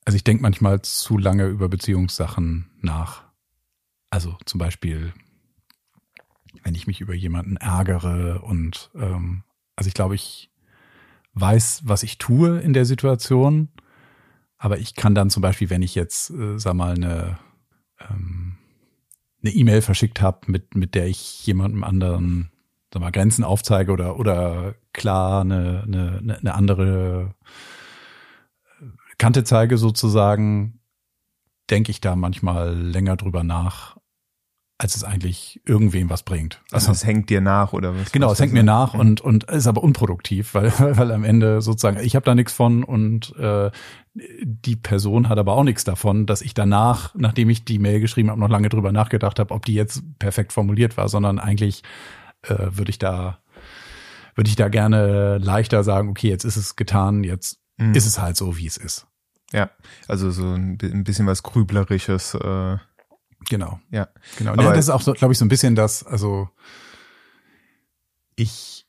[0.05, 3.23] Also ich denke manchmal zu lange über Beziehungssachen nach.
[4.11, 5.13] Also zum Beispiel
[6.63, 9.43] wenn ich mich über jemanden ärgere und ähm,
[9.75, 10.49] also ich glaube, ich
[11.33, 13.69] weiß, was ich tue in der Situation,
[14.57, 17.37] aber ich kann dann zum Beispiel, wenn ich jetzt, äh, sag mal, eine
[17.99, 18.57] ähm,
[19.43, 22.51] eine E-Mail verschickt habe, mit mit der ich jemandem anderen,
[22.91, 27.35] sag mal, Grenzen aufzeige oder oder klar eine eine, eine andere
[29.17, 30.79] Kante zeige sozusagen,
[31.69, 33.97] denke ich da manchmal länger drüber nach,
[34.77, 36.61] als es eigentlich irgendwem was bringt.
[36.71, 38.11] Also, es hängt dir nach oder was?
[38.11, 41.99] Genau, es hängt mir nach und und ist aber unproduktiv, weil weil am Ende sozusagen
[41.99, 43.71] ich habe da nichts von und äh,
[44.13, 48.29] die Person hat aber auch nichts davon, dass ich danach, nachdem ich die Mail geschrieben
[48.29, 51.83] habe, noch lange drüber nachgedacht habe, ob die jetzt perfekt formuliert war, sondern eigentlich
[52.43, 53.39] äh, würde ich da
[54.35, 57.93] würde ich da gerne leichter sagen, okay, jetzt ist es getan, jetzt mhm.
[57.93, 59.07] ist es halt so, wie es ist.
[59.53, 59.69] Ja,
[60.09, 62.33] also so ein bisschen was Grüblerisches.
[62.33, 62.77] Äh
[63.49, 63.79] Genau.
[63.91, 64.07] Ja.
[64.37, 64.53] Genau.
[64.53, 66.49] Aber ja, das ist auch, so, glaube ich, so ein bisschen das, also
[68.35, 68.85] ich,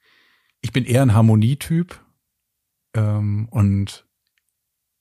[0.60, 2.00] ich bin eher ein Harmonietyp
[2.94, 4.06] ähm, und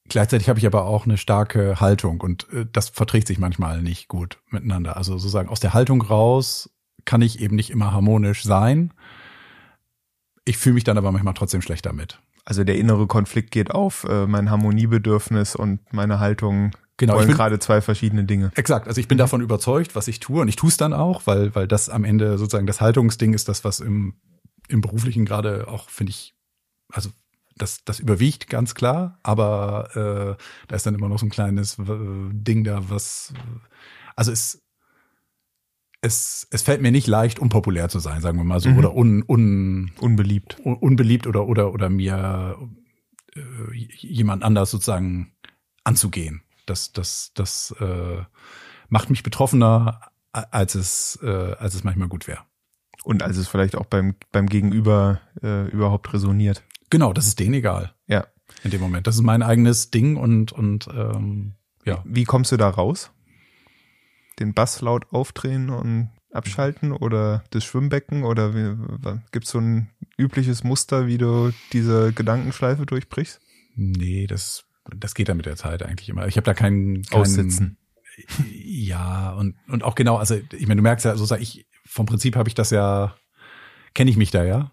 [0.08, 4.08] gleichzeitig habe ich aber auch eine starke Haltung und äh, das verträgt sich manchmal nicht
[4.08, 4.98] gut miteinander.
[4.98, 6.70] Also sozusagen aus der Haltung raus
[7.06, 8.94] kann ich eben nicht immer harmonisch sein.
[10.44, 12.20] Ich fühle mich dann aber manchmal trotzdem schlecht damit.
[12.44, 17.60] Also der innere Konflikt geht auf, äh, mein Harmoniebedürfnis und meine Haltung Genau, wollen gerade
[17.60, 18.52] zwei verschiedene Dinge.
[18.56, 18.88] Exakt.
[18.88, 21.54] Also ich bin davon überzeugt, was ich tue und ich tue es dann auch, weil
[21.54, 24.16] weil das am Ende sozusagen das Haltungsding ist, das was im
[24.70, 26.36] im beruflichen gerade auch finde ich
[26.90, 27.10] also
[27.58, 31.78] das das überwiegt ganz klar, aber äh, da ist dann immer noch so ein kleines
[31.80, 31.84] äh,
[32.32, 33.34] Ding da, was
[34.16, 34.62] also es
[36.06, 38.78] es, es fällt mir nicht leicht, unpopulär zu sein, sagen wir mal so, mhm.
[38.78, 40.58] oder un, un, unbeliebt.
[40.64, 42.58] Un, unbeliebt oder, oder, oder mir
[43.36, 43.42] äh,
[43.74, 45.34] jemand anders sozusagen
[45.84, 46.45] anzugehen.
[46.66, 48.24] Das, das, das äh,
[48.90, 50.02] macht mich betroffener,
[50.32, 52.42] als es, äh, als es manchmal gut wäre.
[53.04, 56.64] Und als es vielleicht auch beim, beim Gegenüber äh, überhaupt resoniert.
[56.90, 57.94] Genau, das ist denen egal.
[58.08, 58.28] Ja.
[58.64, 59.08] In dem Moment.
[59.08, 62.02] Das ist mein eigenes Ding und, und ähm, ja.
[62.04, 63.12] Wie kommst du da raus?
[64.40, 68.52] Den Bass laut aufdrehen und abschalten oder das Schwimmbecken oder
[69.32, 73.40] gibt es so ein übliches Muster, wie du diese Gedankenschleife durchbrichst?
[73.76, 76.28] Nee, das das geht dann mit der Zeit eigentlich immer.
[76.28, 77.78] Ich habe da keinen, keinen Aussitzen.
[78.54, 82.06] Ja, und, und auch genau, also ich meine, du merkst ja, so sag ich, vom
[82.06, 83.16] Prinzip habe ich das ja,
[83.94, 84.72] kenne ich mich da ja.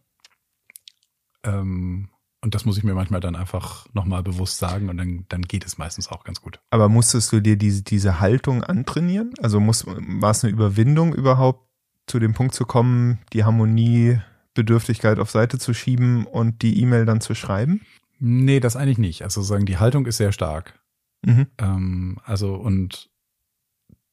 [1.42, 2.08] Ähm,
[2.40, 5.64] und das muss ich mir manchmal dann einfach nochmal bewusst sagen und dann, dann geht
[5.64, 6.60] es meistens auch ganz gut.
[6.70, 9.32] Aber musstest du dir diese, diese Haltung antrainieren?
[9.40, 11.68] Also muss, war es eine Überwindung überhaupt,
[12.08, 17.20] zu dem Punkt zu kommen, die Harmoniebedürftigkeit auf Seite zu schieben und die E-Mail dann
[17.20, 17.82] zu schreiben?
[18.24, 19.22] Nee, das eigentlich nicht.
[19.22, 20.78] Also sagen, die Haltung ist sehr stark.
[21.22, 21.48] Mhm.
[21.58, 23.10] Ähm, also und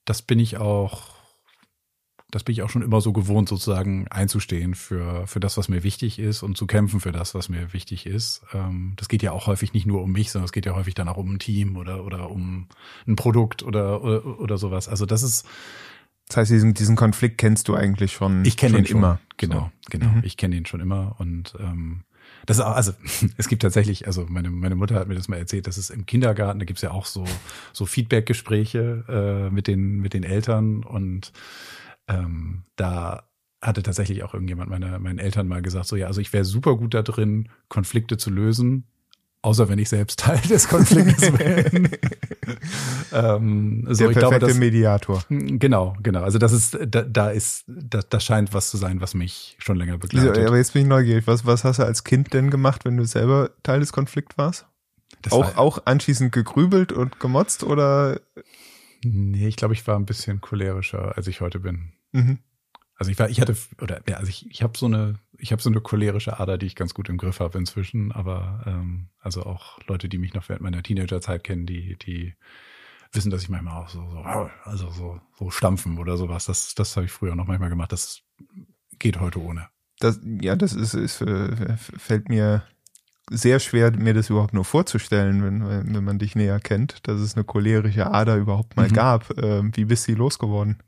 [0.06, 1.14] das bin ich auch,
[2.32, 5.84] das bin ich auch schon immer so gewohnt, sozusagen einzustehen für, für das, was mir
[5.84, 8.42] wichtig ist und zu kämpfen für das, was mir wichtig ist.
[8.52, 10.96] Ähm, das geht ja auch häufig nicht nur um mich, sondern es geht ja häufig
[10.96, 12.68] dann auch um ein Team oder, oder um
[13.06, 14.88] ein Produkt oder, oder, oder sowas.
[14.88, 15.46] Also das ist,
[16.30, 18.44] das heißt, diesen, diesen Konflikt kennst du eigentlich schon.
[18.44, 18.98] Ich kenne ihn schon.
[18.98, 19.20] immer.
[19.38, 19.90] Genau, so.
[19.92, 20.10] genau.
[20.10, 20.24] Mhm.
[20.24, 22.06] Ich kenne ihn schon immer und ähm,
[22.50, 22.94] das auch, also
[23.38, 26.06] es gibt tatsächlich, also meine, meine Mutter hat mir das mal erzählt, dass es im
[26.06, 27.24] Kindergarten, da gibt's ja auch so,
[27.74, 31.32] so Feedback-Gespräche äh, mit, den, mit den Eltern und
[32.08, 33.30] ähm, da
[33.62, 36.76] hatte tatsächlich auch irgendjemand meiner, meinen Eltern mal gesagt, so ja, also ich wäre super
[36.76, 38.86] gut da drin, Konflikte zu lösen,
[39.42, 41.90] Außer wenn ich selbst Teil des Konfliktes bin.
[43.14, 45.24] ähm, so, Der perfekte glaube, das, Mediator.
[45.30, 46.22] Genau, genau.
[46.22, 49.78] Also das ist, da, da ist, da, das scheint was zu sein, was mich schon
[49.78, 50.48] länger begleitet.
[50.48, 51.28] aber jetzt bin ich neugierig.
[51.28, 54.66] Was, was hast du als Kind denn gemacht, wenn du selber Teil des Konflikts warst?
[55.22, 58.20] Das auch, war, auch anschließend gegrübelt und gemotzt oder?
[59.04, 61.94] Nee, ich glaube, ich war ein bisschen cholerischer, als ich heute bin.
[62.12, 62.40] Mhm.
[62.96, 65.62] Also ich war, ich hatte, oder ja, also ich, ich habe so eine, ich habe
[65.62, 69.44] so eine cholerische Ader, die ich ganz gut im Griff habe inzwischen, aber ähm, also
[69.44, 72.36] auch Leute, die mich noch während meiner Teenagerzeit kennen, die, die
[73.12, 76.46] wissen, dass ich manchmal auch so, so also so, so stampfen oder sowas.
[76.46, 77.92] Das, das habe ich früher noch manchmal gemacht.
[77.92, 78.22] Das
[79.00, 79.68] geht heute ohne.
[80.00, 81.24] Das, ja, das ist, ist
[81.98, 82.64] fällt mir
[83.32, 87.36] sehr schwer, mir das überhaupt nur vorzustellen, wenn, wenn man dich näher kennt, dass es
[87.36, 88.94] eine cholerische Ader überhaupt mal mhm.
[88.94, 89.38] gab.
[89.38, 90.82] Ähm, wie bist du losgeworden?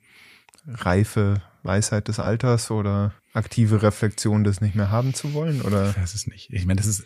[0.65, 5.61] Reife, Weisheit des Alters oder aktive Reflexion, das nicht mehr haben zu wollen?
[5.61, 5.91] Oder?
[5.91, 6.51] Ich weiß es nicht.
[6.51, 7.05] Ich meine, das ist.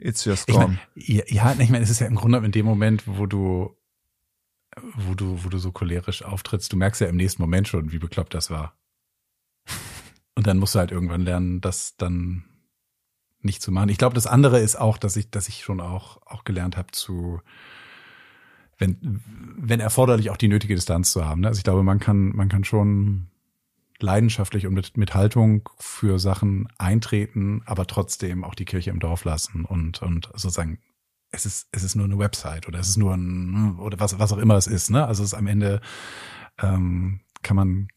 [0.00, 0.78] It's just gone.
[0.94, 3.76] Ich mein, ja, ich meine, es ist ja im Grunde in dem Moment, wo du,
[4.94, 7.98] wo du, wo du so cholerisch auftrittst, du merkst ja im nächsten Moment schon, wie
[7.98, 8.78] bekloppt das war.
[10.34, 12.44] Und dann musst du halt irgendwann lernen, das dann
[13.40, 13.88] nicht zu machen.
[13.88, 16.92] Ich glaube, das andere ist auch, dass ich, dass ich schon auch, auch gelernt habe
[16.92, 17.40] zu,
[18.78, 19.20] wenn,
[19.56, 21.42] wenn erforderlich auch die nötige Distanz zu haben.
[21.42, 21.48] Ne?
[21.48, 23.28] Also ich glaube, man kann, man kann schon
[24.00, 29.24] leidenschaftlich und mit, mit Haltung für Sachen eintreten, aber trotzdem auch die Kirche im Dorf
[29.24, 30.78] lassen und, und sozusagen,
[31.30, 34.32] es ist, es ist nur eine Website oder es ist nur ein, oder was, was
[34.32, 35.04] auch immer es ist, ne?
[35.04, 35.80] Also es ist am Ende,
[36.62, 37.88] ähm, kann man,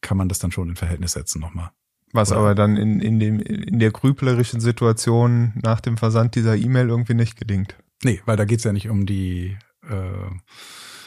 [0.00, 1.70] kann man das dann schon in Verhältnis setzen nochmal.
[2.12, 2.40] Was oder?
[2.40, 7.14] aber dann in, in dem, in der grüblerischen Situation nach dem Versand dieser E-Mail irgendwie
[7.14, 7.76] nicht gelingt.
[8.02, 9.56] Nee, weil da geht's ja nicht um die,
[9.90, 10.30] äh,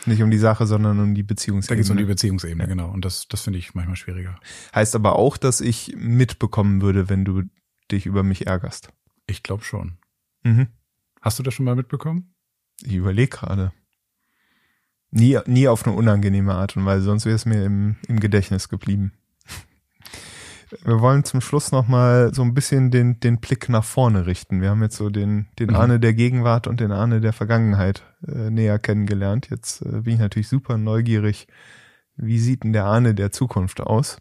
[0.05, 1.75] Nicht um die Sache, sondern um die Beziehungsebene.
[1.75, 2.89] Da geht es um die Beziehungsebene, genau.
[2.89, 4.39] Und das, das finde ich manchmal schwieriger.
[4.75, 7.43] Heißt aber auch, dass ich mitbekommen würde, wenn du
[7.91, 8.89] dich über mich ärgerst.
[9.27, 9.97] Ich glaube schon.
[10.43, 10.67] Mhm.
[11.21, 12.35] Hast du das schon mal mitbekommen?
[12.81, 13.71] Ich überlege gerade.
[15.11, 18.67] Nie, nie auf eine unangenehme Art und Weise, sonst wäre es mir im, im Gedächtnis
[18.67, 19.13] geblieben.
[20.83, 24.61] Wir wollen zum Schluss nochmal so ein bisschen den, den Blick nach vorne richten.
[24.61, 25.75] Wir haben jetzt so den, den Mhm.
[25.75, 29.49] Ahne der Gegenwart und den Ahne der Vergangenheit äh, näher kennengelernt.
[29.49, 31.47] Jetzt äh, bin ich natürlich super neugierig.
[32.15, 34.17] Wie sieht denn der Ahne der Zukunft aus?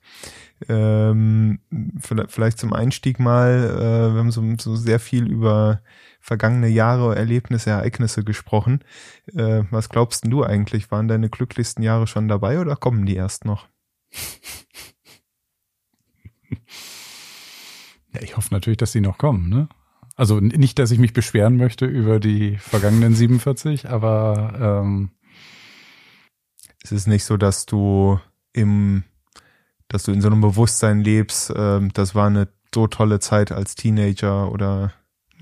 [0.69, 1.61] Ähm,
[2.01, 5.83] vielleicht, vielleicht zum Einstieg mal, äh, wir haben so, so sehr viel über
[6.21, 8.81] vergangene Jahre, Erlebnisse, Ereignisse gesprochen.
[9.35, 10.91] Äh, was glaubst denn du eigentlich?
[10.91, 13.69] Waren deine glücklichsten Jahre schon dabei oder kommen die erst noch?
[18.15, 19.69] Ja, ich hoffe natürlich, dass die noch kommen, ne?
[20.17, 25.11] Also nicht, dass ich mich beschweren möchte über die vergangenen 47, aber ähm,
[26.83, 28.21] Es ist nicht so, dass du
[28.53, 29.05] im,
[29.89, 33.75] dass du in so einem Bewusstsein lebst, ähm, das war eine so tolle Zeit als
[33.75, 34.93] Teenager oder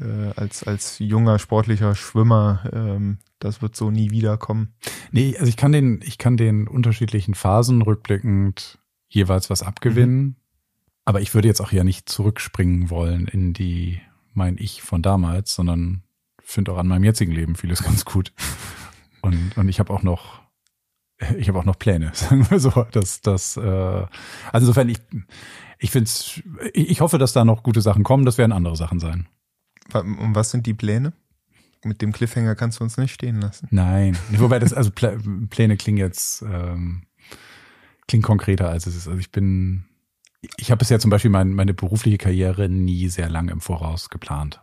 [0.00, 4.74] äh, als, als junger sportlicher Schwimmer, ähm, das wird so nie wiederkommen.
[5.12, 8.78] nee, also ich kann den, ich kann den unterschiedlichen Phasen rückblickend
[9.08, 10.36] jeweils was abgewinnen.
[11.04, 14.00] Aber ich würde jetzt auch ja nicht zurückspringen wollen in die
[14.34, 16.02] mein Ich von damals, sondern
[16.42, 18.32] finde auch an meinem jetzigen Leben vieles ganz gut.
[19.22, 20.40] Und, und ich habe auch noch,
[21.36, 22.86] ich habe auch noch Pläne, sagen wir so.
[22.92, 24.08] Dass, dass, äh, also
[24.52, 24.98] insofern, ich,
[25.78, 26.40] ich finde es,
[26.72, 29.28] ich, ich hoffe, dass da noch gute Sachen kommen, das werden andere Sachen sein.
[29.92, 31.12] Und was sind die Pläne?
[31.82, 33.66] Mit dem Cliffhanger kannst du uns nicht stehen lassen.
[33.70, 34.16] Nein.
[34.32, 35.16] Wobei das, also Plä
[35.48, 37.04] Pläne klingen jetzt, ähm,
[38.06, 39.08] klingen konkreter als es ist.
[39.08, 39.84] Also ich bin,
[40.56, 44.62] ich habe bisher zum Beispiel mein, meine berufliche Karriere nie sehr lange im Voraus geplant.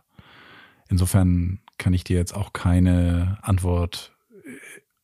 [0.88, 4.50] Insofern kann ich dir jetzt auch keine Antwort äh,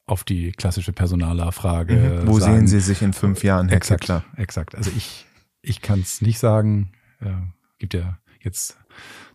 [0.07, 2.57] auf die klassische Personalerfrage Wo sagen.
[2.59, 4.25] sehen Sie sich in fünf Jahren, Herr Exakt, Kittler?
[4.37, 4.75] exakt.
[4.75, 5.27] Also ich,
[5.63, 6.93] ich kann es nicht sagen.
[7.21, 7.31] Äh,
[7.79, 8.77] gibt ja jetzt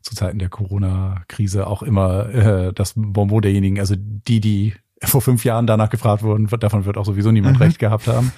[0.02, 5.44] zu Zeiten der Corona-Krise auch immer äh, das Bonbon derjenigen, also die, die vor fünf
[5.46, 7.64] Jahren danach gefragt wurden, davon wird auch sowieso niemand Mhm.
[7.64, 8.32] recht gehabt haben.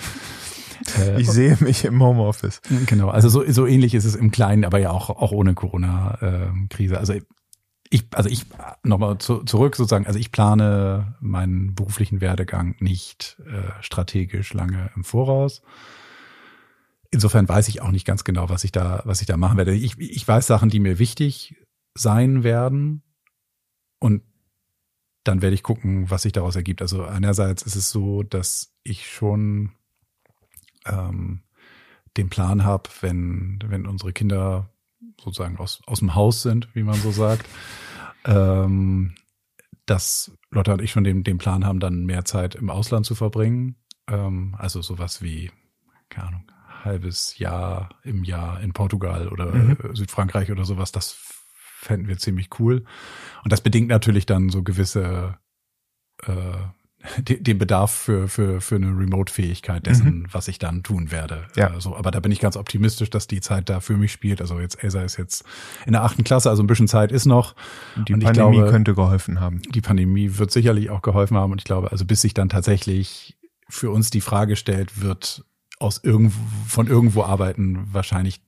[0.99, 2.62] Äh, Ich sehe mich im Homeoffice.
[2.86, 6.98] Genau, also so, so ähnlich ist es im Kleinen, aber ja auch, auch ohne Corona-Krise.
[6.98, 7.14] Also
[7.90, 8.45] ich, also ich
[8.84, 15.03] nochmal zu, zurück sozusagen, also ich plane meinen beruflichen Werdegang nicht äh, strategisch lange im
[15.03, 15.62] Voraus.
[17.12, 19.74] Insofern weiß ich auch nicht ganz genau, was ich da, was ich da machen werde.
[19.74, 21.56] Ich, ich weiß Sachen, die mir wichtig
[21.94, 23.03] sein werden
[23.99, 24.24] und
[25.26, 26.82] dann werde ich gucken, was sich daraus ergibt.
[26.82, 29.72] Also einerseits ist es so, dass ich schon
[30.86, 31.44] ähm,
[32.18, 34.70] den Plan habe, wenn, wenn unsere Kinder
[35.20, 37.48] sozusagen aus, aus dem Haus sind, wie man so sagt,
[38.26, 39.16] ähm,
[39.86, 43.16] dass Lotta und ich schon den, den Plan haben, dann mehr Zeit im Ausland zu
[43.16, 43.76] verbringen.
[44.08, 45.52] Ähm, also sowas wie,
[46.10, 46.52] keine Ahnung,
[46.84, 49.78] halbes Jahr im Jahr in Portugal oder Mhm.
[49.84, 50.91] äh, Südfrankreich oder sowas.
[50.91, 51.18] Das
[51.82, 52.86] fänden wir ziemlich cool.
[53.44, 55.38] Und das bedingt natürlich dann so gewisse
[56.24, 56.58] äh,
[57.18, 61.45] den Bedarf für, für, für eine Remote-Fähigkeit dessen, was ich dann tun werde.
[61.56, 61.80] Ja.
[61.80, 64.41] So, aber da bin ich ganz optimistisch, dass die Zeit da für mich spielt.
[64.41, 65.44] Also jetzt Elsa ist jetzt
[65.86, 67.56] in der achten Klasse, also ein bisschen Zeit ist noch.
[68.07, 69.61] Die Und Pandemie glaube- könnte geholfen haben.
[69.73, 71.52] Die Pandemie wird sicherlich auch geholfen haben.
[71.52, 73.38] Und ich glaube, also bis sich dann tatsächlich
[73.68, 75.44] für uns die Frage stellt, wird
[75.80, 78.41] aus irgendwo, von irgendwo arbeiten wahrscheinlich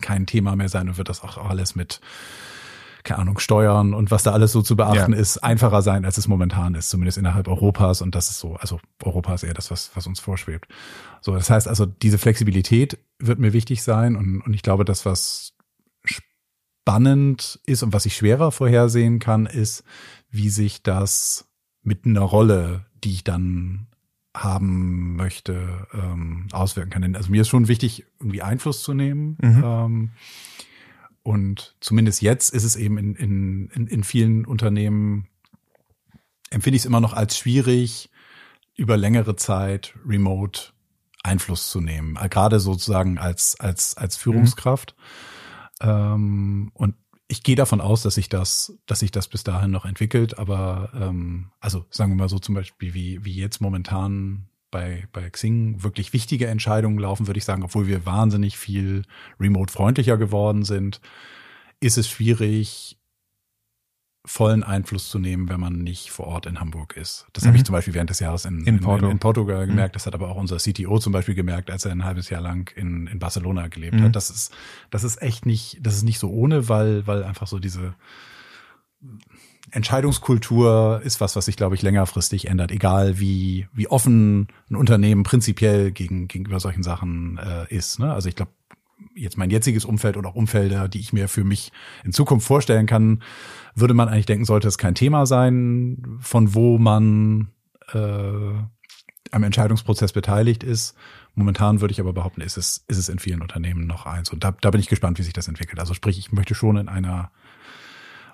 [0.00, 2.00] kein Thema mehr sein und wird das auch alles mit
[3.04, 5.18] keine Ahnung, Steuern und was da alles so zu beachten Ja.
[5.18, 8.02] ist, einfacher sein, als es momentan ist, zumindest innerhalb Europas.
[8.02, 10.68] Und das ist so, also Europa ist eher das, was, was uns vorschwebt.
[11.20, 15.04] So, das heißt also, diese Flexibilität wird mir wichtig sein und, und ich glaube, das,
[15.04, 15.52] was
[16.04, 19.84] spannend ist und was ich schwerer vorhersehen kann, ist,
[20.30, 21.48] wie sich das
[21.82, 23.86] mit einer Rolle, die ich dann
[24.36, 27.02] haben möchte, ähm, auswirken kann.
[27.02, 29.36] Denn Also mir ist schon wichtig, irgendwie Einfluss zu nehmen.
[29.42, 29.62] Mhm.
[29.64, 30.10] Ähm,
[31.22, 35.28] und zumindest jetzt ist es eben in, in, in, in vielen Unternehmen,
[36.50, 38.10] empfinde ich es immer noch als schwierig,
[38.74, 40.72] über längere Zeit remote
[41.22, 42.14] Einfluss zu nehmen.
[42.30, 44.96] Gerade sozusagen als, als, als Führungskraft.
[45.80, 46.94] Ähm, und
[47.28, 50.90] ich gehe davon aus, dass sich das, dass sich das bis dahin noch entwickelt, aber
[50.94, 55.82] ähm, also sagen wir mal so zum Beispiel wie, wie jetzt momentan bei, bei Xing
[55.82, 59.02] wirklich wichtige Entscheidungen laufen, würde ich sagen, obwohl wir wahnsinnig viel
[59.40, 61.00] remote-freundlicher geworden sind,
[61.80, 62.96] ist es schwierig,
[64.26, 67.26] vollen Einfluss zu nehmen, wenn man nicht vor Ort in Hamburg ist.
[67.32, 67.56] Das habe Mhm.
[67.56, 69.06] ich zum Beispiel während des Jahres in, In Porto.
[69.06, 69.96] in, in Portugal gemerkt.
[69.96, 72.70] Das hat aber auch unser CTO zum Beispiel gemerkt, als er ein halbes Jahr lang
[72.76, 74.02] in, in Barcelona gelebt Mhm.
[74.04, 74.16] hat.
[74.16, 74.52] Das ist,
[74.90, 77.94] das ist echt nicht, das ist nicht so ohne, weil, weil einfach so diese,
[79.72, 85.22] Entscheidungskultur ist was, was sich, glaube ich, längerfristig ändert, egal wie, wie offen ein Unternehmen
[85.22, 87.98] prinzipiell gegen, gegenüber solchen Sachen äh, ist.
[87.98, 88.12] Ne?
[88.12, 88.52] Also ich glaube,
[89.14, 91.72] jetzt mein jetziges Umfeld oder auch Umfelder, die ich mir für mich
[92.04, 93.22] in Zukunft vorstellen kann,
[93.74, 97.48] würde man eigentlich denken, sollte es kein Thema sein, von wo man
[97.92, 98.52] äh,
[99.32, 100.96] am Entscheidungsprozess beteiligt ist.
[101.34, 104.30] Momentan würde ich aber behaupten, ist es, ist es in vielen Unternehmen noch eins.
[104.30, 105.78] Und da, da bin ich gespannt, wie sich das entwickelt.
[105.78, 107.30] Also sprich, ich möchte schon in einer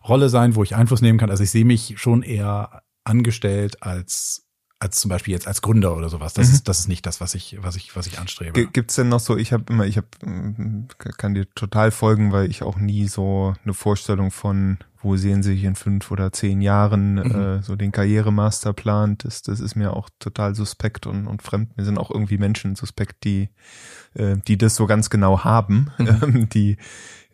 [0.09, 1.31] Rolle sein, wo ich Einfluss nehmen kann.
[1.31, 4.47] Also ich sehe mich schon eher angestellt als
[4.78, 6.35] als zum Beispiel jetzt als Gründer oder sowas.
[6.35, 6.55] Das mhm.
[6.55, 8.66] ist das ist nicht das, was ich was ich was ich anstrebe.
[8.66, 9.37] Gibt's denn noch so?
[9.37, 10.09] Ich habe immer, ich habe
[11.16, 15.53] kann dir total folgen, weil ich auch nie so eine Vorstellung von wo sehen Sie
[15.53, 17.35] sich in fünf oder zehn Jahren mhm.
[17.35, 19.16] äh, so den Karrieremasterplan.
[19.19, 21.77] Das das ist mir auch total suspekt und und fremd.
[21.78, 23.49] Mir sind auch irgendwie Menschen suspekt, die
[24.15, 26.49] äh, die das so ganz genau haben, mhm.
[26.53, 26.77] die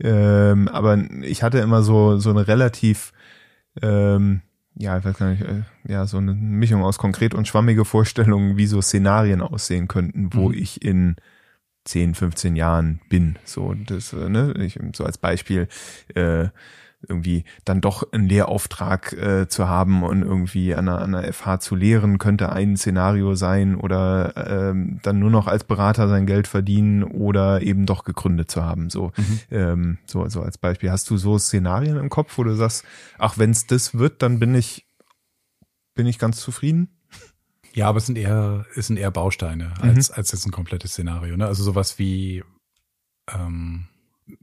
[0.02, 3.12] ähm, aber ich hatte immer so so eine relativ
[3.80, 4.42] ähm,
[4.74, 8.56] ja, ich weiß gar nicht, äh, ja, so eine Mischung aus konkret und schwammige Vorstellungen,
[8.56, 10.54] wie so Szenarien aussehen könnten, wo mhm.
[10.54, 11.16] ich in
[11.84, 13.38] 10, 15 Jahren bin.
[13.44, 15.68] So, das, äh, ne, ich, so als Beispiel,
[16.14, 16.48] äh,
[17.08, 21.60] irgendwie dann doch einen Lehrauftrag äh, zu haben und irgendwie an einer, an einer FH
[21.60, 26.48] zu lehren, könnte ein Szenario sein oder ähm, dann nur noch als Berater sein Geld
[26.48, 28.90] verdienen oder eben doch gegründet zu haben.
[28.90, 29.40] So, mhm.
[29.50, 30.90] ähm, so, so als Beispiel.
[30.90, 32.84] Hast du so Szenarien im Kopf, wo du sagst,
[33.18, 34.86] ach, wenn es das wird, dann bin ich,
[35.94, 36.88] bin ich ganz zufrieden?
[37.74, 40.16] Ja, aber es sind eher, es sind eher Bausteine als, mhm.
[40.16, 41.36] als jetzt ein komplettes Szenario.
[41.36, 41.46] Ne?
[41.46, 42.44] Also sowas wie
[43.32, 43.86] ähm,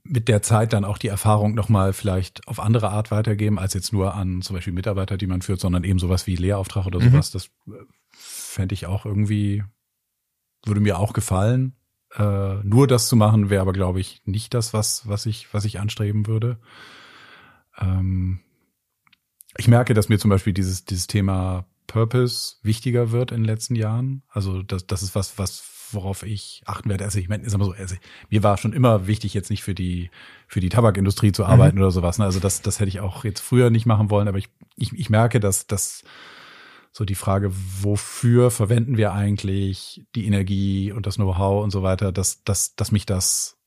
[0.04, 3.94] mit der Zeit dann auch die Erfahrung nochmal vielleicht auf andere Art weitergeben, als jetzt
[3.94, 7.12] nur an zum Beispiel Mitarbeiter, die man führt, sondern eben sowas wie Lehrauftrag oder mhm.
[7.12, 7.32] sowas.
[7.32, 9.64] Das äh, fände ich auch irgendwie,
[10.66, 11.76] würde mir auch gefallen.
[12.16, 15.66] Äh, nur das zu machen, wäre aber, glaube ich, nicht das, was, was ich, was
[15.66, 16.60] ich anstreben würde.
[17.78, 18.40] Ähm,
[19.58, 23.76] ich merke, dass mir zum Beispiel dieses, dieses Thema Purpose wichtiger wird in den letzten
[23.76, 24.24] Jahren.
[24.30, 25.60] Also das, das ist was, was
[25.94, 27.04] worauf ich achten werde.
[27.06, 27.96] Also ich meine, ist immer so, also
[28.30, 30.10] mir war schon immer wichtig, jetzt nicht für die
[30.48, 31.84] für die Tabakindustrie zu arbeiten mhm.
[31.84, 32.18] oder sowas.
[32.18, 32.26] Ne?
[32.26, 35.10] Also das das hätte ich auch jetzt früher nicht machen wollen, aber ich ich, ich
[35.10, 36.04] merke, dass dass
[36.92, 37.52] so die Frage,
[37.82, 42.92] wofür verwenden wir eigentlich die Energie und das Know-how und so weiter, dass dass dass
[42.92, 43.58] mich das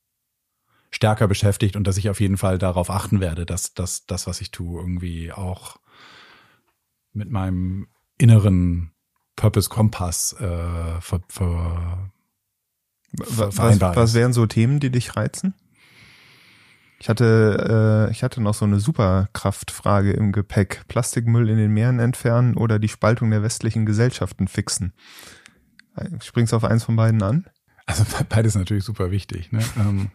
[0.90, 4.40] stärker beschäftigt und dass ich auf jeden Fall darauf achten werde, dass dass das, was
[4.40, 5.78] ich tue, irgendwie auch
[7.12, 7.88] mit meinem
[8.18, 8.92] inneren
[9.36, 12.11] Purpose Kompass äh, ver, ver,
[13.12, 15.54] was, was wären so Themen, die dich reizen?
[16.98, 20.82] Ich hatte, äh, ich hatte noch so eine Superkraftfrage im Gepäck.
[20.86, 24.92] Plastikmüll in den Meeren entfernen oder die Spaltung der westlichen Gesellschaften fixen.
[26.20, 27.46] Springst du auf eins von beiden an?
[27.86, 29.50] Also beides natürlich super wichtig.
[29.52, 29.64] Ne?
[29.76, 30.10] ähm,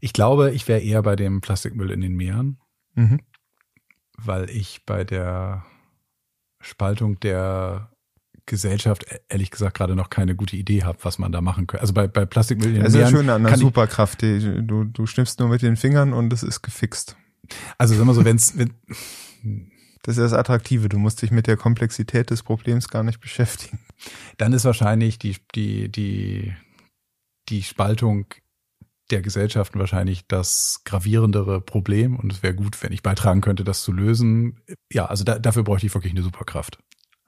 [0.00, 2.58] ich glaube, ich wäre eher bei dem Plastikmüll in den Meeren,
[2.94, 3.20] mhm.
[4.16, 5.66] weil ich bei der
[6.60, 7.90] Spaltung der
[8.48, 11.82] Gesellschaft e-, ehrlich gesagt gerade noch keine gute Idee habe, was man da machen könnte.
[11.82, 14.22] Also bei, bei Plastikmüll Es ist schön an der Superkraft.
[14.22, 17.16] Die, du, du schnippst nur mit den Fingern und es ist gefixt.
[17.78, 18.72] Also sag mal so, wenn's, wenn
[20.02, 20.88] das ist das Attraktive.
[20.88, 23.78] Du musst dich mit der Komplexität des Problems gar nicht beschäftigen.
[24.38, 26.54] Dann ist wahrscheinlich die, die, die,
[27.48, 28.26] die Spaltung
[29.10, 33.82] der Gesellschaften wahrscheinlich das gravierendere Problem und es wäre gut, wenn ich beitragen könnte, das
[33.82, 34.60] zu lösen.
[34.92, 36.78] Ja, also da, dafür bräuchte ich wirklich eine Superkraft.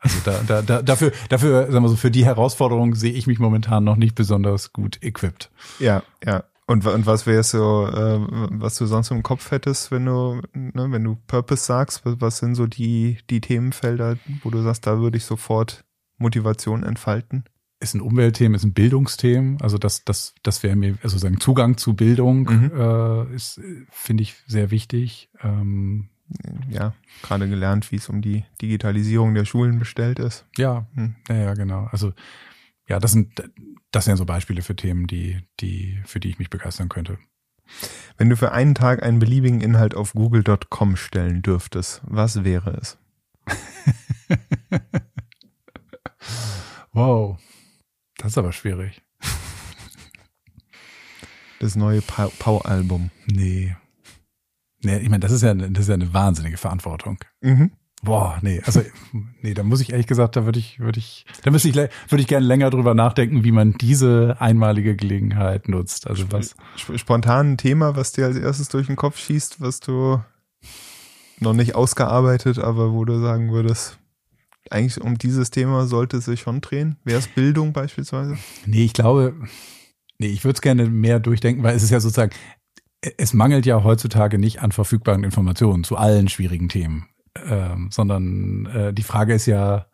[0.00, 3.38] Also da, da, da, dafür, dafür, sagen wir so, für die Herausforderung sehe ich mich
[3.38, 5.50] momentan noch nicht besonders gut equipped.
[5.78, 6.44] Ja, ja.
[6.66, 8.20] Und, und was wäre so, äh,
[8.52, 12.38] was du sonst im Kopf hättest, wenn du, ne, wenn du Purpose sagst, was, was
[12.38, 15.84] sind so die, die Themenfelder, wo du sagst, da würde ich sofort
[16.16, 17.44] Motivation entfalten?
[17.80, 19.58] Ist ein Umweltthema, ist ein Bildungsthema.
[19.60, 22.70] Also das, das, das wäre mir, also sagen Zugang zu Bildung mhm.
[22.72, 23.60] äh, ist,
[23.90, 25.28] finde ich, sehr wichtig.
[25.42, 26.10] Ähm,
[26.68, 30.46] ja, gerade gelernt, wie es um die Digitalisierung der Schulen bestellt ist.
[30.56, 31.16] Ja, hm.
[31.28, 31.88] ja, ja, genau.
[31.90, 32.12] Also
[32.86, 33.50] ja, das sind
[33.90, 37.18] das sind so Beispiele für Themen, die die für die ich mich begeistern könnte.
[38.16, 42.98] Wenn du für einen Tag einen beliebigen Inhalt auf google.com stellen dürftest, was wäre es?
[46.92, 47.38] wow.
[48.18, 49.02] Das ist aber schwierig.
[51.60, 53.10] Das neue Pau-Album.
[53.26, 53.76] Nee,
[54.82, 57.18] Nee, ich meine, das ist ja, das ist ja eine wahnsinnige Verantwortung.
[57.40, 57.72] Mhm.
[58.02, 58.80] Boah, nee, also
[59.42, 61.90] nee, da muss ich ehrlich gesagt, da würde ich, würde ich, da müsste ich, würde
[62.22, 66.06] ich gerne länger drüber nachdenken, wie man diese einmalige Gelegenheit nutzt.
[66.06, 70.18] Also was spontan ein Thema, was dir als erstes durch den Kopf schießt, was du
[71.40, 73.98] noch nicht ausgearbeitet, aber wo du sagen würdest,
[74.70, 76.96] eigentlich um dieses Thema sollte es sich schon drehen.
[77.04, 78.38] Wäre es Bildung beispielsweise?
[78.64, 79.34] Nee, ich glaube,
[80.18, 82.32] nee, ich würde es gerne mehr durchdenken, weil es ist ja sozusagen,
[83.16, 87.06] es mangelt ja heutzutage nicht an verfügbaren Informationen zu allen schwierigen Themen.
[87.48, 89.86] ähm, sondern äh, die Frage ist ja,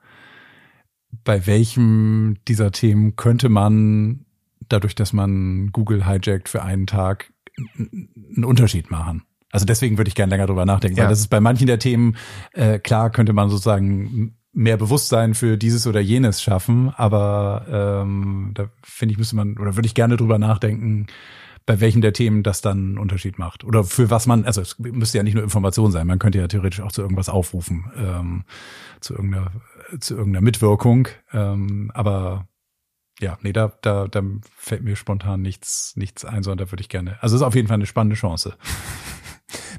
[1.25, 4.25] bei welchem dieser Themen könnte man
[4.69, 7.33] dadurch, dass man Google hijackt für einen Tag,
[7.79, 9.23] einen Unterschied machen?
[9.51, 11.05] Also deswegen würde ich gerne länger drüber nachdenken, ja.
[11.05, 12.17] weil das ist bei manchen der Themen,
[12.53, 18.71] äh, klar könnte man sozusagen mehr Bewusstsein für dieses oder jenes schaffen, aber ähm, da
[18.83, 21.07] finde ich, müsste man, oder würde ich gerne drüber nachdenken,
[21.67, 23.65] bei welchen der Themen das dann einen Unterschied macht.
[23.65, 26.47] Oder für was man, also es müsste ja nicht nur Information sein, man könnte ja
[26.47, 28.45] theoretisch auch zu irgendwas aufrufen, ähm,
[29.01, 29.51] zu irgendeiner,
[29.99, 31.09] zu irgendeiner Mitwirkung.
[31.33, 32.49] Ähm, aber
[33.21, 34.23] ja, nee, da, da, da
[34.57, 37.21] fällt mir spontan nichts, nichts ein, sondern da würde ich gerne.
[37.21, 38.57] Also es ist auf jeden Fall eine spannende Chance.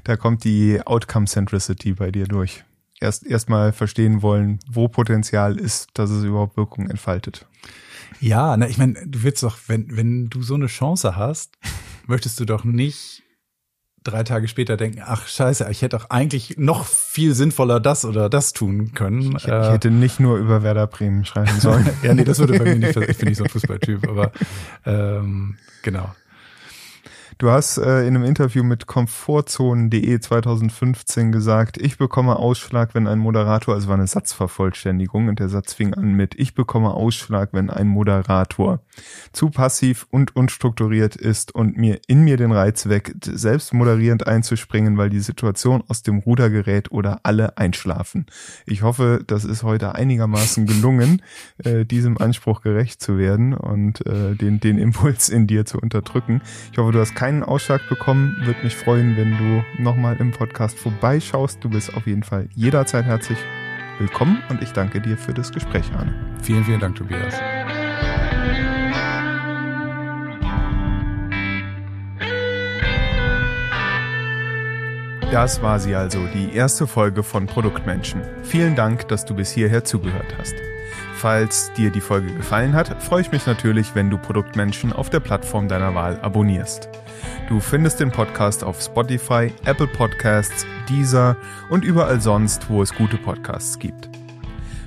[0.04, 2.64] Da kommt die Outcome Centricity bei dir durch.
[3.00, 7.46] Erst erstmal verstehen wollen, wo Potenzial ist, dass es überhaupt Wirkung entfaltet.
[8.20, 11.56] Ja, na, ich meine, du willst doch, wenn, wenn du so eine Chance hast,
[12.06, 13.22] möchtest du doch nicht
[14.04, 18.28] drei Tage später denken, ach scheiße, ich hätte doch eigentlich noch viel sinnvoller das oder
[18.28, 19.36] das tun können.
[19.36, 21.88] Ich, ich hätte nicht nur über Werder Bremen schreiben sollen.
[22.02, 24.32] ja, nee, das würde bei mir nicht, ich bin nicht so ein Fußballtyp, aber
[24.86, 26.14] ähm, genau.
[27.38, 33.20] Du hast äh, in einem Interview mit Komfortzonen.de 2015 gesagt, ich bekomme Ausschlag, wenn ein
[33.20, 37.70] Moderator, also war eine Satzvervollständigung und der Satz fing an mit, ich bekomme Ausschlag, wenn
[37.70, 38.80] ein Moderator
[39.32, 44.98] zu passiv und unstrukturiert ist und mir in mir den Reiz weckt, selbst moderierend einzuspringen,
[44.98, 48.26] weil die Situation aus dem Ruder gerät oder alle einschlafen.
[48.66, 51.22] Ich hoffe, das ist heute einigermaßen gelungen,
[51.58, 56.42] äh, diesem Anspruch gerecht zu werden und äh, den, den Impuls in dir zu unterdrücken.
[56.72, 58.38] Ich hoffe, du hast keinen Ausschlag bekommen.
[58.40, 61.62] Würde mich freuen, wenn du nochmal im Podcast vorbeischaust.
[61.62, 63.36] Du bist auf jeden Fall jederzeit herzlich
[63.98, 66.14] willkommen und ich danke dir für das Gespräch, Arne.
[66.40, 67.34] Vielen, vielen Dank, Tobias.
[75.30, 78.22] Das war sie also, die erste Folge von Produktmenschen.
[78.42, 80.54] Vielen Dank, dass du bis hierher zugehört hast.
[81.18, 85.18] Falls dir die Folge gefallen hat, freue ich mich natürlich, wenn du Produktmenschen auf der
[85.18, 86.88] Plattform deiner Wahl abonnierst.
[87.48, 91.36] Du findest den Podcast auf Spotify, Apple Podcasts, Deezer
[91.70, 94.08] und überall sonst, wo es gute Podcasts gibt.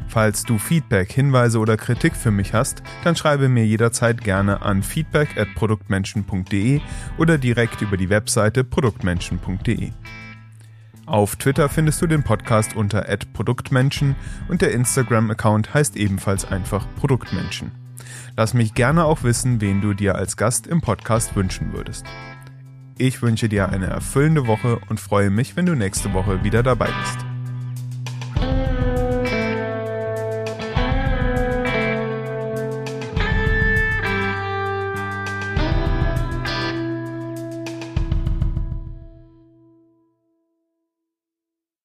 [0.08, 4.84] Falls du Feedback, Hinweise oder Kritik für mich hast, dann schreibe mir jederzeit gerne an
[4.84, 6.80] feedback at produktmenschen.de
[7.18, 9.92] oder direkt über die Webseite produktmenschen.de.
[11.12, 13.02] Auf Twitter findest du den Podcast unter
[13.34, 14.16] @produktmenschen
[14.48, 17.74] und der Instagram-Account heißt ebenfalls einfach Produktmenschen.
[18.38, 22.06] Lass mich gerne auch wissen, wen du dir als Gast im Podcast wünschen würdest.
[22.98, 26.88] Ich wünsche dir eine erfüllende Woche und freue mich, wenn du nächste Woche wieder dabei
[27.02, 27.31] bist.